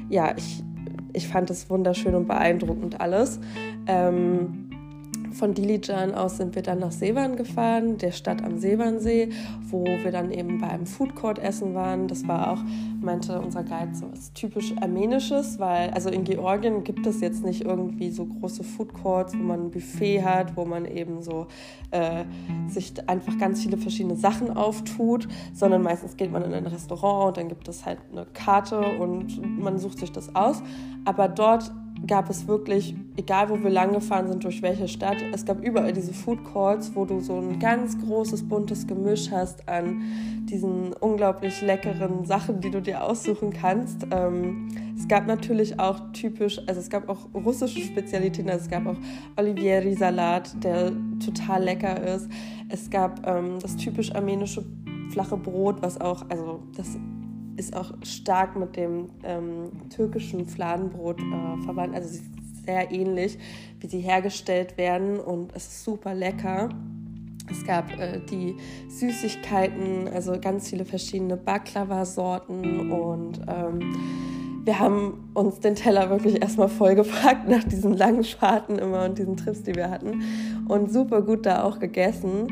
ja, 0.10 0.34
ich, 0.38 0.64
ich 1.14 1.28
fand 1.28 1.50
es 1.50 1.70
wunderschön 1.70 2.16
und 2.16 2.28
beeindruckend 2.28 3.00
alles. 3.02 3.40
Ähm, 3.88 4.63
von 5.34 5.54
Dilijan 5.54 6.14
aus 6.14 6.38
sind 6.38 6.56
wir 6.56 6.62
dann 6.62 6.80
nach 6.80 6.92
Sevan 6.92 7.36
gefahren, 7.36 7.98
der 7.98 8.12
Stadt 8.12 8.44
am 8.44 8.58
Sevansee, 8.60 9.30
wo 9.70 9.84
wir 9.84 10.12
dann 10.12 10.32
eben 10.32 10.60
bei 10.60 10.68
einem 10.68 10.86
Food 10.86 11.16
Court 11.16 11.40
essen 11.40 11.74
waren. 11.74 12.08
Das 12.08 12.28
war 12.28 12.52
auch, 12.52 12.60
meinte 13.02 13.40
unser 13.40 13.64
Guide, 13.64 13.94
so 13.94 14.12
was 14.12 14.34
typisch 14.34 14.74
Armenisches, 14.82 15.60
weil 15.60 15.90
also 15.92 16.10
in 16.10 16.24
Georgien 16.24 16.84
gibt 16.84 17.06
es 17.06 17.22
jetzt 17.22 17.44
nicht 17.44 17.66
irgendwie 17.66 18.12
so 18.12 18.26
große 18.26 18.64
Food 18.64 18.94
Courts, 18.94 19.34
wo 19.34 19.44
man 19.44 19.66
ein 19.66 19.72
Buffet 19.72 20.24
hat, 20.24 20.56
wo 20.56 20.66
man 20.66 20.86
eben 20.86 21.22
so 21.22 21.48
äh, 21.92 22.24
sich 22.68 22.94
einfach 23.08 23.38
ganz 23.38 23.62
viele 23.62 23.78
verschiedene 23.78 24.16
Sachen 24.16 24.56
auftut, 24.56 25.28
sondern 25.54 25.82
meistens 25.82 26.18
geht 26.18 26.32
man 26.32 26.44
in 26.44 26.54
ein 26.54 26.68
Restaurant 26.68 27.30
und 27.30 27.38
dann 27.38 27.50
gibt 27.50 27.68
es 27.68 27.86
halt 27.86 28.00
eine 28.12 28.26
Karte 28.34 28.80
und 28.80 29.60
man 29.60 29.78
sucht 29.80 30.00
sich 30.00 30.12
das 30.12 30.36
aus. 30.36 30.62
Aber 31.06 31.28
dort 31.28 31.72
gab 32.08 32.30
es 32.30 32.48
wirklich, 32.48 32.96
egal 33.16 33.50
wo 33.50 33.62
wir 33.62 33.70
lang 33.70 33.94
gefahren 33.94 34.28
sind, 34.28 34.44
durch 34.44 34.62
welche 34.62 34.88
Stadt, 34.88 35.18
es 35.34 35.46
gab 35.46 35.64
überall 35.64 35.94
diese 35.94 36.14
Food 36.14 36.44
Courts, 36.44 36.92
wo 36.96 37.06
du 37.06 37.22
so 37.22 37.40
ein 37.40 37.60
ganz 37.60 37.98
großes, 38.00 38.48
buntes 38.48 38.86
Gemisch 38.88 39.32
hast 39.32 39.68
an 39.70 40.02
diesen 40.50 40.94
unglaublich 40.94 41.62
leckeren 41.62 42.26
Sachen, 42.26 42.60
die 42.60 42.70
du 42.70 42.82
dir 42.82 43.04
aussuchen 43.04 43.52
kannst. 43.54 44.06
Ähm, 44.12 44.68
es 44.98 45.08
gab 45.08 45.28
natürlich 45.28 45.80
auch 45.80 46.12
typisch, 46.12 46.60
also 46.68 46.80
es 46.80 46.90
gab 46.90 47.08
auch 47.08 47.28
russische 47.34 47.80
Spezialitäten, 47.80 48.50
also 48.50 48.66
es 48.66 48.70
gab 48.70 48.86
auch 48.86 48.98
Olivieri-Salat, 49.38 50.64
der 50.64 50.92
total 51.24 51.64
lecker 51.64 52.02
ist. 52.04 52.30
Es 52.70 52.90
gab 52.90 53.26
ähm, 53.28 53.60
das 53.62 53.78
typisch 53.78 54.14
armenische 54.14 54.66
flache 55.10 55.38
Brot, 55.38 55.82
was 55.82 56.02
auch, 56.02 56.26
also 56.30 56.64
das 56.76 56.98
ist 57.56 57.76
auch 57.76 57.94
stark 58.04 58.56
mit 58.56 58.76
dem 58.76 59.10
ähm, 59.24 59.90
türkischen 59.90 60.46
Fladenbrot 60.46 61.20
äh, 61.20 61.64
verwandt. 61.64 61.96
Also 61.96 62.10
sie 62.10 62.20
ist 62.20 62.66
sehr 62.66 62.92
ähnlich, 62.92 63.38
wie 63.80 63.88
sie 63.88 64.00
hergestellt 64.00 64.78
werden 64.78 65.20
und 65.20 65.52
es 65.56 65.68
ist 65.68 65.84
super 65.84 66.14
lecker. 66.14 66.70
Es 67.52 67.66
gab 67.66 67.92
äh, 68.00 68.22
die 68.30 68.56
Süßigkeiten, 68.90 70.08
also 70.08 70.40
ganz 70.40 70.70
viele 70.70 70.86
verschiedene 70.86 71.38
Baklava-Sorten 71.38 72.92
und 72.92 73.42
ähm, 73.48 73.96
wir 74.66 74.80
haben 74.80 75.30
uns 75.34 75.60
den 75.60 75.76
Teller 75.76 76.10
wirklich 76.10 76.42
erstmal 76.42 76.70
vollgepackt 76.70 77.50
nach 77.50 77.66
diesen 77.66 77.94
langen 77.98 78.24
Fahrten 78.24 78.80
immer 78.80 79.04
und 79.04 79.18
diesen 79.18 79.36
Trips, 79.36 79.64
die 79.64 79.76
wir 79.76 79.90
hatten 79.90 80.24
und 80.70 80.92
super 80.92 81.22
gut 81.22 81.46
da 81.46 81.64
auch 81.64 81.80
gegessen. 81.80 82.48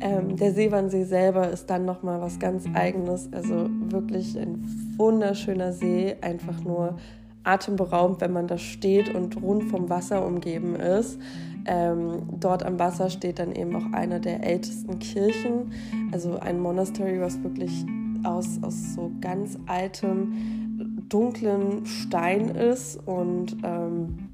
Ähm, 0.00 0.36
der 0.36 0.52
Seewannsee 0.52 1.04
selber 1.04 1.50
ist 1.50 1.70
dann 1.70 1.84
nochmal 1.84 2.20
was 2.20 2.38
ganz 2.38 2.64
Eigenes, 2.74 3.28
also 3.32 3.68
wirklich 3.88 4.36
ein 4.38 4.64
wunderschöner 4.96 5.72
See, 5.72 6.16
einfach 6.20 6.60
nur 6.62 6.96
atemberaubend, 7.44 8.20
wenn 8.20 8.32
man 8.32 8.46
da 8.46 8.58
steht 8.58 9.14
und 9.14 9.40
rund 9.40 9.64
vom 9.64 9.88
Wasser 9.88 10.26
umgeben 10.26 10.76
ist. 10.76 11.18
Ähm, 11.66 12.22
dort 12.40 12.62
am 12.62 12.78
Wasser 12.78 13.10
steht 13.10 13.38
dann 13.38 13.52
eben 13.52 13.74
auch 13.76 13.92
eine 13.92 14.20
der 14.20 14.42
ältesten 14.42 14.98
Kirchen, 14.98 15.72
also 16.12 16.38
ein 16.38 16.60
Monastery, 16.60 17.20
was 17.20 17.42
wirklich 17.42 17.84
aus, 18.24 18.58
aus 18.62 18.94
so 18.94 19.10
ganz 19.20 19.58
altem, 19.66 21.06
dunklen 21.08 21.86
Stein 21.86 22.48
ist 22.48 22.96
und 23.06 23.56
ähm, 23.62 24.30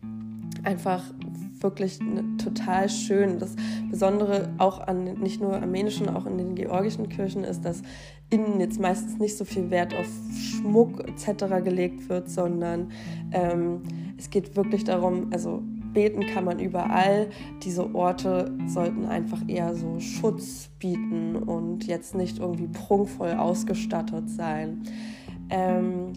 einfach 0.64 1.02
wirklich 1.62 1.98
total 2.38 2.88
schön. 2.88 3.38
Das 3.38 3.56
Besondere 3.90 4.52
auch 4.58 4.80
an 4.80 5.04
nicht 5.20 5.40
nur 5.40 5.54
armenischen, 5.54 6.08
auch 6.08 6.26
in 6.26 6.38
den 6.38 6.54
georgischen 6.54 7.08
Kirchen 7.08 7.44
ist, 7.44 7.64
dass 7.64 7.82
innen 8.30 8.60
jetzt 8.60 8.80
meistens 8.80 9.18
nicht 9.18 9.36
so 9.36 9.44
viel 9.44 9.70
Wert 9.70 9.94
auf 9.94 10.06
Schmuck 10.38 11.00
etc. 11.00 11.62
gelegt 11.64 12.08
wird, 12.08 12.30
sondern 12.30 12.92
ähm, 13.32 13.82
es 14.16 14.30
geht 14.30 14.56
wirklich 14.56 14.84
darum, 14.84 15.30
also 15.32 15.62
beten 15.92 16.26
kann 16.26 16.44
man 16.44 16.58
überall. 16.60 17.28
Diese 17.62 17.94
Orte 17.94 18.52
sollten 18.66 19.06
einfach 19.06 19.40
eher 19.48 19.74
so 19.74 19.98
Schutz 19.98 20.70
bieten 20.78 21.36
und 21.36 21.86
jetzt 21.86 22.14
nicht 22.14 22.38
irgendwie 22.38 22.68
prunkvoll 22.68 23.32
ausgestattet 23.32 24.30
sein. 24.30 24.82
Ähm, 25.50 26.12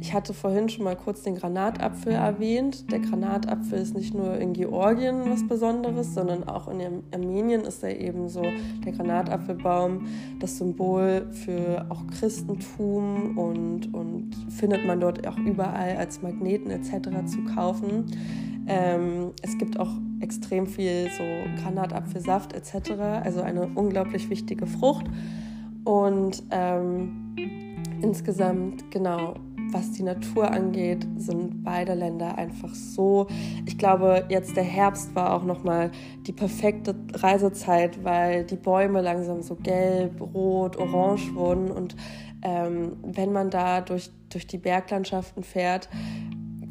ich 0.00 0.12
hatte 0.12 0.34
vorhin 0.34 0.68
schon 0.68 0.84
mal 0.84 0.96
kurz 0.96 1.22
den 1.22 1.36
Granatapfel 1.36 2.12
erwähnt. 2.12 2.90
Der 2.92 3.00
Granatapfel 3.00 3.78
ist 3.78 3.94
nicht 3.94 4.14
nur 4.14 4.36
in 4.36 4.52
Georgien 4.52 5.22
was 5.30 5.46
Besonderes, 5.46 6.14
sondern 6.14 6.44
auch 6.44 6.68
in 6.68 7.02
Armenien 7.12 7.62
ist 7.62 7.82
er 7.82 7.98
eben 7.98 8.28
so 8.28 8.42
der 8.84 8.92
Granatapfelbaum 8.92 10.06
das 10.38 10.58
Symbol 10.58 11.26
für 11.32 11.86
auch 11.88 12.06
Christentum 12.08 13.38
und, 13.38 13.94
und 13.94 14.30
findet 14.50 14.86
man 14.86 15.00
dort 15.00 15.26
auch 15.26 15.38
überall 15.38 15.96
als 15.96 16.22
Magneten 16.22 16.70
etc. 16.70 17.26
zu 17.26 17.44
kaufen. 17.54 18.04
Ähm, 18.68 19.32
es 19.42 19.56
gibt 19.56 19.78
auch 19.78 19.90
extrem 20.20 20.66
viel 20.66 21.08
so 21.16 21.24
Granatapfelsaft 21.62 22.52
etc. 22.52 22.90
Also 23.22 23.40
eine 23.40 23.68
unglaublich 23.74 24.28
wichtige 24.28 24.66
Frucht. 24.66 25.06
Und 25.84 26.42
ähm, 26.50 27.36
insgesamt, 28.02 28.90
genau, 28.90 29.34
was 29.72 29.92
die 29.92 30.02
Natur 30.02 30.50
angeht, 30.50 31.06
sind 31.16 31.62
beide 31.62 31.94
Länder 31.94 32.36
einfach 32.38 32.74
so. 32.74 33.26
Ich 33.66 33.78
glaube, 33.78 34.24
jetzt 34.28 34.56
der 34.56 34.64
Herbst 34.64 35.14
war 35.14 35.34
auch 35.34 35.44
nochmal 35.44 35.90
die 36.26 36.32
perfekte 36.32 36.94
Reisezeit, 37.14 38.04
weil 38.04 38.44
die 38.44 38.56
Bäume 38.56 39.00
langsam 39.00 39.42
so 39.42 39.56
gelb, 39.56 40.20
rot, 40.34 40.76
orange 40.76 41.34
wurden. 41.34 41.70
Und 41.70 41.96
ähm, 42.42 42.96
wenn 43.02 43.32
man 43.32 43.50
da 43.50 43.80
durch, 43.80 44.10
durch 44.30 44.46
die 44.46 44.58
Berglandschaften 44.58 45.42
fährt, 45.42 45.88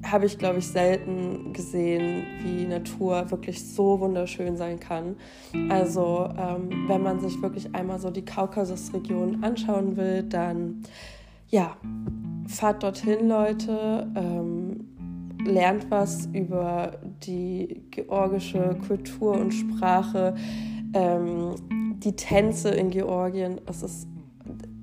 habe 0.03 0.27
ich, 0.27 0.37
glaube 0.37 0.59
ich, 0.59 0.67
selten 0.67 1.51
gesehen, 1.53 2.23
wie 2.43 2.65
Natur 2.65 3.31
wirklich 3.31 3.65
so 3.73 3.99
wunderschön 3.99 4.55
sein 4.55 4.79
kann. 4.79 5.15
Also, 5.69 6.29
ähm, 6.37 6.85
wenn 6.87 7.01
man 7.01 7.19
sich 7.19 7.41
wirklich 7.41 7.73
einmal 7.73 7.99
so 7.99 8.11
die 8.11 8.23
Kaukasusregion 8.23 9.43
anschauen 9.43 9.97
will, 9.97 10.23
dann 10.23 10.83
ja, 11.49 11.77
fahrt 12.47 12.83
dorthin, 12.83 13.27
Leute, 13.27 14.11
ähm, 14.15 14.85
lernt 15.45 15.89
was 15.91 16.27
über 16.33 16.99
die 17.25 17.83
georgische 17.91 18.77
Kultur 18.87 19.33
und 19.33 19.51
Sprache, 19.51 20.35
ähm, 20.93 21.55
die 21.99 22.15
Tänze 22.15 22.69
in 22.69 22.89
Georgien. 22.89 23.61
Es 23.67 23.83
ist 23.83 24.07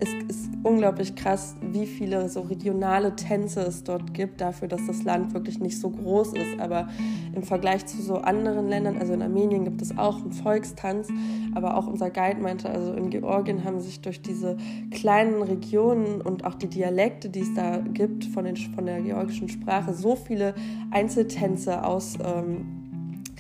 es 0.02 0.12
ist 0.28 0.50
unglaublich 0.64 1.14
krass, 1.14 1.54
wie 1.60 1.86
viele 1.86 2.28
so 2.28 2.40
regionale 2.40 3.14
Tänze 3.14 3.60
es 3.60 3.84
dort 3.84 4.12
gibt, 4.14 4.40
dafür, 4.40 4.66
dass 4.66 4.84
das 4.88 5.04
Land 5.04 5.32
wirklich 5.32 5.60
nicht 5.60 5.78
so 5.78 5.90
groß 5.90 6.32
ist. 6.32 6.58
Aber 6.58 6.88
im 7.34 7.44
Vergleich 7.44 7.86
zu 7.86 8.02
so 8.02 8.16
anderen 8.16 8.68
Ländern, 8.68 8.98
also 8.98 9.12
in 9.12 9.22
Armenien 9.22 9.64
gibt 9.64 9.80
es 9.80 9.96
auch 9.96 10.20
einen 10.20 10.32
Volkstanz, 10.32 11.08
aber 11.54 11.76
auch 11.76 11.86
unser 11.86 12.10
Guide 12.10 12.40
meinte, 12.40 12.68
also 12.68 12.94
in 12.94 13.10
Georgien 13.10 13.62
haben 13.62 13.80
sich 13.80 14.00
durch 14.00 14.20
diese 14.20 14.56
kleinen 14.90 15.40
Regionen 15.42 16.20
und 16.20 16.44
auch 16.44 16.54
die 16.54 16.68
Dialekte, 16.68 17.28
die 17.28 17.40
es 17.40 17.54
da 17.54 17.78
gibt 17.78 18.24
von, 18.24 18.44
den, 18.44 18.56
von 18.56 18.86
der 18.86 19.00
georgischen 19.02 19.48
Sprache, 19.48 19.94
so 19.94 20.16
viele 20.16 20.54
Einzeltänze 20.90 21.84
aus. 21.84 22.18
Ähm, 22.24 22.81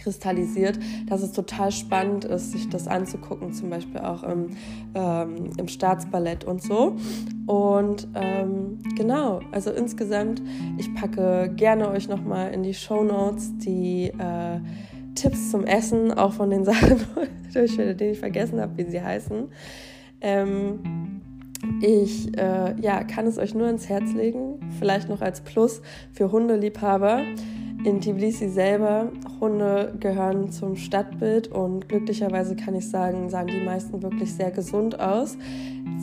kristallisiert, 0.02 0.78
dass 1.06 1.22
es 1.22 1.32
total 1.32 1.70
spannend 1.72 2.24
ist, 2.24 2.52
sich 2.52 2.68
das 2.68 2.88
anzugucken, 2.88 3.52
zum 3.52 3.70
Beispiel 3.70 4.00
auch 4.00 4.22
im, 4.22 4.50
ähm, 4.94 5.50
im 5.56 5.68
Staatsballett 5.68 6.44
und 6.44 6.62
so. 6.62 6.96
Und 7.46 8.08
ähm, 8.14 8.78
genau, 8.96 9.40
also 9.52 9.70
insgesamt, 9.70 10.42
ich 10.78 10.92
packe 10.94 11.52
gerne 11.54 11.88
euch 11.90 12.08
nochmal 12.08 12.52
in 12.52 12.62
die 12.62 12.74
Show 12.74 13.04
Notes 13.04 13.56
die 13.58 14.12
äh, 14.18 14.60
Tipps 15.14 15.50
zum 15.50 15.64
Essen, 15.64 16.12
auch 16.12 16.32
von 16.32 16.50
den 16.50 16.64
Sachen, 16.66 16.98
den 17.54 18.12
ich 18.12 18.18
vergessen 18.18 18.60
habe, 18.60 18.76
wie 18.76 18.90
sie 18.90 19.02
heißen. 19.02 19.48
Ähm, 20.20 21.20
ich 21.80 22.36
äh, 22.36 22.74
ja, 22.80 23.04
kann 23.04 23.26
es 23.26 23.38
euch 23.38 23.54
nur 23.54 23.68
ins 23.68 23.88
Herz 23.88 24.12
legen, 24.12 24.60
vielleicht 24.78 25.08
noch 25.08 25.20
als 25.20 25.42
Plus 25.42 25.82
für 26.12 26.32
Hundeliebhaber. 26.32 27.22
In 27.84 28.00
Tbilisi 28.00 28.48
selber, 28.48 29.10
Hunde 29.40 29.92
gehören 29.98 30.52
zum 30.52 30.76
Stadtbild 30.76 31.48
und 31.48 31.88
glücklicherweise 31.88 32.54
kann 32.54 32.76
ich 32.76 32.88
sagen, 32.88 33.28
sahen 33.28 33.48
die 33.48 33.60
meisten 33.60 34.00
wirklich 34.02 34.32
sehr 34.32 34.52
gesund 34.52 35.00
aus. 35.00 35.36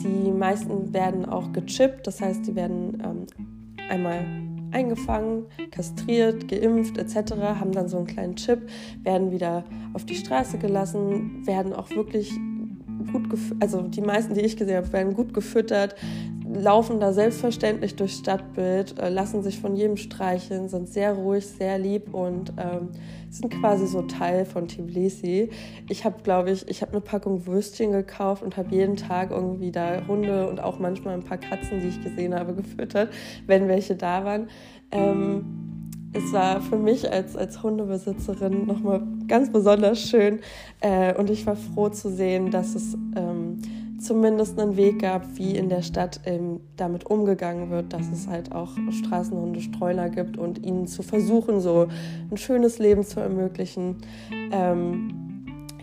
Die 0.02 0.30
meisten 0.30 0.92
werden 0.92 1.24
auch 1.24 1.52
gechippt, 1.52 2.06
das 2.06 2.20
heißt, 2.20 2.46
die 2.46 2.54
werden 2.54 3.02
ähm, 3.02 3.26
einmal 3.88 4.26
eingefangen, 4.72 5.46
kastriert, 5.70 6.48
geimpft 6.48 6.98
etc., 6.98 7.32
haben 7.36 7.72
dann 7.72 7.88
so 7.88 7.96
einen 7.96 8.06
kleinen 8.06 8.36
Chip, 8.36 8.68
werden 9.02 9.30
wieder 9.30 9.64
auf 9.94 10.04
die 10.04 10.16
Straße 10.16 10.58
gelassen, 10.58 11.46
werden 11.46 11.72
auch 11.72 11.88
wirklich 11.90 12.30
gut, 13.06 13.28
also 13.60 13.82
die 13.82 14.00
meisten, 14.00 14.34
die 14.34 14.40
ich 14.40 14.56
gesehen 14.56 14.76
habe, 14.76 14.92
werden 14.92 15.14
gut 15.14 15.34
gefüttert, 15.34 15.94
laufen 16.52 17.00
da 17.00 17.12
selbstverständlich 17.12 17.96
durchs 17.96 18.18
Stadtbild, 18.18 18.98
äh, 18.98 19.08
lassen 19.08 19.42
sich 19.42 19.60
von 19.60 19.76
jedem 19.76 19.96
streicheln, 19.96 20.68
sind 20.68 20.88
sehr 20.88 21.12
ruhig, 21.12 21.46
sehr 21.46 21.78
lieb 21.78 22.12
und 22.12 22.52
ähm, 22.58 22.88
sind 23.30 23.50
quasi 23.60 23.86
so 23.86 24.02
Teil 24.02 24.44
von 24.44 24.66
Tbilisi. 24.66 25.50
Ich 25.88 26.04
habe, 26.04 26.22
glaube 26.22 26.50
ich, 26.50 26.68
ich 26.68 26.82
habe 26.82 26.92
eine 26.92 27.00
Packung 27.00 27.46
Würstchen 27.46 27.92
gekauft 27.92 28.42
und 28.42 28.56
habe 28.56 28.74
jeden 28.74 28.96
Tag 28.96 29.30
irgendwie 29.30 29.70
da 29.70 30.06
Hunde 30.06 30.48
und 30.48 30.60
auch 30.60 30.78
manchmal 30.78 31.14
ein 31.14 31.22
paar 31.22 31.38
Katzen, 31.38 31.80
die 31.80 31.88
ich 31.88 32.02
gesehen 32.02 32.34
habe, 32.34 32.54
gefüttert, 32.60 33.10
wenn 33.46 33.68
welche 33.68 33.94
da 33.94 34.24
waren. 34.24 34.48
Ähm, 34.90 35.69
es 36.12 36.32
war 36.32 36.60
für 36.60 36.76
mich 36.76 37.10
als, 37.10 37.36
als 37.36 37.62
Hundebesitzerin 37.62 38.66
nochmal 38.66 39.02
ganz 39.28 39.52
besonders 39.52 40.00
schön 40.00 40.40
äh, 40.80 41.14
und 41.14 41.30
ich 41.30 41.46
war 41.46 41.56
froh 41.56 41.88
zu 41.88 42.10
sehen, 42.10 42.50
dass 42.50 42.74
es 42.74 42.94
ähm, 43.16 43.58
zumindest 44.00 44.58
einen 44.58 44.76
Weg 44.76 45.00
gab, 45.00 45.36
wie 45.36 45.56
in 45.56 45.68
der 45.68 45.82
Stadt 45.82 46.20
ähm, 46.24 46.60
damit 46.76 47.06
umgegangen 47.06 47.70
wird, 47.70 47.92
dass 47.92 48.10
es 48.10 48.26
halt 48.26 48.52
auch 48.52 48.70
Straßenhundestreuner 48.90 50.08
gibt 50.08 50.36
und 50.36 50.64
ihnen 50.64 50.86
zu 50.86 51.02
versuchen, 51.02 51.60
so 51.60 51.86
ein 52.30 52.36
schönes 52.36 52.78
Leben 52.78 53.04
zu 53.04 53.20
ermöglichen. 53.20 53.96
Ähm, 54.50 55.14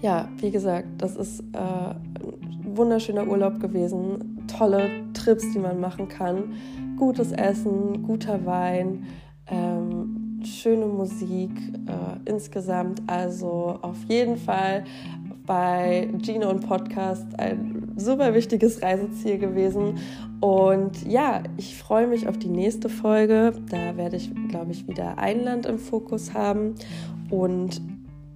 ja, 0.01 0.28
wie 0.38 0.51
gesagt, 0.51 0.88
das 0.97 1.15
ist 1.15 1.41
äh, 1.53 1.57
ein 1.57 2.75
wunderschöner 2.75 3.28
Urlaub 3.28 3.59
gewesen, 3.59 4.45
tolle 4.47 4.89
Trips, 5.13 5.51
die 5.53 5.59
man 5.59 5.80
machen 5.80 6.07
kann, 6.07 6.55
gutes 6.97 7.32
Essen, 7.32 8.03
guter 8.03 8.45
Wein. 8.45 9.05
Schöne 10.47 10.85
Musik 10.85 11.51
äh, 11.87 12.29
insgesamt. 12.29 13.01
Also 13.07 13.77
auf 13.81 13.97
jeden 14.07 14.37
Fall 14.37 14.85
bei 15.45 16.09
Gino 16.21 16.49
und 16.49 16.65
Podcast 16.65 17.27
ein 17.37 17.91
super 17.97 18.33
wichtiges 18.33 18.81
Reiseziel 18.81 19.39
gewesen. 19.39 19.97
Und 20.39 21.05
ja, 21.05 21.43
ich 21.57 21.77
freue 21.77 22.07
mich 22.07 22.27
auf 22.27 22.37
die 22.37 22.49
nächste 22.49 22.89
Folge. 22.89 23.53
Da 23.69 23.97
werde 23.97 24.15
ich, 24.15 24.31
glaube 24.49 24.71
ich, 24.71 24.87
wieder 24.87 25.17
ein 25.17 25.43
Land 25.43 25.65
im 25.65 25.79
Fokus 25.79 26.33
haben. 26.33 26.75
Und 27.29 27.81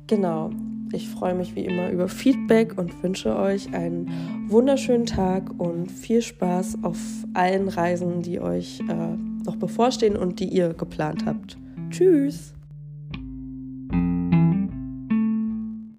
genau, 0.07 0.49
ich 0.91 1.07
freue 1.07 1.35
mich 1.35 1.55
wie 1.55 1.65
immer 1.65 1.89
über 1.89 2.09
Feedback 2.09 2.77
und 2.77 3.01
wünsche 3.03 3.37
euch 3.37 3.73
einen 3.73 4.47
wunderschönen 4.49 5.05
Tag 5.05 5.51
und 5.57 5.89
viel 5.89 6.21
Spaß 6.21 6.79
auf 6.81 6.97
allen 7.33 7.69
Reisen, 7.69 8.21
die 8.21 8.41
euch 8.41 8.81
äh, 8.81 9.15
noch 9.45 9.55
bevorstehen 9.55 10.17
und 10.17 10.39
die 10.39 10.49
ihr 10.49 10.73
geplant 10.73 11.25
habt. 11.25 11.57
Tschüss! 11.91 12.53